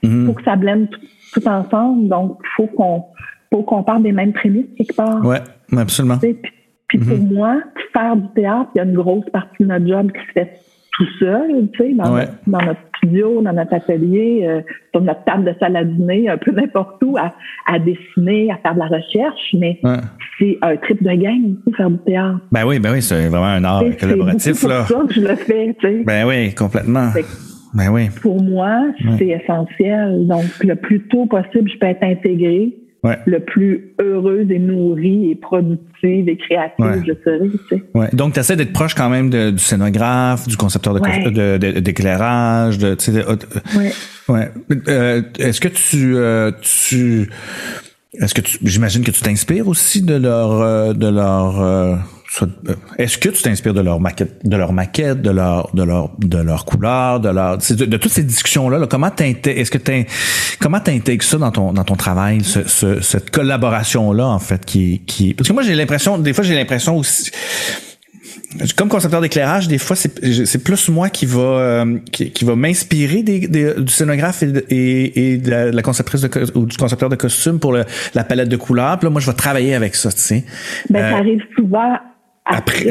faut 0.04 0.34
que 0.34 0.44
ça 0.44 0.56
blende 0.56 0.90
tout, 0.90 1.00
tout 1.42 1.48
ensemble. 1.48 2.08
Donc, 2.08 2.38
faut 2.56 2.68
qu'on, 2.68 3.04
faut 3.54 3.64
qu'on 3.64 3.84
parte 3.84 4.04
des 4.04 4.12
mêmes 4.12 4.34
prémices 4.34 4.66
quelque 4.78 4.96
part. 4.96 5.26
Ouais, 5.26 5.40
absolument. 5.76 6.18
Puis, 6.18 6.36
puis 6.88 6.98
pour 7.00 7.18
Mhm. 7.18 7.34
moi, 7.34 7.58
faire 7.94 8.16
du 8.16 8.28
théâtre, 8.36 8.70
il 8.76 8.78
y 8.78 8.82
a 8.82 8.84
une 8.86 8.94
grosse 8.96 9.30
partie 9.32 9.64
de 9.64 9.68
notre 9.68 9.88
job 9.88 10.12
qui 10.12 10.20
se 10.28 10.32
fait 10.34 10.52
tout 10.98 11.06
seul, 11.20 11.70
tu 11.74 11.78
sais, 11.84 11.94
dans, 11.94 12.14
Ouais. 12.14 12.22
notre, 12.22 12.34
dans 12.48 12.62
notre 12.66 12.80
studio, 12.98 13.42
dans 13.44 13.54
notre 13.54 13.74
atelier, 13.76 14.42
euh, 14.48 14.62
sur 14.92 15.02
notre 15.04 15.24
table 15.26 15.44
de 15.46 15.54
salle 15.60 15.76
à 15.76 15.84
dîner, 15.84 16.28
un 16.28 16.38
peu 16.38 16.52
n'importe 16.52 17.04
où, 17.04 17.16
à, 17.18 17.34
à 17.68 17.78
dessiner, 17.78 18.52
à 18.52 18.58
faire 18.58 18.74
de 18.74 18.80
la 18.80 18.88
recherche, 18.88 19.54
mais 19.54 19.80
Ouais. 19.84 19.98
c'est 20.40 20.58
un 20.64 20.76
trip 20.78 21.04
de 21.04 21.12
gang, 21.12 21.56
faire 21.76 21.90
du 21.92 21.98
théâtre. 22.00 22.40
Ben 22.52 22.66
oui, 22.66 22.80
ben 22.80 22.94
oui, 22.94 23.02
c'est 23.04 23.28
vraiment 23.28 23.46
un 23.46 23.64
art 23.64 23.84
collaboratif, 24.00 24.54
c'est 24.54 24.68
pour 24.68 24.88
ça 24.88 25.04
que 25.08 25.14
je 25.14 25.22
le 25.22 25.36
fais, 25.36 25.76
tu 25.80 25.88
sais. 25.88 26.04
Ben 26.04 26.26
oui, 26.28 26.56
complètement. 26.56 27.10
Ben 27.76 27.90
oui. 27.92 28.10
pour 28.22 28.42
moi, 28.42 28.88
c'est 29.20 29.28
essentiel. 29.28 30.26
Donc, 30.26 30.46
le 30.64 30.76
plus 30.76 31.02
tôt 31.10 31.28
possible, 31.28 31.70
je 31.70 31.78
peux 31.78 31.86
être 31.86 32.02
intégrée. 32.04 32.74
Ouais. 33.04 33.20
Le 33.28 33.40
plus 33.40 33.94
heureuse 34.02 34.50
et 34.50 34.58
nourrie 34.60 35.32
et 35.32 35.36
productive 35.36 36.28
et 36.28 36.36
créative 36.38 36.84
Ouais. 36.86 37.02
je 37.08 37.14
serai, 37.24 37.50
tu 37.50 37.58
sais. 37.70 37.84
Ouais. 37.94 38.10
Donc, 38.14 38.34
tu 38.34 38.40
essaies 38.40 38.56
d'être 38.56 38.74
proche 38.74 38.96
quand 38.96 39.10
même 39.10 39.30
de- 39.30 39.52
du 39.52 39.60
scénographe, 39.60 40.48
du 40.48 40.58
concepteur 40.58 40.94
de 40.96 41.00
Ouais. 41.00 41.32
de- 41.32 41.58
de- 41.58 41.80
d'éclairage, 41.80 42.78
de, 42.80 42.96
tu 42.96 43.06
sais, 43.06 43.12
de- 43.12 43.26
Ouais. 43.78 43.92
ouais. 44.30 44.50
Euh, 44.88 45.22
est-ce 45.40 45.62
que 45.62 45.68
tu, 45.68 46.16
euh, 46.18 46.52
tu, 46.62 47.30
est-ce 48.20 48.34
que 48.34 48.42
tu, 48.42 48.58
j'imagine 48.64 49.04
que 49.04 49.12
tu 49.12 49.22
t'inspires 49.22 49.68
aussi 49.68 50.02
de 50.02 50.16
leur, 50.16 50.52
euh, 50.62 50.94
de 50.94 51.08
leur, 51.08 51.62
euh, 51.62 51.94
euh, 51.94 51.96
est-ce 52.98 53.18
que 53.18 53.30
tu 53.30 53.42
t'inspires 53.42 53.74
de 53.74 53.82
leur 53.82 54.00
maquette, 54.00 54.46
de 54.46 54.56
leur 54.58 54.74
maquette, 54.74 55.22
de 55.22 55.30
leur, 55.32 55.74
de 55.74 55.84
leur, 55.84 56.12
de 56.20 56.38
leur 56.38 56.66
couleur, 56.66 57.20
de 57.20 57.30
leur, 57.30 57.58
de, 57.58 57.86
de 57.86 57.98
toutes 57.98 58.12
ces 58.12 58.24
discussions 58.24 58.70
là, 58.70 58.86
comment 58.88 59.10
t'intègres, 59.10 59.60
est-ce 59.60 59.72
que 59.72 59.78
comment 60.60 60.80
t'intègres 60.80 61.24
ça 61.24 61.38
dans 61.38 61.52
ton, 61.52 61.74
dans 61.74 61.84
ton 61.84 61.96
travail, 61.96 62.44
ce, 62.44 62.68
ce- 62.68 63.00
cette 63.02 63.32
collaboration 63.32 64.12
là 64.12 64.28
en 64.28 64.40
fait 64.40 64.66
qui, 64.66 65.02
qui, 65.06 65.34
parce 65.34 65.48
que 65.48 65.54
moi 65.54 65.64
j'ai 65.64 65.76
l'impression, 65.76 66.18
des 66.18 66.34
fois 66.34 66.44
j'ai 66.44 66.56
l'impression 66.56 66.98
aussi 66.98 67.32
comme 68.76 68.88
concepteur 68.90 69.22
d'éclairage, 69.22 69.68
des 69.68 69.78
fois, 69.78 69.96
c'est 69.96 70.46
c'est 70.46 70.64
plus 70.64 70.90
moi 70.90 71.10
qui 71.10 71.26
va 71.26 71.40
euh, 71.42 71.98
qui, 72.12 72.32
qui 72.32 72.46
va 72.46 72.56
m'inspirer 72.56 73.22
des, 73.22 73.48
des- 73.48 73.74
du 73.76 73.92
scénographe 73.92 74.42
et, 74.42 74.48
de- 74.48 74.66
et, 74.70 75.34
et 75.34 75.38
de, 75.38 75.50
la, 75.52 75.72
de 75.72 75.76
la 75.76 75.82
conceptrice 75.82 76.26
ou 76.56 76.66
du 76.66 76.78
concepteur 76.78 77.10
de 77.10 77.16
costume 77.16 77.60
pour 77.60 77.74
le- 77.74 77.84
la 78.16 78.24
palette 78.24 78.50
de 78.50 78.56
couleurs. 78.56 78.98
Puis 78.98 79.06
là, 79.06 79.12
moi, 79.12 79.22
je 79.22 79.28
vais 79.30 79.36
travailler 79.36 79.76
avec 79.76 79.96
ça, 79.96 80.12
tu 80.12 80.20
sais. 80.20 80.44
Ben, 80.90 81.04
Euh, 81.04 81.12
ça 81.12 81.18
arrive 81.18 81.42
souvent 81.56 81.98
après- 82.50 82.86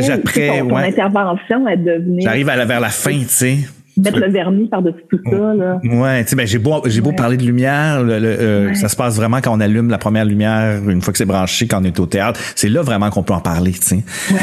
ton, 0.58 0.68
ton 0.68 0.74
ouais. 0.76 0.88
intervention 0.88 1.66
est 1.68 1.76
de 1.76 1.92
venir 2.02 2.22
J'arrive 2.22 2.48
à 2.48 2.56
la, 2.56 2.64
vers 2.64 2.80
la 2.80 2.88
fin, 2.90 3.18
tu 3.18 3.24
sais. 3.28 3.56
mettre 3.98 4.18
le 4.18 4.30
vernis 4.30 4.68
par-dessus 4.68 5.02
tout 5.10 5.18
ça. 5.30 5.54
Là. 5.54 5.80
Ouais, 5.84 6.22
tu 6.24 6.30
sais, 6.30 6.36
ben 6.36 6.46
j'ai 6.46 6.58
beau 6.58 6.82
j'ai 6.84 7.00
beau 7.00 7.10
Ouais. 7.10 7.16
parler 7.16 7.36
de 7.38 7.44
lumière, 7.44 8.02
le- 8.02 8.18
le, 8.18 8.28
euh, 8.28 8.66
Ouais. 8.68 8.74
ça 8.74 8.88
se 8.88 8.96
passe 8.96 9.16
vraiment 9.16 9.38
quand 9.40 9.56
on 9.56 9.60
allume 9.60 9.88
la 9.88 9.96
première 9.98 10.26
lumière, 10.26 10.86
une 10.88 11.00
fois 11.00 11.12
que 11.12 11.18
c'est 11.18 11.24
branché, 11.24 11.66
quand 11.66 11.80
on 11.80 11.84
est 11.84 11.98
au 11.98 12.04
théâtre. 12.06 12.38
C'est 12.56 12.68
là 12.68 12.82
vraiment 12.82 13.08
qu'on 13.08 13.22
peut 13.22 13.32
en 13.32 13.40
parler, 13.40 13.72
tu 13.72 13.80
sais. 13.82 14.04
Ouais. 14.32 14.38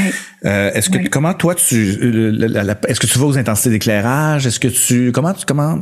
Euh, 0.45 0.71
est-ce 0.73 0.89
que 0.89 1.08
comment 1.08 1.34
toi 1.36 1.54
tu 1.56 1.76
euh, 2.02 2.73
est-ce 2.88 2.99
que 2.99 3.06
tu 3.08 3.19
vas 3.19 3.26
aux 3.28 3.38
intensités 3.38 3.69
d'éclairage? 3.69 4.47
Est-ce 4.47 4.60
que 4.60 4.67
tu 4.67 5.12
comment 5.12 5.34
tu 5.34 5.45
comment 5.45 5.78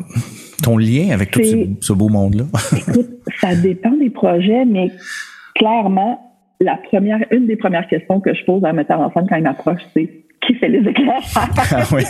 ton 0.61 0.77
lien 0.77 1.09
avec 1.11 1.31
tout 1.31 1.39
ce, 1.41 1.55
ce 1.79 1.93
beau 1.93 2.09
monde 2.09 2.35
là 2.35 2.43
Écoute, 2.77 3.09
ça 3.39 3.55
dépend 3.55 3.91
des 3.97 4.09
projets, 4.09 4.65
mais 4.65 4.91
clairement, 5.55 6.30
la 6.61 6.77
première, 6.89 7.19
une 7.31 7.47
des 7.47 7.55
premières 7.57 7.87
questions 7.87 8.19
que 8.21 8.33
je 8.33 8.43
pose 8.45 8.63
à 8.63 8.69
un 8.69 8.73
metteur 8.73 8.99
en 8.99 9.11
scène 9.11 9.25
quand 9.27 9.35
il 9.35 9.43
m'approche, 9.43 9.81
c'est 9.93 10.09
qui 10.45 10.55
fait 10.55 10.69
les 10.69 10.79
éclairages? 10.79 11.33
Ah 11.73 11.83
oui. 11.93 12.01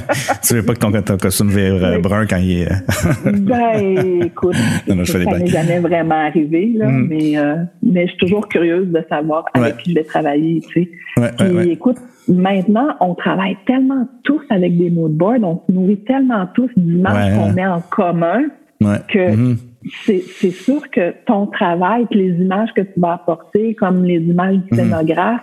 tu 0.46 0.54
veux 0.54 0.62
pas 0.62 0.74
que 0.74 0.78
ton, 0.78 0.92
ton 1.02 1.16
costume 1.16 1.48
vire 1.48 1.82
euh, 1.84 1.98
brun 1.98 2.24
quand 2.26 2.36
il 2.36 2.60
est 2.62 2.70
euh, 2.70 3.32
ben, 3.32 4.20
écoute, 4.24 4.54
Non, 4.88 4.94
non, 4.96 5.04
je 5.04 5.12
ça 5.12 5.18
n'est 5.38 5.46
jamais 5.46 5.78
vraiment 5.80 6.26
arrivé, 6.26 6.72
là, 6.76 6.86
Mm. 6.88 7.06
mais, 7.08 7.36
euh, 7.38 7.56
mais 7.82 8.06
je 8.06 8.10
suis 8.12 8.18
toujours 8.18 8.48
curieuse 8.48 8.88
de 8.88 9.04
savoir 9.08 9.44
avec 9.54 9.74
Ouais. 9.76 9.82
qui 9.82 9.90
je 9.90 9.94
vais 9.96 10.04
travailler, 10.04 10.60
tu 10.68 10.84
sais. 10.84 10.90
Ouais, 11.20 11.30
Puis, 11.36 11.48
ouais, 11.48 11.68
écoute, 11.68 11.96
maintenant, 12.28 12.88
on 13.00 13.14
travaille 13.14 13.56
tellement 13.66 14.06
tous 14.22 14.40
avec 14.50 14.76
des 14.78 14.90
mood 14.90 15.12
boards, 15.12 15.42
on 15.42 15.60
se 15.66 15.72
nourrit 15.72 15.98
tellement 16.04 16.46
tous 16.54 16.70
d'images 16.76 17.34
qu'on 17.36 17.52
met 17.52 17.66
en 17.66 17.80
commun 17.80 18.42
que 19.08 19.30
Mhm. 19.36 19.56
c'est 19.58 19.69
c'est 20.06 20.50
sûr 20.50 20.90
que 20.90 21.14
ton 21.26 21.46
travail, 21.46 22.06
les 22.10 22.30
images 22.30 22.70
que 22.74 22.82
tu 22.82 22.98
vas 22.98 23.14
apporter, 23.14 23.74
comme 23.74 24.04
les 24.04 24.16
images 24.18 24.56
du 24.70 24.76
scénographe, 24.76 25.42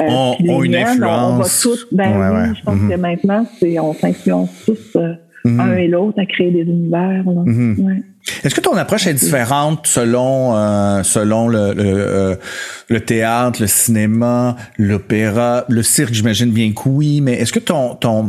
euh, 0.00 0.04
Mhm. 0.04 0.12
Ont- 0.14 0.34
puis 0.36 0.44
les 0.44 0.50
ont 0.54 0.62
une 0.62 0.70
miennes, 0.72 0.86
on- 0.86 1.06
On, 1.06 1.08
va 1.08 1.44
influence. 1.44 1.60
tous, 1.62 1.86
ben 1.92 2.10
Ouais, 2.18 2.28
oui, 2.28 2.48
ouais. 2.48 2.54
je 2.58 2.62
pense 2.64 2.76
Mhm. 2.80 2.90
que 2.90 2.96
maintenant, 2.96 3.46
c'est 3.58 3.78
on 3.78 3.92
s'influence 3.94 4.50
tous 4.64 4.96
euh, 4.96 5.12
Mhm. 5.44 5.60
un 5.60 5.74
et 5.76 5.88
l'autre 5.88 6.18
à 6.20 6.26
créer 6.26 6.50
des 6.50 6.62
univers. 6.62 7.22
Ouais. 7.26 8.02
Est-ce 8.44 8.54
que 8.54 8.60
ton 8.60 8.76
approche 8.76 9.06
est 9.06 9.14
différente 9.14 9.86
selon 9.86 10.54
euh, 10.54 11.02
selon 11.02 11.48
le 11.48 11.72
le, 11.74 11.82
euh, 11.84 12.34
le 12.88 13.00
théâtre, 13.00 13.60
le 13.62 13.66
cinéma, 13.66 14.56
l'opéra, 14.78 15.64
le 15.68 15.82
cirque, 15.82 16.12
j'imagine 16.12 16.50
bien 16.50 16.72
que 16.72 16.86
oui, 16.88 17.20
mais 17.22 17.34
est-ce 17.34 17.52
que 17.52 17.58
ton 17.58 17.94
ton 17.94 18.28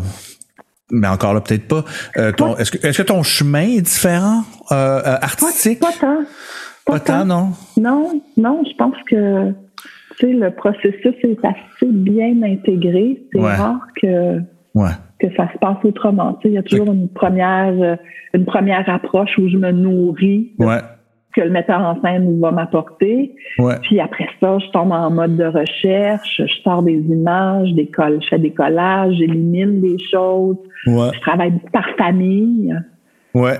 mais 0.92 1.08
encore 1.08 1.34
là 1.34 1.42
peut-être 1.42 1.68
pas 1.68 1.84
euh, 2.18 2.32
ton 2.32 2.56
est-ce 2.58 2.72
que 2.72 2.86
est-ce 2.86 3.02
que 3.02 3.08
ton 3.08 3.24
chemin 3.24 3.62
est 3.78 3.82
différent 3.82 4.42
euh, 4.72 4.76
euh, 4.76 5.16
artistique? 5.22 5.80
Pas 5.80 5.92
tant. 6.00 6.20
Pas 6.86 7.00
tant, 7.00 7.26
non? 7.26 7.50
Non, 7.78 8.22
non, 8.38 8.64
je 8.70 8.76
pense 8.76 8.96
que 9.10 9.52
tu 10.20 10.28
sais, 10.28 10.34
le 10.34 10.52
processus 10.52 11.16
est 11.24 11.46
assez 11.46 11.86
bien 11.92 12.42
intégré. 12.44 13.22
C'est 13.32 13.40
Ouais. 13.40 13.56
rare 13.56 13.80
que 14.02 14.40
Ouais. 14.74 14.90
que 15.20 15.28
ça 15.38 15.48
se 15.54 15.58
passe 15.60 15.78
autrement. 15.84 16.34
Tu 16.36 16.44
sais, 16.44 16.50
il 16.50 16.56
y 16.56 16.58
a 16.58 16.64
toujours 16.64 16.92
une 16.94 17.08
première 17.10 17.74
euh, 17.82 17.96
une 18.34 18.46
première 18.46 18.88
approche 18.90 19.38
où 19.38 19.48
je 19.50 19.58
me 19.58 19.72
nourris 19.72 20.54
Ouais. 20.60 20.80
que 21.36 21.42
le 21.42 21.50
metteur 21.50 21.80
en 21.82 22.02
scène 22.02 22.40
va 22.42 22.52
m'apporter. 22.52 23.36
Ouais. 23.60 23.76
Puis 23.84 24.00
après 24.00 24.28
ça, 24.40 24.58
je 24.60 24.70
tombe 24.72 24.92
en 24.92 25.12
mode 25.12 25.38
de 25.38 25.46
recherche, 25.46 26.42
je 26.46 26.62
sors 26.64 26.82
des 26.84 26.98
images, 26.98 27.72
des 27.74 27.88
coll- 27.88 28.20
je 28.22 28.28
fais 28.28 28.40
des 28.40 28.52
collages, 28.54 29.16
j'élimine 29.18 29.82
des 29.82 29.98
choses. 30.12 30.58
Ouais. 30.88 31.10
Je 31.14 31.20
travaille 31.22 31.52
beaucoup 31.52 31.72
par 31.72 31.88
famille. 31.98 32.76
Ouais. 33.34 33.58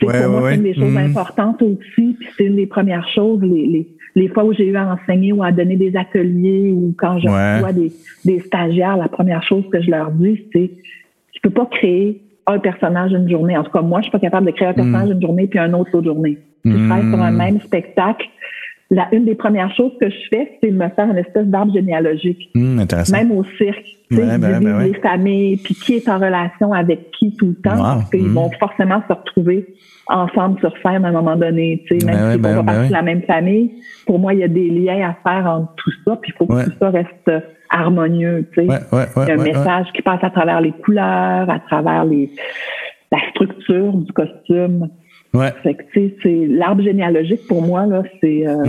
C'est 0.00 0.06
Ouais, 0.06 0.22
pour 0.22 0.30
moi, 0.30 0.42
ouais, 0.42 0.50
c'est 0.52 0.56
une 0.58 0.62
des 0.62 0.74
choses. 0.74 0.84
Mhm. 0.92 0.96
importantes 0.96 1.62
aussi. 1.62 2.16
Puis 2.18 2.28
c'est 2.36 2.44
une 2.44 2.56
des 2.56 2.66
premières 2.66 3.08
choses, 3.08 3.40
les, 3.42 3.66
les, 3.66 3.88
les 4.14 4.28
fois 4.28 4.44
où 4.44 4.52
j'ai 4.52 4.66
eu 4.66 4.76
à 4.76 4.86
enseigner 4.94 5.32
ou 5.32 5.42
à 5.42 5.50
donner 5.52 5.76
des 5.76 5.96
ateliers 5.96 6.70
ou 6.72 6.94
quand 6.96 7.18
je 7.18 7.26
Ouais. 7.28 7.56
reçois 7.56 7.72
des, 7.72 7.92
des 8.24 8.38
stagiaires, 8.40 8.96
la 8.96 9.08
première 9.08 9.42
chose 9.42 9.64
que 9.72 9.80
je 9.82 9.90
leur 9.90 10.10
dis, 10.12 10.46
c'est 10.52 10.70
tu 11.32 11.40
peux 11.42 11.50
pas 11.50 11.66
créer 11.66 12.22
un 12.46 12.58
personnage 12.58 13.12
une 13.12 13.28
journée. 13.28 13.56
En 13.58 13.64
tout 13.64 13.70
cas, 13.72 13.82
moi, 13.82 14.00
je 14.00 14.04
suis 14.04 14.12
pas 14.12 14.18
capable 14.20 14.46
de 14.46 14.52
créer 14.52 14.68
un 14.68 14.72
personnage 14.74 15.10
une 15.10 15.20
journée 15.20 15.46
puis 15.48 15.58
un 15.58 15.72
autre 15.74 15.90
l'autre 15.92 16.06
journée. 16.06 16.38
Je 16.64 16.70
travaille 16.86 17.08
sur 17.10 17.20
un 17.22 17.30
même 17.30 17.60
spectacle 17.60 18.26
la, 18.90 19.06
une 19.12 19.26
des 19.26 19.34
premières 19.34 19.74
choses 19.74 19.92
que 20.00 20.08
je 20.08 20.16
fais, 20.30 20.58
c'est 20.62 20.70
me 20.70 20.88
faire 20.88 21.10
une 21.10 21.18
espèce 21.18 21.46
d'arbre 21.46 21.72
généalogique. 21.72 22.50
Mmh, 22.54 22.84
même 23.12 23.32
au 23.32 23.44
cirque. 23.58 23.84
Tu 24.10 24.16
sais, 24.16 24.38
ben, 24.38 24.38
ben 24.38 24.78
les 24.80 24.94
familles, 24.94 25.58
puis 25.58 25.74
qui 25.74 25.94
est 25.96 26.08
en 26.08 26.18
relation 26.18 26.72
avec 26.72 27.10
qui 27.10 27.36
tout 27.36 27.48
le 27.48 27.54
temps, 27.56 27.76
parce 27.76 28.10
qu'ils 28.10 28.24
mmh. 28.24 28.34
vont 28.34 28.50
forcément 28.58 29.02
se 29.06 29.12
retrouver 29.12 29.66
ensemble 30.06 30.58
sur 30.60 30.72
scène 30.82 31.04
à 31.04 31.08
un 31.08 31.12
moment 31.12 31.36
donné. 31.36 31.84
Tu 31.86 32.00
sais, 32.00 32.06
même 32.06 32.40
ben, 32.40 32.50
si 32.50 32.56
on 32.56 32.62
va 32.62 32.72
partir 32.72 32.88
de 32.88 32.92
la 32.94 33.02
même 33.02 33.22
famille, 33.22 33.72
pour 34.06 34.18
moi, 34.18 34.32
il 34.32 34.40
y 34.40 34.44
a 34.44 34.48
des 34.48 34.70
liens 34.70 35.10
à 35.10 35.28
faire 35.28 35.46
entre 35.46 35.74
tout 35.76 35.92
ça, 36.06 36.16
puis 36.16 36.32
il 36.34 36.38
faut 36.38 36.46
que 36.46 36.64
tout 36.64 36.76
ça 36.78 36.88
reste 36.88 37.30
harmonieux. 37.68 38.48
Tu 38.54 38.66
sais. 38.66 38.66
il 38.66 39.28
y 39.28 39.30
a 39.30 39.34
un 39.34 39.44
message 39.44 39.88
qui 39.94 40.00
passe 40.00 40.24
à 40.24 40.30
travers 40.30 40.62
les 40.62 40.72
couleurs, 40.72 41.50
à 41.50 41.58
travers 41.68 42.06
les 42.06 42.30
la 43.10 43.18
structure 43.30 43.92
du 43.92 44.12
costume. 44.12 44.88
Ouais. 45.34 45.52
Fait 45.62 45.74
que, 45.74 45.82
tu 45.92 46.08
sais, 46.08 46.14
c'est 46.22 46.46
l'arbre 46.48 46.82
généalogique 46.82 47.46
pour 47.46 47.60
moi, 47.60 47.84
là, 47.86 48.02
c'est 48.20 48.46
euh, 48.46 48.64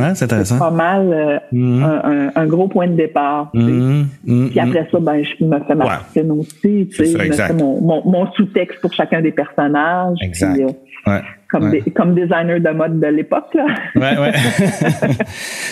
pas 0.59 0.71
mal 0.71 1.13
euh, 1.13 1.37
mm-hmm. 1.53 1.83
un, 1.83 2.31
un, 2.35 2.45
gros 2.47 2.67
point 2.67 2.87
de 2.87 2.95
départ. 2.95 3.49
Mm-hmm. 3.53 4.49
Puis 4.49 4.59
après 4.59 4.87
ça, 4.91 4.99
ben, 4.99 5.23
je 5.23 5.45
me 5.45 5.57
fais 5.59 5.75
ma 5.75 5.85
ouais. 5.85 6.29
aussi, 6.31 6.89
tu 6.89 6.91
sais, 6.91 7.05
je 7.05 7.17
me 7.17 7.31
fais 7.31 7.53
mon, 7.53 7.79
mon, 7.79 8.03
mon 8.05 8.31
sous-texte 8.33 8.81
pour 8.81 8.93
chacun 8.93 9.21
des 9.21 9.31
personnages. 9.31 10.17
Exact. 10.21 10.53
Puis, 10.53 10.63
euh, 10.65 10.67
ouais. 11.07 11.21
Comme, 11.49 11.71
des, 11.71 11.81
comme 11.81 12.13
designer 12.13 12.59
de 12.59 12.69
mode 12.69 12.99
de 12.99 13.07
l'époque, 13.07 13.53
là. 13.55 13.65
Ouais, 13.95 14.17
ouais. 14.19 14.33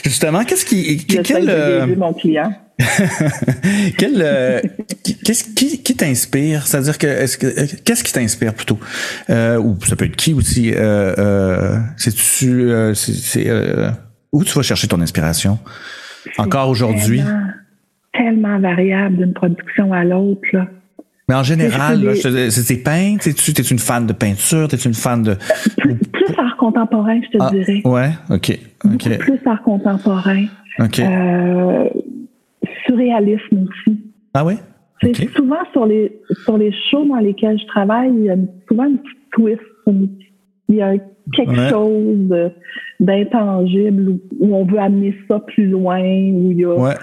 Justement, 0.03 0.43
qu'est-ce 0.43 0.65
qui, 0.65 1.05
quel, 1.05 1.49
euh... 1.49 1.95
mon 1.95 2.13
client. 2.13 2.51
Quel, 3.97 4.21
euh, 4.21 4.61
qu'est-ce 5.25 5.43
qui, 5.55 5.81
qui 5.81 5.95
t'inspire? 5.95 6.67
C'est-à-dire 6.67 6.99
que 6.99 7.07
est-ce 7.07 7.35
que 7.35 7.47
qu'est-ce 7.81 8.03
qui 8.03 8.13
t'inspire 8.13 8.53
plutôt? 8.53 8.79
Euh, 9.31 9.57
Ou 9.57 9.79
ça 9.83 9.95
peut 9.95 10.05
être 10.05 10.15
qui 10.15 10.35
aussi? 10.35 10.73
Euh, 10.75 11.11
euh 11.17 11.79
C'est-tu 11.97 12.69
euh, 12.69 12.93
c'est, 12.93 13.49
où 14.31 14.43
tu 14.43 14.53
vas 14.53 14.61
chercher 14.61 14.87
ton 14.87 15.01
inspiration? 15.01 15.57
Encore 16.37 16.69
aujourd'hui? 16.69 17.23
tellement, 18.13 18.59
variable 18.59 19.17
d'une 19.17 19.33
production 19.33 19.93
à 19.93 20.03
l'autre 20.03 20.41
là. 20.53 20.67
Mais 21.29 21.35
en 21.35 21.43
général, 21.43 22.15
c'est 22.15 22.63
tes 22.63 22.81
peintres, 22.81 23.29
tu 23.29 23.51
es 23.51 23.63
une 23.63 23.79
fan 23.79 24.07
de 24.07 24.13
peinture, 24.13 24.69
tu 24.69 24.75
es 24.75 24.79
une 24.79 24.93
fan 24.93 25.23
de 25.23 25.35
plus, 25.77 25.95
art 26.37 26.55
contemporain, 26.57 27.19
je 27.21 27.37
te 27.37 27.43
ah, 27.43 27.51
dirais. 27.51 27.81
Ouais, 27.83 28.11
ok, 28.29 28.57
plus 28.97 29.39
art 29.45 29.61
contemporain. 29.63 30.45
Ok. 30.79 30.99
Euh, 30.99 31.89
surréalisme 32.85 33.65
aussi. 33.67 33.99
Ah 34.33 34.45
oui? 34.45 34.53
C'est 35.01 35.29
souvent 35.35 35.63
sur 35.73 35.85
les 35.85 36.17
sur 36.43 36.57
les 36.57 36.71
shows 36.89 37.05
dans 37.05 37.17
lesquels 37.17 37.59
je 37.59 37.65
travaille, 37.67 38.11
il 38.15 38.23
y 38.23 38.29
a 38.29 38.35
souvent 38.67 38.85
une 38.85 38.97
petite 38.97 39.29
twist. 39.31 39.61
Il 40.69 40.75
y 40.75 40.81
a 40.81 40.93
quelque 41.33 41.69
chose 41.69 42.51
d'intangible 42.99 44.17
où, 44.39 44.55
on 44.55 44.65
veut 44.65 44.79
amener 44.79 45.15
ça 45.27 45.39
plus 45.39 45.67
loin, 45.67 45.99
où 45.99 46.51
il 46.51 46.59
y 46.59 46.65
a 46.65 46.97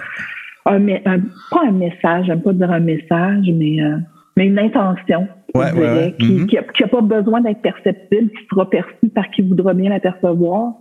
un, 0.65 1.19
pas 1.51 1.61
un 1.67 1.71
message, 1.71 2.25
j'aime 2.25 2.41
pas 2.41 2.53
dire 2.53 2.71
un 2.71 2.79
message, 2.79 3.45
mais 3.53 3.81
euh, 3.81 3.97
mais 4.37 4.47
une 4.47 4.59
intention, 4.59 5.27
ouais, 5.53 5.71
qui, 6.19 6.33
n'a 6.33 6.43
mm-hmm. 6.45 6.89
pas 6.89 7.01
besoin 7.01 7.41
d'être 7.41 7.61
perceptible, 7.61 8.29
qui 8.29 8.45
sera 8.49 8.69
perçue 8.69 9.09
par 9.13 9.29
qui 9.31 9.41
voudra 9.41 9.73
bien 9.73 9.89
la 9.89 9.99
percevoir. 9.99 10.73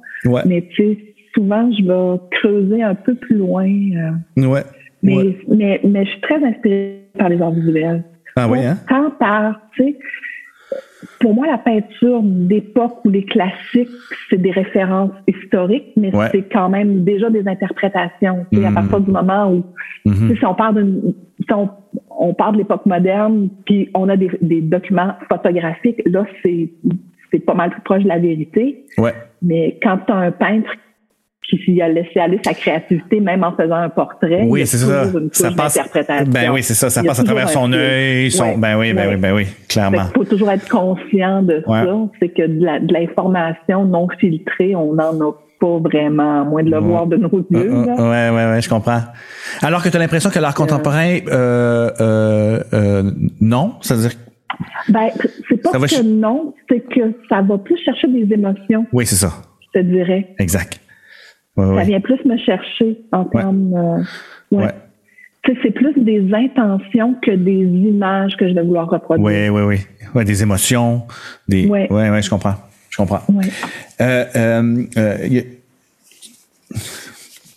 Mais 0.46 0.68
tu 0.70 0.82
sais, 0.82 0.98
souvent 1.34 1.70
je 1.70 1.84
vais 1.84 2.20
creuser 2.30 2.82
un 2.82 2.94
peu 2.94 3.14
plus 3.14 3.36
loin. 3.36 3.66
Euh, 3.66 4.46
ouais. 4.46 4.62
Mais, 5.02 5.36
mais, 5.48 5.80
mais 5.84 6.04
je 6.06 6.10
suis 6.10 6.20
très 6.22 6.42
inspirée 6.42 7.02
par 7.18 7.28
les 7.28 7.40
arts 7.40 7.52
visuels. 7.52 8.02
Ah 8.36 8.48
oui, 8.48 8.64
hein? 8.64 8.78
Tant 8.88 9.10
par, 9.10 9.60
tu 9.76 9.84
sais, 9.84 9.98
pour 11.20 11.34
moi, 11.34 11.46
la 11.46 11.58
peinture 11.58 12.20
d'époque 12.22 13.04
ou 13.04 13.10
les 13.10 13.24
classiques, 13.24 13.88
c'est 14.30 14.40
des 14.40 14.50
références 14.50 15.12
historiques, 15.26 15.92
mais 15.96 16.10
c'est 16.32 16.48
quand 16.50 16.68
même 16.68 17.04
déjà 17.04 17.30
des 17.30 17.46
interprétations. 17.46 18.46
À 18.52 18.70
mm. 18.70 18.74
partir 18.74 19.00
du 19.00 19.10
moment 19.10 19.52
où, 19.52 19.64
mm-hmm. 20.06 20.38
si 20.38 20.46
on 20.46 20.54
parle 20.54 20.76
d'une, 20.76 21.14
on, 21.50 21.68
on, 22.10 22.34
parle 22.34 22.54
de 22.54 22.58
l'époque 22.58 22.86
moderne, 22.86 23.48
puis 23.66 23.90
on 23.94 24.08
a 24.08 24.16
des, 24.16 24.30
des 24.40 24.60
documents 24.60 25.14
photographiques, 25.28 26.02
là, 26.06 26.24
c'est 26.42 26.70
c'est 27.30 27.40
pas 27.40 27.54
mal 27.54 27.70
plus 27.70 27.80
proche 27.80 28.02
de 28.04 28.08
la 28.08 28.18
vérité. 28.18 28.84
Ouais. 28.96 29.12
Mais 29.42 29.78
quand 29.82 29.98
tu 30.06 30.12
as 30.12 30.16
un 30.16 30.30
peintre 30.30 30.70
qui 31.48 31.80
a 31.80 31.88
laissé 31.88 32.18
aller 32.18 32.40
sa 32.44 32.54
créativité, 32.54 33.20
même 33.20 33.44
en 33.44 33.52
faisant 33.52 33.76
un 33.76 33.88
portrait. 33.88 34.44
Oui, 34.46 34.66
c'est 34.66 34.78
ça. 34.78 35.04
ça 35.32 35.50
passe. 35.52 35.78
Ben 36.26 36.50
oui, 36.50 36.62
c'est 36.62 36.74
ça. 36.74 36.90
Ça 36.90 37.02
passe 37.02 37.20
à 37.20 37.24
travers 37.24 37.48
son 37.48 37.72
œil, 37.72 38.30
son. 38.30 38.58
Ben 38.58 38.78
oui, 38.78 38.92
ben 38.92 39.10
oui, 39.10 39.16
ben 39.16 39.34
oui, 39.34 39.46
clairement. 39.68 40.04
Il 40.14 40.18
faut 40.18 40.24
toujours 40.24 40.50
être 40.50 40.68
conscient 40.68 41.42
de 41.42 41.62
ça. 41.66 41.84
C'est 42.20 42.28
que 42.28 42.46
de 42.46 42.92
l'information 42.92 43.84
non 43.84 44.08
filtrée, 44.18 44.74
on 44.74 44.94
n'en 44.94 45.20
a 45.20 45.32
pas 45.60 45.78
vraiment, 45.78 46.42
à 46.42 46.44
moins 46.44 46.62
de 46.62 46.70
le 46.70 46.78
voir 46.78 47.06
de 47.06 47.16
nos 47.16 47.28
yeux. 47.28 47.44
Oui, 47.50 47.60
oui, 47.60 48.02
ouais, 48.02 48.30
ouais, 48.30 48.60
je 48.60 48.68
comprends. 48.68 49.00
Alors 49.62 49.82
que 49.82 49.88
tu 49.88 49.96
as 49.96 50.00
l'impression 50.00 50.30
que 50.30 50.38
l'art 50.38 50.54
contemporain, 50.54 51.18
euh, 51.28 51.90
euh, 52.00 52.60
euh, 52.72 53.10
non, 53.40 53.74
c'est-à-dire. 53.80 54.10
Ben, 54.88 55.08
c'est 55.48 55.62
pas 55.62 55.72
que 55.72 56.02
non, 56.02 56.54
c'est 56.68 56.80
que 56.80 57.12
ça 57.28 57.42
va 57.42 57.58
plus 57.58 57.78
chercher 57.84 58.08
des 58.08 58.32
émotions. 58.32 58.86
Oui, 58.92 59.06
c'est 59.06 59.16
ça. 59.16 59.32
Je 59.60 59.80
te 59.80 59.84
dirais. 59.84 60.34
Exact 60.38 60.80
ça 61.56 61.84
vient 61.84 62.00
plus 62.00 62.24
me 62.24 62.36
chercher 62.38 62.98
en 63.12 63.24
termes. 63.24 64.04
Euh, 64.52 64.68
c'est 65.62 65.70
plus 65.72 65.92
des 65.96 66.32
intentions 66.32 67.14
que 67.20 67.30
des 67.30 67.52
images 67.52 68.36
que 68.36 68.48
je 68.48 68.54
vais 68.54 68.62
vouloir 68.62 68.88
reproduire. 68.88 69.52
Oui, 69.52 69.62
oui, 69.62 69.62
oui. 69.62 70.08
Ouais, 70.14 70.24
des 70.24 70.42
émotions. 70.42 71.02
Des... 71.48 71.66
Oui, 71.66 71.80
ouais, 71.90 72.10
ouais, 72.10 72.22
je 72.22 72.30
comprends. 72.30 72.56
Je 72.88 72.96
comprends. 72.96 73.22
Euh, 74.00 74.24
euh, 74.36 74.84
euh 74.96 75.42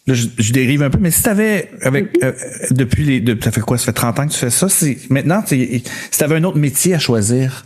je, 0.07 0.53
dérive 0.53 0.83
un 0.83 0.89
peu, 0.89 0.99
mais 0.99 1.11
si 1.11 1.21
tu 1.21 1.29
avais, 1.29 1.69
avec, 1.81 2.17
euh, 2.23 2.31
depuis 2.71 3.03
les, 3.03 3.19
de, 3.19 3.37
ça 3.41 3.51
fait 3.51 3.61
quoi, 3.61 3.77
ça 3.77 3.87
fait 3.87 3.93
30 3.93 4.19
ans 4.19 4.27
que 4.27 4.31
tu 4.31 4.39
fais 4.39 4.49
ça, 4.49 4.67
maintenant, 5.09 5.43
si 5.45 5.83
tu 6.11 6.23
avais 6.23 6.35
un 6.35 6.43
autre 6.45 6.57
métier 6.57 6.93
à 6.93 6.99
choisir, 6.99 7.65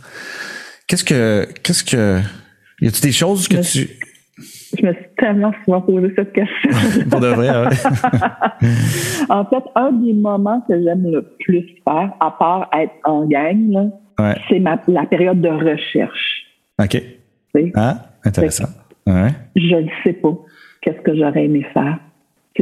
qu'est-ce 0.88 1.04
que, 1.04 1.48
qu'est-ce 1.62 1.84
que, 1.84 2.20
y 2.80 2.88
a-t-il 2.88 3.02
des 3.02 3.12
choses 3.12 3.46
que 3.46 3.58
tu, 3.58 3.90
je 4.78 4.86
me 4.86 4.92
suis 4.92 5.04
tellement 5.18 5.52
souvent 5.64 5.80
posé 5.80 6.12
cette 6.16 6.32
question. 6.32 6.70
Pour 7.10 7.20
de 7.20 7.28
vrai, 7.28 7.48
en 9.28 9.44
fait, 9.44 9.64
un 9.74 9.92
des 9.92 10.12
moments 10.12 10.60
que 10.68 10.82
j'aime 10.82 11.10
le 11.10 11.22
plus 11.40 11.66
faire, 11.84 12.12
à 12.20 12.30
part 12.38 12.70
être 12.78 12.94
en 13.04 13.26
gang, 13.26 13.90
c'est 14.48 14.58
la 14.58 15.06
période 15.06 15.40
de 15.40 15.48
recherche. 15.48 16.46
OK. 16.82 17.02
Ah, 17.74 17.98
intéressant. 18.24 18.68
Je 19.06 19.76
ne 19.76 19.88
sais 20.04 20.12
pas 20.14 20.34
qu'est-ce 20.80 21.00
que 21.00 21.14
j'aurais 21.16 21.44
aimé 21.44 21.66
faire. 21.72 21.98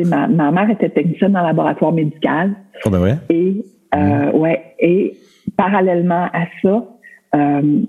ma, 0.06 0.26
ma 0.26 0.50
mère 0.50 0.70
était 0.70 0.88
technicienne 0.88 1.32
dans 1.32 1.40
le 1.40 1.46
laboratoire 1.46 1.92
médical. 1.92 2.54
Pour 2.82 2.92
de 2.92 2.98
vrai? 2.98 3.18
Et, 3.28 3.64
euh, 3.94 3.98
mm. 4.32 4.36
ouais, 4.36 4.74
et 4.78 5.16
parallèlement 5.56 6.28
à 6.32 6.44
ça, 6.62 6.84
euh, 7.34 7.80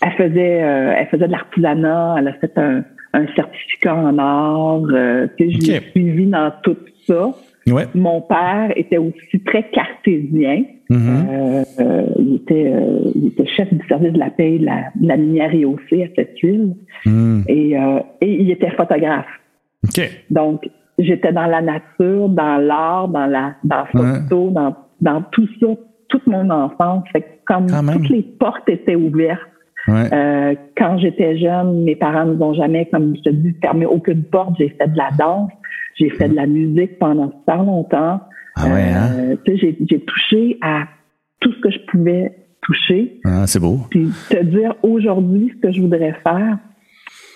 elle 0.00 0.12
faisait, 0.12 0.62
euh, 0.62 0.94
elle 0.96 1.06
faisait 1.06 1.26
de 1.26 1.32
l'artisanat. 1.32 2.16
Elle 2.18 2.28
a 2.28 2.32
fait 2.34 2.58
un, 2.58 2.82
un 3.14 3.26
certificat 3.34 3.94
en 3.94 4.18
art. 4.18 4.82
Euh, 4.90 5.26
que 5.38 5.48
j'ai 5.48 5.80
suivi 5.92 6.26
dans 6.26 6.52
tout 6.62 6.76
ça. 7.06 7.30
Mon 7.94 8.20
père 8.20 8.72
était 8.76 8.98
aussi 8.98 9.40
très 9.44 9.68
cartésien. 9.70 10.64
Mm-hmm. 10.90 11.28
euh, 11.30 11.64
euh, 11.80 12.06
il, 12.18 12.34
était, 12.36 12.72
euh, 12.74 13.10
il 13.14 13.28
était 13.28 13.46
chef 13.46 13.72
du 13.72 13.86
service 13.88 14.12
de 14.12 14.18
la 14.18 14.28
paix 14.28 14.58
de 14.58 14.66
la, 14.66 14.82
de 14.94 15.08
la 15.08 15.16
minière 15.16 15.54
IOC 15.54 15.92
à 15.92 16.06
cette 16.14 16.42
île. 16.42 16.74
Mm. 17.06 17.40
Et, 17.48 17.78
euh, 17.78 18.00
et 18.20 18.42
il 18.42 18.50
était 18.50 18.70
photographe. 18.72 19.26
Donc, 20.30 20.68
j'étais 20.98 21.32
dans 21.32 21.46
la 21.46 21.62
nature, 21.62 22.28
dans 22.28 22.58
l'art, 22.58 23.08
dans 23.08 23.26
la, 23.26 23.54
dans 23.64 23.76
la 23.76 23.86
photo, 23.86 24.50
dans, 24.50 24.76
dans 25.00 25.22
tout 25.32 25.48
ça, 25.60 25.68
toute 26.08 26.26
mon 26.26 26.50
enfance. 26.50 27.04
Fait 27.12 27.40
comme 27.46 27.66
toutes 27.66 28.08
les 28.08 28.22
portes 28.22 28.68
étaient 28.68 28.94
ouvertes 28.94 29.40
euh, 29.88 30.54
quand 30.76 30.98
j'étais 30.98 31.38
jeune, 31.38 31.84
mes 31.84 31.96
parents 31.96 32.24
nous 32.24 32.42
ont 32.42 32.54
jamais, 32.54 32.86
comme 32.86 33.16
je 33.16 33.22
te 33.22 33.30
dis, 33.30 33.54
fermé 33.60 33.86
aucune 33.86 34.22
porte. 34.24 34.54
J'ai 34.58 34.70
fait 34.70 34.88
de 34.88 34.96
la 34.96 35.10
danse, 35.18 35.50
j'ai 35.96 36.10
fait 36.10 36.28
de 36.28 36.34
la 36.34 36.46
musique 36.46 36.98
pendant 36.98 37.30
super 37.30 37.62
longtemps. 37.62 38.20
Ah 38.56 38.66
ouais, 38.66 38.82
hein? 38.82 39.10
euh, 39.18 39.36
j'ai, 39.46 39.76
j'ai 39.88 40.00
touché 40.00 40.58
à 40.62 40.84
tout 41.40 41.52
ce 41.52 41.60
que 41.60 41.70
je 41.70 41.78
pouvais 41.90 42.32
toucher. 42.62 43.20
Ah, 43.24 43.46
c'est 43.46 43.60
beau. 43.60 43.80
Puis 43.90 44.08
te 44.30 44.42
dire 44.42 44.74
aujourd'hui 44.82 45.52
ce 45.54 45.60
que 45.60 45.72
je 45.72 45.80
voudrais 45.80 46.14
faire, 46.22 46.58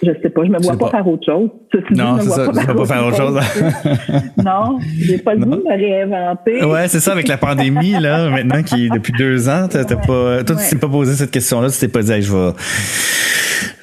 je 0.03 0.12
sais 0.22 0.30
pas, 0.30 0.44
je 0.44 0.51
me 0.51 0.59
vois 0.59 0.78
pas, 0.78 0.90
faire 0.90 1.09
autre 1.09 1.24
chose. 1.24 1.51
non, 1.90 2.18
c'est 2.20 2.28
ça, 2.28 2.44
je 2.44 2.51
me 2.51 2.64
vois 2.64 2.74
pas 2.74 2.94
faire 2.94 3.07
autre 3.07 3.16
chose. 3.16 3.34
non, 4.44 4.78
j'ai 4.99 5.18
pas 5.18 5.34
le 5.34 5.44
goût 5.44 5.57
de 5.57 5.62
me 5.62 5.76
réinventer. 5.76 6.64
Ouais, 6.64 6.88
c'est 6.88 7.01
ça, 7.01 7.12
avec 7.12 7.26
la 7.26 7.36
pandémie, 7.36 7.92
là, 8.01 8.30
maintenant, 8.30 8.62
qui 8.62 8.86
est 8.86 8.90
depuis 8.90 9.12
deux 9.12 9.49
ans, 9.49 9.66
t'as, 9.68 9.84
pas, 9.84 10.44
toi, 10.44 10.57
tu 10.57 10.70
t'es 10.70 10.76
pas 10.76 10.88
posé 10.88 11.14
cette 11.14 11.30
question-là, 11.30 11.70
tu 11.70 11.78
t'es 11.78 11.88
pas 11.88 12.03
dit, 12.03 12.22
je 12.22 12.32
vais, 12.32 12.53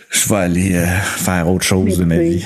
je 0.10 0.30
vais 0.30 0.40
aller 0.40 0.76
euh, 0.76 0.86
faire 0.86 1.50
autre 1.50 1.66
chose 1.66 2.00
de 2.00 2.06
ma 2.06 2.18
vie. 2.18 2.46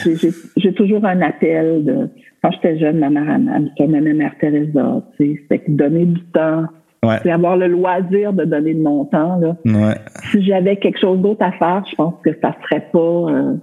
J'ai, 0.58 0.74
toujours 0.74 1.06
un 1.06 1.22
appel 1.22 1.86
de, 1.86 2.10
quand 2.42 2.52
j'étais 2.52 2.80
jeune, 2.80 3.00
ma 3.00 3.10
mère, 3.10 3.26
elle 3.30 3.88
me 3.88 3.92
donnait 3.94 4.14
Mère 4.14 4.34
Teresa, 4.40 5.04
tu 5.18 5.46
sais, 5.50 5.60
que 5.60 5.72
donner 5.72 6.06
du 6.06 6.22
temps 6.34 6.66
C'est 7.24 7.32
avoir 7.32 7.56
le 7.56 7.68
loisir 7.68 8.34
de 8.34 8.44
donner 8.44 8.74
de 8.74 8.82
mon 8.82 9.06
temps. 9.06 9.40
Là. 9.40 9.56
Si 10.32 10.44
j'avais 10.44 10.76
quelque 10.78 11.00
chose 11.00 11.20
d'autre 11.20 11.44
à 11.44 11.52
faire, 11.54 11.84
je 11.90 11.96
pense 11.96 12.16
que 12.24 12.32
ça 12.42 12.56
serait 12.64 12.88
pas 12.92 13.00
euh, 13.00 13.56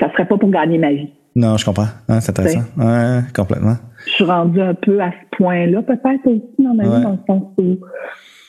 ça 0.00 0.10
serait 0.12 0.26
pas 0.26 0.36
pour 0.36 0.50
gagner 0.50 0.78
ma 0.78 0.92
vie. 0.92 1.08
Non, 1.34 1.56
je 1.56 1.64
comprends. 1.64 1.88
Ah, 2.08 2.20
c'est 2.20 2.30
intéressant. 2.30 2.64
Ouais, 2.78 3.20
complètement. 3.34 3.76
Je 4.06 4.12
suis 4.12 4.24
rendue 4.24 4.60
un 4.60 4.74
peu 4.74 5.00
à 5.00 5.10
ce 5.10 5.36
point-là, 5.36 5.82
peut-être 5.82 6.26
aussi 6.26 6.42
dans 6.58 6.74
ma 6.74 6.84
vie, 6.84 7.02
dans 7.02 7.10
le 7.10 7.18
sens 7.26 7.42
où 7.58 7.76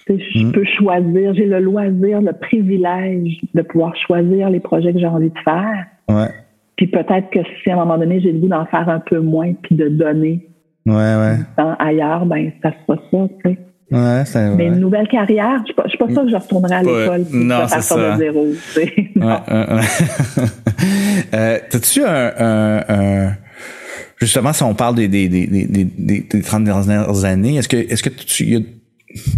je 0.10 0.46
mm. 0.46 0.52
peux 0.54 0.64
choisir, 0.64 1.34
j'ai 1.34 1.46
le 1.46 1.60
loisir, 1.60 2.22
le 2.22 2.32
privilège 2.32 3.42
de 3.54 3.62
pouvoir 3.62 3.94
choisir 3.96 4.50
les 4.50 4.62
projets 4.62 4.94
que 4.94 5.00
j'ai 5.00 5.08
envie 5.08 5.30
de 5.30 5.40
faire. 5.44 5.86
Ouais. 6.10 6.30
Puis 6.78 6.88
peut-être 6.88 7.30
que 7.32 7.40
si 7.64 7.70
à 7.70 7.74
un 7.74 7.78
moment 7.78 7.98
donné, 7.98 8.22
j'ai 8.22 8.32
le 8.32 8.40
goût 8.40 8.48
d'en 8.48 8.66
faire 8.68 8.88
un 8.88 9.00
peu 9.00 9.20
moins 9.20 9.54
puis 9.64 9.76
de 9.76 9.90
donner 9.90 10.48
ouais, 10.86 10.94
ouais. 10.94 11.38
ailleurs, 11.80 12.26
ben 12.26 12.52
ça 12.64 12.72
sera 12.86 13.00
ça, 13.12 13.28
tu 13.44 13.52
sais. 13.52 13.58
Ouais, 13.90 14.24
c'est 14.26 14.50
Mais 14.50 14.66
une 14.68 14.80
nouvelle 14.80 15.08
carrière, 15.08 15.64
je 15.66 15.82
ne 15.82 15.88
suis 15.88 15.98
pas 15.98 16.10
sûre 16.10 16.24
que 16.24 16.30
je 16.30 16.36
retournerai 16.36 16.76
à 16.76 16.84
l'école. 16.84 17.26
non, 17.32 17.68
c'est 17.68 17.82
ça. 17.82 18.14
de 18.14 18.18
zéro. 18.18 18.48
Tu 18.74 18.82
sais. 18.82 18.94
Ouais, 19.16 19.38
euh, 21.34 21.60
T'as-tu 21.70 22.04
un, 22.04 22.34
un, 22.38 22.84
un, 22.90 23.34
justement 24.18 24.52
si 24.52 24.64
on 24.64 24.74
parle 24.74 24.96
des 24.96 25.08
des 25.08 25.30
des 25.30 25.48
des 25.48 25.86
des, 25.86 26.20
des 26.20 26.42
30 26.42 26.66
dernières 26.66 27.24
années, 27.24 27.56
est-ce 27.56 27.70
que 27.70 27.78
est-ce 27.78 28.04
que 28.04 28.10
tu 28.10 28.46
y 28.46 28.56
a 28.58 28.60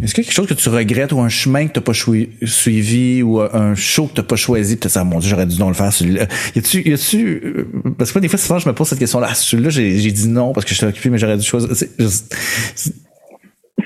est-ce 0.04 0.16
qu'il 0.16 0.24
y 0.24 0.26
a 0.26 0.30
quelque 0.30 0.34
chose 0.34 0.48
que 0.48 0.56
tu 0.56 0.68
regrettes 0.70 1.12
ou 1.12 1.20
un 1.20 1.30
chemin 1.30 1.68
que 1.68 1.74
tu 1.74 1.80
n'as 1.80 1.84
pas 1.84 1.94
suivi 1.94 3.22
ou 3.22 3.40
un 3.40 3.76
show 3.76 4.08
que 4.08 4.14
tu 4.16 4.22
n'as 4.22 4.28
pas 4.28 4.36
choisi? 4.36 4.76
Peut-être 4.78 4.92
ça, 4.92 5.04
mon 5.04 5.20
Dieu, 5.20 5.30
j'aurais 5.30 5.46
dû 5.46 5.60
non 5.60 5.68
le 5.68 5.76
faire, 5.76 5.94
celui-là. 5.94 6.26
Y 6.56 6.60
a-tu, 6.60 6.90
y 6.90 6.94
a-tu, 6.94 7.42
euh, 7.46 7.68
parce 7.98 8.12
que 8.12 8.18
des 8.20 8.28
fois, 8.28 8.40
souvent, 8.40 8.58
je 8.60 8.68
me 8.68 8.74
pose 8.74 8.88
cette 8.90 9.00
question-là. 9.00 9.28
Ah, 9.30 9.36
celui-là, 9.36 9.70
j'ai, 9.70 10.00
j'ai 10.00 10.12
dit 10.12 10.28
non 10.28 10.54
parce 10.54 10.66
que 10.66 10.72
je 10.72 10.76
suis 10.76 10.86
occupé, 10.88 11.10
mais 11.12 11.20
j'aurais 11.20 11.38
dû 11.38 11.46
choisir. 11.46 11.70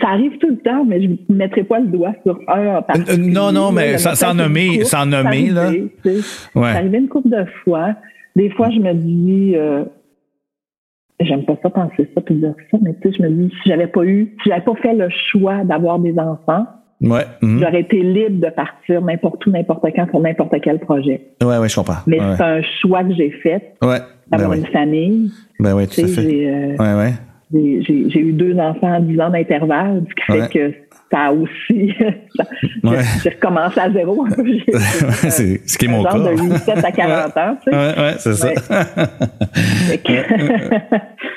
Ça 0.04 0.10
arrive 0.10 0.38
tout 0.38 0.50
le 0.50 0.58
temps, 0.58 0.84
mais 0.84 1.02
je 1.02 1.08
ne 1.08 1.38
mettrai 1.38 1.64
pas 1.64 1.80
le 1.80 1.88
doigt 1.88 2.14
sur 2.24 2.38
un 2.50 2.76
en 2.76 2.80
euh, 2.80 3.18
Non, 3.18 3.52
non, 3.54 3.72
mais 3.72 3.98
sans 3.98 4.34
nommer, 4.34 4.84
sans 4.84 5.06
nommer, 5.06 5.50
là. 5.50 5.72
Ouais. 5.72 6.22
Ça 6.56 6.78
arrivait 6.78 6.98
une 6.98 7.08
couple 7.08 7.30
de 7.30 7.46
fois. 7.64 7.96
Des 8.36 8.50
fois, 8.50 8.70
je 8.70 8.80
me 8.80 8.94
dis, 8.94 9.54
euh, 9.56 9.86
j'aime 11.22 11.46
pas 11.46 11.56
ça 11.64 11.70
penser 11.70 12.10
ça 12.14 12.22
puis 12.22 12.36
dire 12.36 12.54
ça, 12.72 12.78
mais 12.82 12.94
tu 13.02 13.12
sais, 13.12 13.18
je 13.18 13.24
me 13.24 13.30
dis, 13.30 13.56
si 13.62 13.70
j'avais 13.70 13.88
pas 13.88 14.04
eu, 14.04 14.36
si 14.44 14.50
j'avais 14.50 14.62
pas 14.62 14.76
fait 14.76 14.94
le 14.94 15.08
choix 15.32 15.64
d'avoir 15.64 16.00
des 16.00 16.18
enfants, 16.20 16.66
ouais. 17.00 17.26
Mhm. 17.42 17.60
j'aurais 17.60 17.82
été 17.82 18.02
libre 18.02 18.46
de 18.46 18.52
partir 18.52 19.02
n'importe 19.02 19.46
où, 19.46 19.52
n'importe 19.52 19.86
quand 19.96 20.08
pour 20.08 20.22
n'importe 20.22 20.56
quel 20.62 20.80
projet. 20.80 21.22
Ouais, 21.42 21.58
ouais, 21.60 21.70
je 21.70 21.76
comprends. 21.76 22.02
Mais 22.08 22.20
c'est 22.36 22.44
un 22.44 22.62
choix 22.82 23.04
que 23.04 23.14
j'ai 23.14 23.32
fait. 23.32 23.76
Ouais. 23.82 24.00
D'avoir 24.28 24.52
ben 24.52 24.58
une 24.58 24.66
famille. 24.68 25.32
Ben 25.60 25.76
oui, 25.76 25.88
tout 25.88 26.02
à 26.02 26.08
fait. 26.08 26.48
Euh, 26.48 26.76
ouais, 26.78 26.94
ouais. 26.96 27.14
J'ai 27.54 28.20
eu 28.20 28.34
deux 28.34 28.58
enfants 28.58 28.94
à 28.94 29.00
10 29.00 29.20
ans 29.22 29.30
d'intervalle, 29.30 30.04
ce 30.10 30.16
qui 30.16 30.40
fait 30.40 30.52
que 30.52 30.74
ça 31.14 31.32
aussi, 31.32 31.94
j'ai 33.24 33.30
recommencé 33.30 33.80
à 33.80 33.92
zéro. 33.92 34.26
c'est 35.30 35.62
ce 35.68 35.78
qui 35.78 35.86
est 35.86 35.88
mon 35.88 36.04
cas. 36.04 36.18
de 36.18 36.32
8, 36.32 36.70
à 36.84 36.92
40 36.92 37.38
ans. 37.38 37.56
Tu 37.64 37.70
sais. 37.70 37.78
Ouais, 37.78 38.00
ouais 38.00 38.16
c'est 38.18 38.34
ça. 38.34 38.50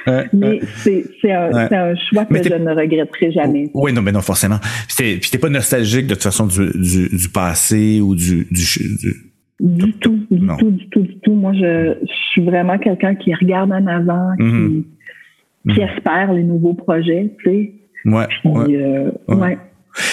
mais 0.33 0.61
c'est 0.77 1.33
un, 1.33 1.53
un, 1.55 1.95
choix 1.95 2.25
que 2.25 2.43
je 2.43 2.55
ne 2.55 2.75
regretterai 2.75 3.33
jamais. 3.33 3.71
Oui, 3.75 3.93
non, 3.93 4.01
mais 4.01 4.13
non, 4.13 4.23
forcément. 4.23 4.59
Puis 4.97 5.21
t'es 5.31 5.39
pas 5.39 5.51
nostalgique 5.51 6.07
de 6.07 6.15
toute 6.15 6.23
façon 6.23 6.47
du, 6.47 6.71
du, 6.75 7.15
du 7.15 7.29
passé 7.29 8.01
ou 8.01 8.15
du, 8.15 8.47
du, 8.51 8.63
du 9.61 9.93
tout, 9.95 10.19
du 10.31 10.47
tout, 10.59 10.71
du 10.71 10.89
tout, 10.89 11.03
du 11.03 11.19
tout. 11.19 11.35
Moi, 11.35 11.53
je, 11.53 11.95
je 12.01 12.15
suis 12.31 12.43
vraiment 12.43 12.79
quelqu'un 12.79 13.15
qui 13.15 13.35
regarde 13.35 13.73
en 13.73 13.87
avant, 13.87 14.35
qui, 14.39 14.45
mm-hmm. 14.45 14.85
Qui 15.69 15.81
mm-hmm. 15.81 15.97
espère 15.97 16.33
les 16.33 16.43
nouveaux 16.43 16.75
projets, 16.75 17.35
tu 17.43 17.51
sais. 17.51 17.73
Ouais. 18.05 18.27
Euh, 18.45 19.11
ouais. 19.29 19.59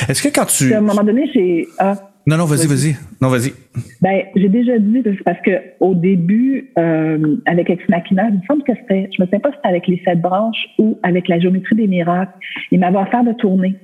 Est-ce 0.10 0.24
que 0.24 0.34
quand 0.34 0.46
tu. 0.46 0.74
à 0.74 0.80
un 0.80 0.82
moment 0.82 1.04
donné, 1.04 1.30
j'ai. 1.34 1.68
Ah, 1.78 1.96
non, 2.26 2.38
non, 2.38 2.46
vas-y, 2.46 2.68
vas-y. 2.68 2.96
Non, 3.22 3.28
vas-y. 3.28 3.54
Ben, 4.02 4.24
j'ai 4.36 4.48
déjà 4.48 4.80
dit, 4.80 5.04
parce 5.26 5.40
que 5.42 5.52
au 5.82 5.94
début, 5.94 6.72
euh, 6.78 7.36
avec 7.46 7.70
Ex 7.70 7.84
Machina, 7.90 8.30
il 8.30 8.36
me 8.36 8.42
semble 8.48 8.64
que 8.64 8.72
c'était, 8.80 9.10
je 9.16 9.22
me 9.22 9.26
souviens 9.26 9.42
pas 9.42 9.50
si 9.50 9.58
c'était 9.58 9.68
avec 9.68 9.88
les 9.88 10.02
sept 10.06 10.22
branches 10.22 10.66
ou 10.80 10.98
avec 11.04 11.28
la 11.28 11.40
géométrie 11.40 11.76
des 11.76 11.88
miracles. 11.88 12.34
Il 12.72 12.80
m'avait 12.80 12.98
offert 12.98 13.26
de 13.26 13.34
tourner 13.34 13.76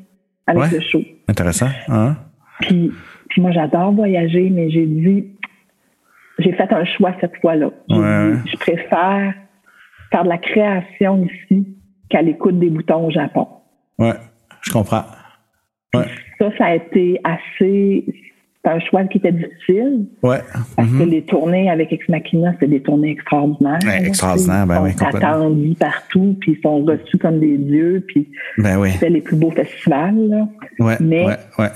avec 0.47 0.71
le 0.71 0.79
show. 0.79 1.01
Intéressant. 1.27 1.67
Hein? 1.89 2.15
Puis, 2.61 2.91
puis 3.29 3.41
moi, 3.41 3.51
j'adore 3.51 3.91
voyager, 3.91 4.49
mais 4.49 4.69
j'ai 4.69 4.85
dit, 4.85 5.25
j'ai 6.39 6.53
fait 6.53 6.71
un 6.71 6.85
choix 6.85 7.13
cette 7.19 7.35
fois-là. 7.41 7.71
Je 7.89 8.57
préfère 8.57 9.33
faire 10.11 10.23
de 10.23 10.29
la 10.29 10.37
création 10.37 11.25
ici 11.25 11.67
qu'à 12.09 12.21
l'écoute 12.21 12.59
des 12.59 12.69
boutons 12.69 13.07
au 13.07 13.11
Japon. 13.11 13.47
Ouais, 13.97 14.13
je 14.61 14.71
comprends. 14.71 15.05
Ouais. 15.93 16.05
Ça, 16.39 16.51
ça 16.57 16.65
a 16.65 16.75
été 16.75 17.19
assez. 17.23 18.05
C'est 18.63 18.71
un 18.71 18.79
choix 18.79 19.05
qui 19.05 19.19
était 19.19 19.31
difficile. 19.31 20.07
Ouais. 20.21 20.39
Parce 20.75 20.89
que 20.89 20.95
mm-hmm. 20.95 21.09
les 21.09 21.21
tournées 21.23 21.69
avec 21.69 21.93
Ex 21.93 22.07
Machina, 22.09 22.53
c'est 22.59 22.67
des 22.67 22.81
tournées 22.81 23.11
extraordinaires. 23.11 23.79
Ouais, 23.85 24.07
extraordinaires, 24.07 24.67
ben 24.67 24.83
oui, 24.83 24.91
complètement. 24.91 25.29
attendus 25.29 25.75
partout, 25.75 26.35
puis 26.41 26.57
ils 26.57 26.61
sont 26.61 26.83
reçus 26.83 27.17
comme 27.17 27.39
des 27.39 27.57
dieux, 27.57 28.03
puis 28.05 28.27
ben 28.57 28.77
oui. 28.77 28.91
c'était 28.91 29.11
les 29.11 29.21
plus 29.21 29.37
beaux 29.37 29.51
festivals. 29.51 30.27
Là. 30.27 30.47
Ouais, 30.79 30.97
mais 30.99 31.25
ouais, 31.25 31.37
ouais. 31.57 31.69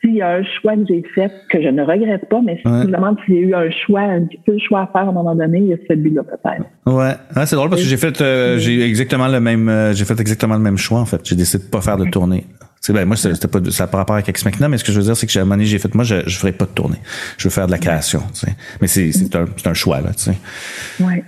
S'il 0.00 0.14
y 0.14 0.22
a 0.22 0.30
un 0.30 0.42
choix 0.60 0.76
que 0.76 0.84
j'ai 0.88 1.02
fait, 1.14 1.32
que 1.50 1.62
je 1.62 1.68
ne 1.68 1.82
regrette 1.82 2.28
pas, 2.28 2.40
mais 2.44 2.58
si 2.62 2.68
ouais. 2.68 2.82
tu 2.82 2.88
me 2.88 2.92
demandes 2.92 3.16
s'il 3.24 3.34
y 3.34 3.38
a 3.38 3.40
eu 3.40 3.54
un 3.54 3.70
choix, 3.70 4.00
un 4.02 4.22
petit 4.22 4.38
peu 4.44 4.52
de 4.52 4.60
choix 4.60 4.82
à 4.82 4.86
faire 4.86 5.02
à 5.02 5.08
un 5.08 5.12
moment 5.12 5.34
donné, 5.34 5.58
il 5.58 5.66
y 5.66 5.72
a 5.72 5.76
celui-là 5.88 6.22
peut-être. 6.22 6.64
Ouais, 6.86 7.14
ah, 7.34 7.46
c'est 7.46 7.56
drôle 7.56 7.70
parce 7.70 7.82
que 7.82 7.88
j'ai 7.88 7.96
fait, 7.96 8.20
euh, 8.20 8.58
j'ai 8.58 8.82
exactement 8.82 9.28
le 9.28 9.40
même, 9.40 9.68
euh, 9.68 9.92
j'ai 9.94 10.04
fait 10.04 10.18
exactement 10.20 10.54
le 10.54 10.60
même 10.60 10.78
choix 10.78 11.00
en 11.00 11.06
fait. 11.06 11.20
J'ai 11.24 11.36
décidé 11.36 11.64
de 11.64 11.70
pas 11.70 11.80
faire 11.80 11.96
de 11.96 12.04
tournée. 12.04 12.44
C'est 12.80 12.92
ben 12.92 13.04
moi 13.04 13.16
c'était 13.16 13.48
pas 13.48 13.58
ça 13.70 13.88
par 13.88 13.98
rapport 13.98 14.14
avec 14.14 14.28
Ex 14.28 14.44
Machina, 14.44 14.68
mais 14.68 14.78
ce 14.78 14.84
que 14.84 14.92
je 14.92 14.98
veux 14.98 15.04
dire 15.04 15.16
c'est 15.16 15.26
que 15.26 15.36
à 15.36 15.42
un 15.42 15.44
moment 15.44 15.56
donné 15.56 15.66
j'ai 15.66 15.80
fait 15.80 15.92
moi 15.96 16.04
je 16.04 16.22
je 16.26 16.38
ferai 16.38 16.52
pas 16.52 16.64
de 16.64 16.70
tournée. 16.70 16.98
Je 17.36 17.48
veux 17.48 17.50
faire 17.50 17.66
de 17.66 17.72
la 17.72 17.78
création, 17.78 18.20
tu 18.32 18.40
sais. 18.40 18.56
Mais 18.80 18.86
c'est 18.86 19.10
c'est 19.10 19.34
un 19.34 19.46
c'est 19.56 19.66
un 19.66 19.74
choix 19.74 20.00
là, 20.00 20.10
tu 20.12 20.30
sais. 20.30 20.38
Ouais. 21.00 21.24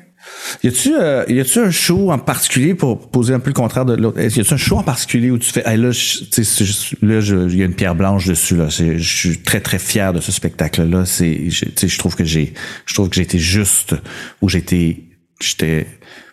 Y 0.63 0.69
a-tu 0.69 0.95
euh, 0.95 1.25
y 1.29 1.41
a-tu 1.41 1.59
un 1.59 1.71
show 1.71 2.11
en 2.11 2.19
particulier 2.19 2.75
pour 2.75 3.11
poser 3.11 3.35
un 3.35 3.41
peu 3.41 3.51
le 3.51 3.55
contraire 3.55 3.85
de 3.85 3.95
l'autre? 3.95 4.21
Y 4.21 4.41
a-tu 4.41 4.55
un 4.55 4.57
show 4.57 4.77
en 4.77 4.83
particulier 4.83 5.31
où 5.31 5.39
tu 5.39 5.51
fais 5.51 5.63
hey, 5.67 5.77
là 5.77 5.91
tu 5.91 6.45
sais 6.45 6.65
là 7.03 7.21
il 7.21 7.57
y 7.57 7.63
a 7.63 7.67
une 7.67 7.75
pierre 7.75 7.95
blanche 7.95 8.27
dessus 8.27 8.57
là, 8.57 8.69
je 8.69 8.99
suis 8.99 9.39
très 9.43 9.61
très 9.61 9.79
fier 9.79 10.13
de 10.13 10.21
ce 10.21 10.33
spectacle 10.33 10.83
là, 10.85 11.05
c'est 11.05 11.49
tu 11.49 11.51
sais 11.51 11.89
je 11.89 11.99
trouve 11.99 12.17
que 12.17 12.25
j'ai 12.25 12.55
je 12.87 12.95
trouve 12.95 13.09
que 13.09 13.17
j'ai 13.17 13.23
été 13.23 13.39
juste 13.39 13.95
où 14.41 14.49
j'étais 14.49 14.99
j'étais 15.41 15.87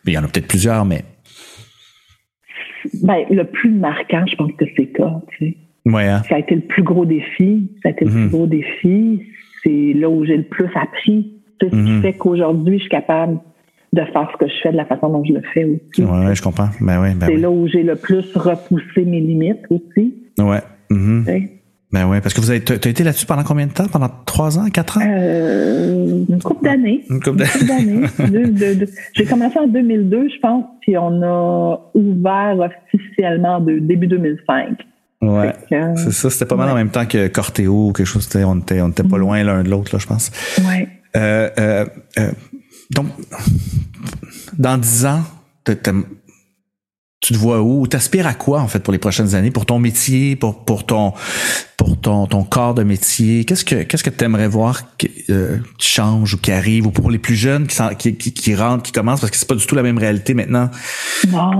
il 0.05 0.13
y 0.13 0.17
en 0.17 0.23
a 0.23 0.27
peut-être 0.27 0.47
plusieurs 0.47 0.85
mais 0.85 1.03
ben, 3.03 3.25
le 3.29 3.43
plus 3.43 3.71
marquant, 3.71 4.23
je 4.29 4.35
pense 4.35 4.51
que 4.53 4.65
c'est 4.75 4.91
ça. 4.97 5.21
Tu 5.29 5.45
sais. 5.45 5.57
Ouais, 5.85 6.07
hein? 6.07 6.21
Ça 6.27 6.35
a 6.35 6.39
été 6.39 6.55
le 6.55 6.61
plus 6.61 6.83
gros 6.83 7.05
défi. 7.05 7.71
Ça 7.83 7.89
a 7.89 7.91
été 7.91 8.05
le 8.05 8.11
plus 8.11 8.19
mhm. 8.21 8.29
gros 8.29 8.47
défi. 8.47 9.21
C'est 9.63 9.93
là 9.93 10.09
où 10.09 10.25
j'ai 10.25 10.37
le 10.37 10.43
plus 10.43 10.69
appris. 10.75 11.33
Sais, 11.61 11.69
Ce 11.69 11.75
qui 11.75 11.75
mhm. 11.75 12.01
fait 12.01 12.13
qu'aujourd'hui, 12.13 12.77
je 12.77 12.81
suis 12.81 12.89
capable 12.89 13.39
de 13.97 14.11
faire 14.11 14.29
ce 14.31 14.37
que 14.37 14.49
je 14.49 14.55
fais 14.61 14.71
de 14.71 14.77
la 14.77 14.85
façon 14.85 15.09
dont 15.09 15.23
je 15.23 15.33
le 15.33 15.41
fais 15.53 15.65
aussi. 15.65 16.03
Ouais, 16.03 16.35
je 16.35 16.41
comprends. 16.41 16.69
Ben 16.79 17.01
oui, 17.01 17.15
ben 17.15 17.27
c'est 17.27 17.37
là 17.37 17.49
où 17.49 17.67
j'ai 17.67 17.83
le 17.83 17.95
plus 17.95 18.25
repoussé 18.35 19.05
mes 19.05 19.19
limites 19.19 19.65
aussi. 19.69 20.13
Ouais. 20.39 20.61
Mm 20.89 21.25
ben 21.89 22.05
ouais, 22.05 22.19
parce 22.19 22.33
que 22.33 22.41
vous 22.41 22.49
avez, 22.49 22.59
t'as 22.59 22.75
été 22.75 23.01
là-dessus 23.01 23.25
pendant 23.25 23.43
combien 23.43 23.65
de 23.65 23.71
temps? 23.71 23.87
Pendant 23.87 24.09
trois 24.25 24.59
ans, 24.59 24.67
quatre 24.69 24.97
ans? 24.97 25.05
Euh, 25.07 26.25
une 26.27 26.41
couple 26.41 26.65
d'années. 26.65 27.05
Une 27.09 27.21
couple 27.21 27.37
d'années. 27.37 28.01
J'ai 29.13 29.23
commencé 29.23 29.57
en 29.57 29.67
2002, 29.67 30.27
je 30.27 30.39
pense, 30.41 30.65
puis 30.81 30.97
on 30.97 31.23
a 31.23 31.77
ouvert 31.93 32.57
officiellement 32.59 33.61
de 33.61 33.79
début 33.79 34.07
2005. 34.07 34.77
Ouais, 35.21 35.53
c'est 35.69 36.11
ça. 36.11 36.29
C'était 36.29 36.45
pas 36.45 36.57
mal 36.57 36.69
en 36.69 36.75
même 36.75 36.89
temps 36.89 37.05
que 37.05 37.29
Cortéo 37.29 37.87
ou 37.87 37.93
quelque 37.93 38.05
chose. 38.05 38.27
On 38.35 38.59
était, 38.59 38.81
on 38.81 38.89
était 38.89 39.03
pas 39.03 39.15
mm-hmm. 39.15 39.19
loin 39.19 39.43
l'un 39.43 39.63
de 39.63 39.69
l'autre, 39.69 39.95
là, 39.95 39.99
je 39.99 40.07
pense. 40.07 40.29
Ouais. 40.67 40.89
Euh, 41.15 41.49
euh, 41.57 41.85
euh, 42.19 42.31
donc, 42.91 43.07
dans 44.57 44.77
dix 44.77 45.05
ans, 45.05 45.23
tu 47.19 47.33
te 47.33 47.37
vois 47.37 47.61
où? 47.61 47.87
T'aspires 47.87 48.27
à 48.27 48.33
quoi, 48.33 48.61
en 48.61 48.67
fait, 48.67 48.79
pour 48.79 48.93
les 48.93 48.99
prochaines 48.99 49.35
années, 49.35 49.51
pour 49.51 49.65
ton 49.65 49.79
métier, 49.79 50.35
pour, 50.35 50.63
pour 50.63 50.85
ton, 50.85 51.13
pour 51.75 51.99
ton, 51.99 52.27
ton 52.27 52.43
corps 52.43 52.75
de 52.75 52.83
métier? 52.83 53.43
Qu'est-ce 53.43 53.65
que, 53.65 53.83
qu'est-ce 53.83 54.03
que 54.03 54.09
t'aimerais 54.09 54.47
voir 54.47 54.95
qui, 54.97 55.09
euh, 55.29 55.57
qui, 55.77 55.89
change 55.89 56.35
ou 56.35 56.37
qui 56.37 56.51
arrive, 56.51 56.87
ou 56.87 56.91
pour 56.91 57.09
les 57.09 57.17
plus 57.17 57.35
jeunes 57.35 57.67
qui, 57.67 58.15
qui, 58.15 58.33
qui, 58.33 58.55
rentrent, 58.55 58.83
qui 58.83 58.91
commencent, 58.91 59.21
parce 59.21 59.31
que 59.31 59.37
c'est 59.37 59.47
pas 59.47 59.55
du 59.55 59.65
tout 59.65 59.75
la 59.75 59.83
même 59.83 59.97
réalité 59.97 60.33
maintenant. 60.33 60.69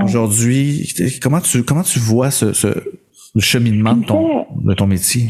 Aujourd'hui, 0.03 0.93
comment 1.21 1.41
tu, 1.41 1.63
comment 1.63 1.83
tu 1.83 1.99
vois 1.99 2.31
ce, 2.31 2.53
ce 2.53 2.67
le 3.35 3.41
cheminement 3.41 3.95
de 3.95 4.05
ton, 4.05 4.45
de 4.63 4.73
ton 4.73 4.87
métier? 4.87 5.27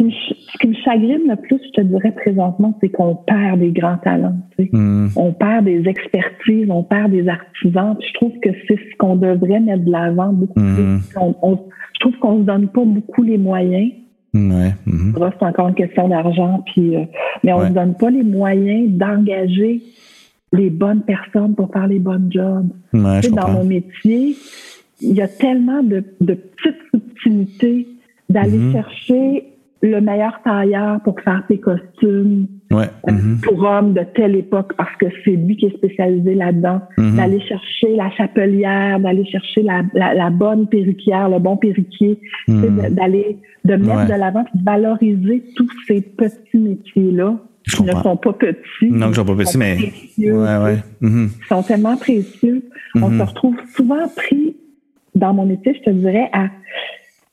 Ce 0.58 0.62
qui 0.64 0.70
me 0.70 0.76
chagrine 0.84 1.28
le 1.30 1.36
plus, 1.36 1.60
je 1.64 1.82
te 1.82 1.82
dirais 1.82 2.12
présentement, 2.12 2.76
c'est 2.82 2.90
qu'on 2.90 3.16
perd 3.16 3.60
des 3.60 3.72
grands 3.72 3.98
talents. 3.98 4.38
Tu 4.58 4.66
sais. 4.66 4.70
Hmm. 4.74 5.10
On 5.16 5.32
perd 5.32 5.66
des 5.66 5.88
expertises, 5.88 6.68
on 6.70 6.84
perd 6.84 7.12
des 7.12 7.28
artisans. 7.28 7.96
je 8.00 8.14
trouve 8.14 8.32
que 8.42 8.50
c'est 8.68 8.76
ce 8.78 8.98
qu'on 8.98 9.16
devrait 9.16 9.60
mettre 9.60 9.86
de 9.86 9.92
l'avant 9.92 10.34
beaucoup 10.34 10.60
hmm. 10.60 10.76
plus. 10.76 11.18
On, 11.20 11.36
on, 11.44 11.60
je 11.94 12.00
trouve 12.00 12.18
qu'on 12.20 12.36
ne 12.36 12.42
se 12.42 12.46
donne 12.48 12.68
pas 12.70 12.84
beaucoup 12.84 13.22
les 13.22 13.38
moyens. 13.38 13.92
Ouais. 14.34 14.74
C'est 14.86 15.46
encore 15.46 15.70
une 15.70 15.76
question 15.76 16.10
d'argent, 16.10 16.64
puis 16.66 16.96
euh, 16.96 17.06
mais 17.44 17.54
on 17.54 17.62
ne 17.62 17.68
se 17.70 17.74
donne 17.74 17.96
pas 17.96 18.10
les 18.10 18.24
moyens 18.24 18.90
d'engager 18.92 19.82
les 20.54 20.70
bonnes 20.70 21.02
personnes 21.02 21.56
pour 21.56 21.72
faire 21.72 21.88
les 21.88 22.00
bonnes 22.00 22.30
jobs. 22.32 22.70
Ouais, 22.94 23.22
tu 23.22 23.30
sais, 23.30 23.36
dans 23.36 23.50
mon 23.50 23.64
métier, 23.64 24.36
il 25.02 25.16
y 25.16 25.22
a 25.22 25.28
tellement 25.28 25.84
de, 25.84 26.04
de 26.22 26.34
petites 26.34 26.82
subtilités 26.92 27.88
d'aller 28.30 28.72
chercher 28.72 29.44
le 29.82 30.02
meilleur 30.02 30.40
tailleur 30.44 31.02
pour 31.04 31.20
faire 31.22 31.44
tes 31.48 31.60
costumes 31.60 32.48
ouais. 32.72 32.86
Euh, 33.08 33.12
mm-hmm. 33.12 33.42
pour 33.42 33.64
hommes 33.64 33.94
de 33.94 34.02
telle 34.16 34.36
époque 34.36 34.74
parce 34.76 34.96
que 35.00 35.06
c'est 35.24 35.32
lui 35.32 35.56
qui 35.56 35.68
est 35.68 35.78
spécialisé 35.78 36.34
là-dedans. 36.34 36.82
Mm-hmm. 36.98 37.16
D'aller 37.16 37.42
chercher 37.42 37.96
la 37.96 38.10
chapelière, 38.12 39.00
d'aller 39.00 39.26
chercher 39.26 39.62
la, 39.64 39.84
la, 39.94 40.30
bonne 40.30 40.68
perruquière, 40.68 41.30
le 41.30 41.40
bon 41.40 41.58
perruquier, 41.58 42.20
mm. 42.48 42.90
d'aller 42.90 43.38
de 43.66 43.76
mettre 43.76 44.08
de 44.08 44.20
l'avant, 44.20 44.44
de 44.54 44.64
valoriser 44.64 45.44
tous 45.56 45.70
ces 45.88 46.02
petits 46.02 46.58
métiers-là 46.58 47.36
qui 47.70 47.84
ne 47.84 47.92
sont 47.92 48.18
pas 48.18 48.34
petits. 48.34 48.90
Non, 48.90 49.08
qui 49.08 49.10
ne 49.10 49.14
sont 49.14 49.26
pas 49.26 49.36
petits, 49.36 49.58
mais 49.58 49.76
précieux, 49.76 50.40
ouais, 50.40 50.58
ouais. 50.58 50.78
Ils 51.02 51.30
sont 51.50 51.64
tellement 51.64 51.98
précieux. 51.98 52.64
On 52.96 53.12
se 53.12 53.22
retrouve 53.22 53.58
souvent 53.76 54.08
pris 54.16 54.56
dans 55.16 55.34
mon 55.34 55.46
métier, 55.46 55.74
je 55.76 55.82
te 55.82 55.90
dirais, 55.90 56.30
à 56.32 56.48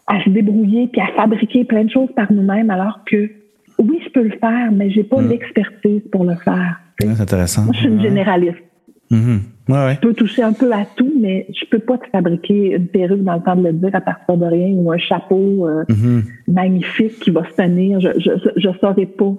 à 0.06 0.22
se 0.22 0.30
débrouiller 0.30 0.88
puis 0.88 1.00
à 1.00 1.08
fabriquer 1.16 1.64
plein 1.64 1.84
de 1.84 1.90
choses 1.90 2.10
par 2.14 2.30
nous-mêmes 2.32 2.70
alors 2.70 3.00
que 3.06 3.30
oui, 3.78 4.00
je 4.04 4.10
peux 4.10 4.22
le 4.22 4.38
faire, 4.38 4.70
mais 4.72 4.90
j'ai 4.90 5.04
pas 5.04 5.20
mm. 5.20 5.28
l'expertise 5.28 6.02
pour 6.12 6.24
le 6.24 6.36
faire. 6.36 6.80
c'est 7.00 7.20
intéressant. 7.20 7.64
Moi, 7.64 7.72
je 7.74 7.80
suis 7.80 7.88
une 7.88 8.02
généraliste. 8.02 8.62
Mm-hmm. 9.10 9.38
ouais, 9.68 9.74
ouais. 9.74 9.94
Je 9.94 10.00
peux 10.00 10.14
toucher 10.14 10.42
un 10.42 10.52
peu 10.52 10.72
à 10.72 10.84
tout, 10.96 11.12
mais 11.20 11.46
je 11.50 11.64
peux 11.66 11.80
pas 11.80 11.98
te 11.98 12.08
fabriquer 12.08 12.74
une 12.76 12.86
perruque 12.86 13.22
dans 13.22 13.34
le 13.34 13.42
temps 13.42 13.56
de 13.56 13.64
le 13.64 13.72
dire 13.72 13.90
à 13.92 14.00
partir 14.00 14.36
de 14.36 14.46
rien 14.46 14.68
ou 14.74 14.92
un 14.92 14.98
chapeau 14.98 15.66
euh, 15.66 15.84
mm-hmm. 15.88 16.22
magnifique 16.48 17.18
qui 17.20 17.30
va 17.30 17.44
se 17.44 17.54
tenir. 17.56 18.00
Je, 18.00 18.08
je, 18.18 18.30
je 18.56 18.68
saurais 18.80 19.06
pas 19.06 19.34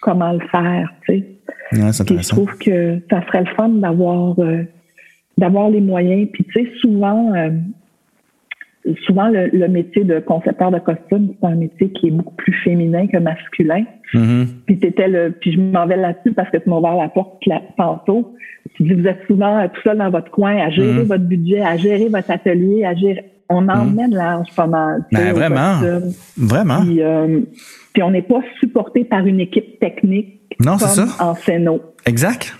comment 0.00 0.32
le 0.32 0.46
faire, 0.48 0.92
tu 1.06 1.18
sais. 1.18 1.26
Ouais, 1.72 1.92
c'est 1.92 2.08
je 2.08 2.28
trouve 2.28 2.56
que 2.58 2.98
ça 3.10 3.24
serait 3.26 3.40
le 3.40 3.54
fun 3.56 3.68
d'avoir 3.68 4.38
euh, 4.38 4.62
d'avoir 5.36 5.70
les 5.70 5.80
moyens. 5.80 6.28
Puis 6.32 6.44
tu 6.44 6.52
sais, 6.52 6.70
souvent, 6.80 7.34
euh, 7.34 7.50
souvent 9.06 9.28
le, 9.28 9.68
métier 9.68 10.04
de 10.04 10.20
concepteur 10.20 10.70
de 10.70 10.78
costume, 10.78 11.34
c'est 11.40 11.46
un 11.46 11.54
métier 11.54 11.90
qui 11.92 12.08
est 12.08 12.10
beaucoup 12.10 12.34
plus 12.34 12.54
féminin 12.64 13.06
que 13.06 13.18
masculin. 13.18 13.84
Mm-hmm. 14.14 14.46
Puis 14.66 14.78
t'étais 14.78 15.08
le, 15.08 15.32
puis 15.32 15.52
je 15.52 15.60
m'en 15.60 15.86
vais 15.86 15.96
là-dessus 15.96 16.32
parce 16.32 16.50
que 16.50 16.58
tu 16.58 16.68
m'as 16.68 16.76
ouvert 16.76 16.96
la 16.96 17.08
porte 17.08 17.44
là, 17.46 17.60
tantôt. 17.76 18.34
Tu 18.74 18.84
dis 18.84 18.94
vous 18.94 19.06
êtes 19.06 19.20
souvent 19.26 19.66
tout 19.68 19.80
seul 19.82 19.98
dans 19.98 20.10
votre 20.10 20.30
coin 20.30 20.56
à 20.56 20.70
gérer 20.70 21.02
mm-hmm. 21.02 21.06
votre 21.06 21.24
budget, 21.24 21.60
à 21.60 21.76
gérer 21.76 22.08
votre 22.08 22.30
atelier, 22.30 22.84
à 22.84 22.94
gérer. 22.94 23.24
On 23.48 23.62
mm-hmm. 23.62 23.80
emmène 23.80 24.14
large 24.14 24.48
pas 24.54 24.66
mal. 24.66 25.04
Ben, 25.12 25.32
vraiment, 25.32 25.80
vraiment. 26.36 26.82
Puis, 26.82 27.02
euh, 27.02 27.40
puis 27.92 28.02
on 28.02 28.10
n'est 28.10 28.22
pas 28.22 28.40
supporté 28.60 29.04
par 29.04 29.26
une 29.26 29.40
équipe 29.40 29.78
technique 29.80 30.38
non, 30.64 30.76
comme 30.76 30.88
ça. 30.88 31.06
en 31.20 31.34
Céno. 31.34 31.80
Exact. 32.06 32.56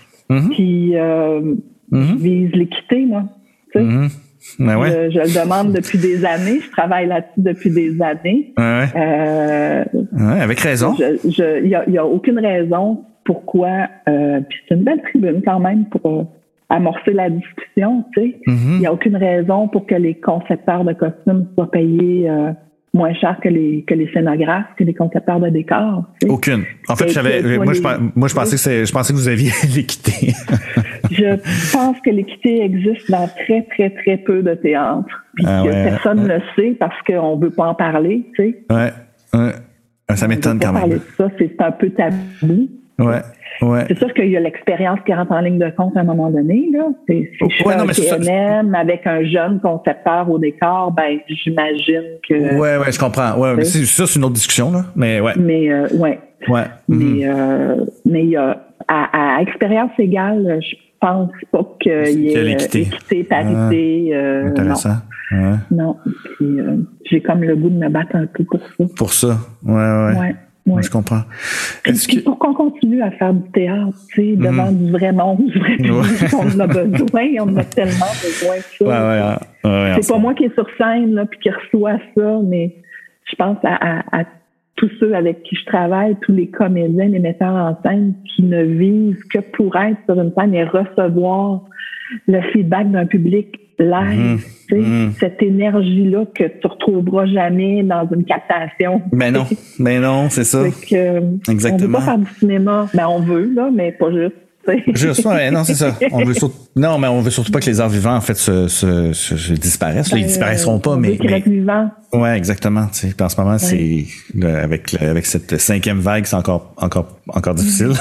Qui 0.55 0.95
euh, 0.95 1.55
vise 1.91 2.51
l'équité, 2.51 3.05
moi. 3.05 3.23
Tu 3.73 3.79
sais? 3.79 4.15
Ben 4.57 5.09
je, 5.11 5.19
le 5.19 5.43
demande 5.43 5.73
depuis 5.73 5.97
des 5.97 6.25
années. 6.25 6.59
Je 6.61 6.71
travaille 6.71 7.07
là-dessus 7.07 7.31
depuis 7.37 7.69
des 7.69 8.01
années. 8.01 8.53
Ouais, 8.57 8.85
euh, 8.95 9.83
avec 10.41 10.59
raison. 10.59 10.95
Il 10.97 11.67
n'y 11.67 11.75
a, 11.75 11.89
y 11.89 11.97
a, 11.97 12.05
aucune 12.05 12.39
raison 12.39 13.03
pourquoi. 13.29 13.87
Euh, 14.07 14.41
puis 14.41 14.59
c'est 14.67 14.75
une 14.75 14.83
belle 14.83 15.01
tribune 15.03 15.41
quand 15.45 15.59
même 15.59 15.85
pour 15.85 16.07
euh, 16.07 16.23
amorcer 16.69 17.13
la 17.13 17.29
discussion. 17.29 18.03
Tu 18.15 18.21
sais, 18.21 18.39
il 18.47 18.53
mm-hmm. 18.53 18.79
n'y 18.79 18.85
a 18.87 18.93
aucune 18.93 19.15
raison 19.15 19.67
pour 19.67 19.85
que 19.85 19.95
les 19.95 20.15
concepteurs 20.15 20.83
de 20.83 20.93
costumes 20.93 21.47
soient 21.53 21.69
payés 21.69 22.27
euh, 22.29 22.51
moins 22.99 23.13
cher 23.13 23.37
que 23.41 23.49
les 23.49 23.83
que 23.87 23.95
les 23.95 24.07
scénographes, 24.13 24.75
que 24.77 24.83
les 24.83 24.93
concepteurs 24.93 25.39
de 25.39 25.49
décors. 25.49 26.03
Aucune. 26.27 26.63
En 26.87 26.95
fait, 26.95 27.09
j'avais 27.09 27.57
moi 27.57 27.73
je 27.73 27.81
moi 28.15 28.27
je 28.27 28.35
pensais 28.35 28.57
que 28.57 28.85
je 28.85 28.91
pensais 28.91 29.13
que 29.13 29.17
vous 29.17 29.27
aviez 29.27 29.51
l'équité. 29.75 30.33
je 31.09 31.35
pense 31.73 31.97
que 32.01 32.11
l'équité 32.11 32.61
existe 32.61 33.09
dans 33.09 33.27
très 33.27 33.63
très 33.73 33.89
très 33.89 34.17
peu 34.17 34.43
de 34.43 34.53
théâtres. 34.53 35.25
Puis 35.35 35.45
ah 35.47 35.63
que 35.65 35.71
personne 35.71 36.23
ne 36.23 36.27
le 36.27 36.41
sait 36.55 36.75
parce 36.79 36.99
qu'on 37.07 37.37
veut 37.37 37.51
pas 37.51 37.67
en 37.67 37.75
parler, 37.75 38.25
tu 38.35 38.43
sais. 38.43 38.63
Ouais. 38.69 38.91
ouais. 39.33 40.15
Ça 40.15 40.27
m'étonne 40.27 40.59
quand 40.59 40.73
même. 40.73 40.81
Parler 40.81 40.95
de 40.95 41.01
ça, 41.17 41.29
c'est 41.37 41.61
un 41.61 41.71
peu 41.71 41.89
tabou. 41.91 42.69
Ouais. 42.99 43.21
Ouais. 43.61 43.85
C'est 43.87 43.97
sûr 43.97 44.13
qu'il 44.13 44.29
y 44.29 44.37
a 44.37 44.39
l'expérience 44.39 44.99
qui 45.05 45.13
rentre 45.13 45.31
en 45.31 45.41
ligne 45.41 45.59
de 45.59 45.69
compte 45.75 45.95
à 45.97 46.01
un 46.01 46.03
moment 46.03 46.29
donné. 46.29 46.69
Là. 46.71 46.87
C'est, 47.07 47.29
si 47.57 47.63
ouais, 47.63 47.73
un 47.75 48.73
avec 48.73 49.05
un 49.05 49.23
jeune 49.23 49.59
concepteur 49.59 50.29
au 50.29 50.39
décor, 50.39 50.91
ben 50.91 51.19
j'imagine 51.27 52.03
que. 52.27 52.57
Ouais, 52.57 52.77
ouais, 52.77 52.91
je 52.91 52.99
comprends. 52.99 53.37
Ouais, 53.37 53.55
mais 53.55 53.65
ça, 53.65 54.07
c'est 54.07 54.17
une 54.17 54.25
autre 54.25 54.35
discussion, 54.35 54.71
là. 54.71 54.85
Mais 54.95 55.19
ouais. 55.19 55.33
Mais 55.37 55.71
euh, 55.71 55.87
ouais. 55.93 56.19
Ouais. 56.47 56.63
Mais 56.87 56.95
mm-hmm. 56.95 57.27
euh, 57.27 57.85
mais 58.05 58.23
il 58.23 58.29
y 58.29 58.37
a 58.37 58.65
à, 58.87 59.37
à, 59.37 59.41
expérience 59.41 59.91
égale, 59.99 60.59
je 60.61 60.75
pense 60.99 61.31
pas 61.51 61.75
qu'il 61.81 62.21
y 62.21 62.33
ait 62.33 62.43
l'équité, 62.43 62.81
équité, 62.81 63.23
parité. 63.23 64.09
Euh, 64.13 64.47
intéressant. 64.47 64.95
Non. 65.31 65.59
non. 65.71 65.95
Puis, 66.37 66.59
euh, 66.59 66.77
j'ai 67.05 67.21
comme 67.21 67.43
le 67.43 67.55
goût 67.55 67.69
de 67.69 67.77
me 67.77 67.89
battre 67.89 68.15
un 68.15 68.25
peu 68.25 68.43
pour 68.43 68.59
ça. 68.59 68.93
Pour 68.95 69.13
ça. 69.13 69.37
Ouais, 69.63 69.73
ouais. 69.73 70.19
ouais. 70.19 70.35
Je 70.81 70.89
comprends. 70.89 71.21
Est-ce 71.85 72.07
que... 72.07 72.19
Pour 72.23 72.37
qu'on 72.39 72.53
continue 72.53 73.01
à 73.01 73.11
faire 73.11 73.33
du 73.33 73.49
théâtre, 73.51 73.97
tu 74.13 74.15
sais, 74.15 74.35
devant 74.35 74.71
mhm. 74.71 74.85
du 74.85 74.91
vrai 74.91 75.11
monde, 75.11 75.45
du 75.45 75.59
vrai 75.59 75.75
public, 75.77 76.33
on 76.33 76.55
en 76.55 76.59
a 76.59 76.67
besoin, 76.67 77.27
on 77.41 77.57
a 77.57 77.63
tellement 77.75 78.11
besoin 78.21 78.57
de 78.57 78.61
ça. 78.77 78.85
Ouais, 78.85 79.69
ouais, 79.69 80.01
c'est 80.01 80.11
pas 80.11 80.19
moi 80.19 80.33
qui 80.33 80.45
est 80.45 80.53
sur 80.53 80.67
scène, 80.77 81.15
là, 81.15 81.25
puis 81.25 81.39
qui 81.39 81.49
reçoit 81.49 81.99
ça, 82.15 82.39
mais 82.43 82.75
je 83.29 83.35
pense 83.35 83.57
à, 83.63 83.75
à, 83.75 84.21
à, 84.21 84.23
tous 84.75 84.89
ceux 84.99 85.13
avec 85.13 85.43
qui 85.43 85.57
je 85.57 85.65
travaille, 85.65 86.15
tous 86.21 86.31
les 86.31 86.47
comédiens, 86.47 87.09
les 87.09 87.19
metteurs 87.19 87.53
en 87.53 87.77
scène 87.83 88.13
qui 88.23 88.43
ne 88.43 88.63
vivent 88.63 89.21
que 89.29 89.39
pour 89.39 89.75
être 89.75 89.97
sur 90.05 90.19
une 90.19 90.31
scène 90.33 90.53
et 90.53 90.63
recevoir 90.63 91.63
le 92.27 92.41
feedback 92.53 92.89
d'un 92.89 93.05
public 93.05 93.59
live, 93.79 94.45
mmh. 94.71 94.75
mmh. 94.75 95.11
cette 95.19 95.41
énergie-là 95.41 96.25
que 96.35 96.43
tu 96.43 96.67
retrouveras 96.67 97.25
jamais 97.25 97.83
dans 97.83 98.07
une 98.13 98.25
captation. 98.25 99.01
Mais 99.11 99.31
ben 99.31 99.39
non, 99.39 99.45
mais 99.79 99.99
ben 99.99 100.01
non, 100.01 100.29
c'est 100.29 100.43
ça. 100.43 100.63
Exactement. 100.65 101.97
On 101.97 102.01
veut 102.01 102.05
pas 102.05 102.11
faire 102.11 102.17
du 102.17 102.33
cinéma, 102.39 102.87
ben 102.93 103.07
on 103.07 103.19
veut 103.19 103.51
là, 103.53 103.69
mais 103.73 103.91
pas 103.91 104.11
juste. 104.11 104.35
Juste 104.93 105.25
non, 105.25 105.63
c'est 105.63 105.75
ça. 105.75 105.95
On 106.11 106.23
veut 106.23 106.33
surtout, 106.33 106.55
non, 106.75 106.97
mais 106.97 107.07
on 107.07 107.21
veut 107.21 107.31
surtout 107.31 107.51
pas 107.51 107.59
que 107.59 107.65
les 107.65 107.79
arts 107.79 107.89
vivants 107.89 108.15
en 108.15 108.21
fait 108.21 108.35
se, 108.35 108.67
se, 108.67 109.13
se, 109.13 109.53
disparaissent. 109.53 110.09
ils 110.09 110.21
ben, 110.21 110.27
disparaîtront 110.27 110.79
pas, 110.79 110.95
mais. 110.95 111.17
mais 111.21 111.39
vivants. 111.39 111.89
Ouais, 112.13 112.35
exactement. 112.37 112.87
Tu 112.87 113.09
sais, 113.09 113.21
en 113.21 113.29
ce 113.29 113.39
moment, 113.39 113.57
c'est 113.57 114.05
avec 114.43 114.95
avec 115.01 115.25
cette 115.25 115.59
cinquième 115.59 115.99
vague, 115.99 116.25
c'est 116.25 116.35
encore 116.35 116.73
encore 116.77 117.19
encore 117.27 117.53
difficile. 117.55 117.93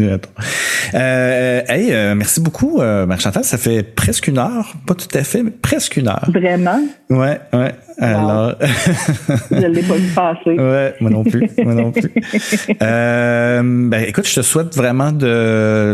euh, 0.94 1.62
hey, 1.68 1.92
euh, 1.92 2.14
merci 2.14 2.40
beaucoup, 2.40 2.80
euh, 2.80 3.06
Marc 3.06 3.20
Chantal. 3.20 3.44
Ça 3.44 3.58
fait 3.58 3.82
presque 3.82 4.28
une 4.28 4.38
heure, 4.38 4.74
pas 4.86 4.94
tout 4.94 5.08
à 5.14 5.24
fait, 5.24 5.42
mais 5.42 5.50
presque 5.50 5.96
une 5.96 6.08
heure. 6.08 6.28
Vraiment? 6.32 6.80
Ouais, 7.10 7.40
ouais. 7.52 7.74
Alors, 7.98 8.54
je 9.50 9.66
l'ai 9.66 9.82
pas 9.82 9.94
vu 9.94 10.08
passer. 10.14 10.50
Ouais, 10.50 10.94
moi 11.00 11.10
non 11.10 11.24
plus, 11.24 11.48
moi 11.58 11.74
non 11.74 11.92
plus. 11.92 12.12
Euh, 12.82 13.62
ben, 13.62 14.04
écoute, 14.06 14.26
je 14.28 14.34
te 14.34 14.42
souhaite 14.42 14.76
vraiment 14.76 15.12
de. 15.12 15.26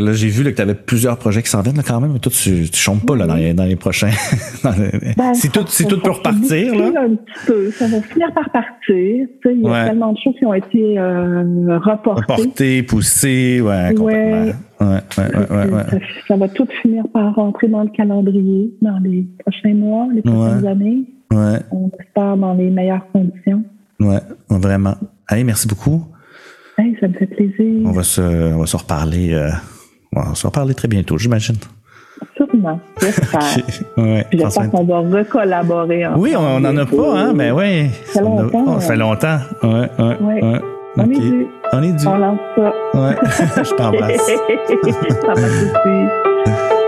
Là, 0.01 0.12
j'ai 0.12 0.29
vu 0.29 0.43
là, 0.43 0.51
que 0.51 0.57
tu 0.57 0.62
avais 0.62 0.75
plusieurs 0.75 1.16
projets 1.18 1.43
qui 1.43 1.51
s'en 1.51 1.62
viennent 1.62 1.77
là, 1.77 1.83
quand 1.87 2.01
même, 2.01 2.12
mais 2.12 2.18
toi, 2.18 2.33
tu, 2.33 2.68
tu 2.70 2.79
chantes 2.79 3.05
pas 3.07 3.16
là 3.16 3.27
dans 3.27 3.35
les, 3.35 3.55
dans 3.55 3.64
les 3.64 3.77
prochains. 3.77 4.11
Ben, 5.16 5.35
si 5.35 5.51
tout, 5.51 5.64
si 5.66 5.87
tout 5.87 6.01
peut 6.01 6.11
repartir 6.11 6.75
là. 6.75 7.03
Un 7.03 7.14
petit 7.16 7.47
peu. 7.47 7.70
Ça 7.73 7.87
va 7.87 8.01
finir 8.01 8.33
par 8.33 8.49
partir. 8.51 9.27
Il 9.45 9.61
y 9.61 9.68
a 9.68 9.87
tellement 9.87 10.12
de 10.12 10.18
choses 10.18 10.35
qui 10.39 10.47
ont 10.47 10.55
été 10.55 10.99
euh, 10.99 11.79
reportées. 11.79 12.20
Reportées, 12.20 12.83
poussées, 12.83 13.61
ouais, 13.61 13.95
complètement. 13.95 14.53
Ouais, 14.81 14.87
ouais, 15.18 15.25
ouais, 15.51 15.70
ouais, 15.70 15.83
ça, 15.91 15.97
ça, 16.29 16.37
va 16.37 16.49
tout 16.49 16.66
finir 16.81 17.05
par 17.12 17.35
rentrer 17.35 17.68
dans 17.68 17.83
le 17.83 17.91
calendrier 17.91 18.73
dans 18.81 18.99
les 18.99 19.27
prochains 19.41 19.75
mois, 19.75 20.09
les 20.12 20.23
prochaines 20.23 20.66
années. 20.66 21.05
On 21.70 21.91
espère 22.01 22.37
dans 22.37 22.55
les 22.55 22.70
meilleures 22.70 23.07
conditions. 23.12 23.64
Ouais, 24.01 24.20
vraiment. 24.49 24.95
Allez, 25.29 25.45
merci 25.45 25.68
beaucoup. 25.68 26.05
Hey, 26.79 26.97
ça 27.01 27.09
me 27.09 27.14
fait 27.14 27.27
plaisir. 27.27 27.87
On 27.87 27.93
va 27.93 28.03
se, 28.03 28.20
on 28.20 28.59
va 28.59 28.66
se 28.66 28.77
reparler, 28.77 29.33
euh, 29.33 29.51
on 30.14 30.20
va 30.20 30.35
se 30.35 30.47
reparler 30.47 30.75
très 30.75 30.89
bientôt, 30.89 31.18
j'imagine. 31.18 31.57
Sûrement, 32.37 32.81
j'espère. 33.01 33.41
ouais, 33.99 34.27
j'espère 34.33 34.70
qu'on 34.70 34.85
va 34.85 34.99
recollaborer. 35.01 36.07
Oui, 36.16 36.35
on 36.37 36.61
n'en 36.61 36.77
a 36.77 36.87
pas, 36.87 37.18
hein, 37.18 37.33
mais 37.35 37.51
oui. 37.51 37.91
Ça 38.07 38.20
fait 38.20 38.25
longtemps. 38.25 38.81
ça 38.81 38.89
fait 38.89 38.97
longtemps. 38.97 39.39
Ouais, 39.62 39.91
ouais, 39.99 40.16
ouais. 40.20 40.45
ouais. 40.45 40.61
On 40.97 41.11
est 41.11 41.18
dû. 41.18 41.47
On 41.73 41.83
est 41.83 41.93
dû. 41.93 42.07
On 42.07 42.16
lance 42.18 42.39
ça. 42.55 42.73
Ouais, 42.95 43.16
je 43.64 43.75
t'embrasse. 43.75 44.20
ça 45.23 45.35
va 45.35 45.47
aussi. 45.47 46.82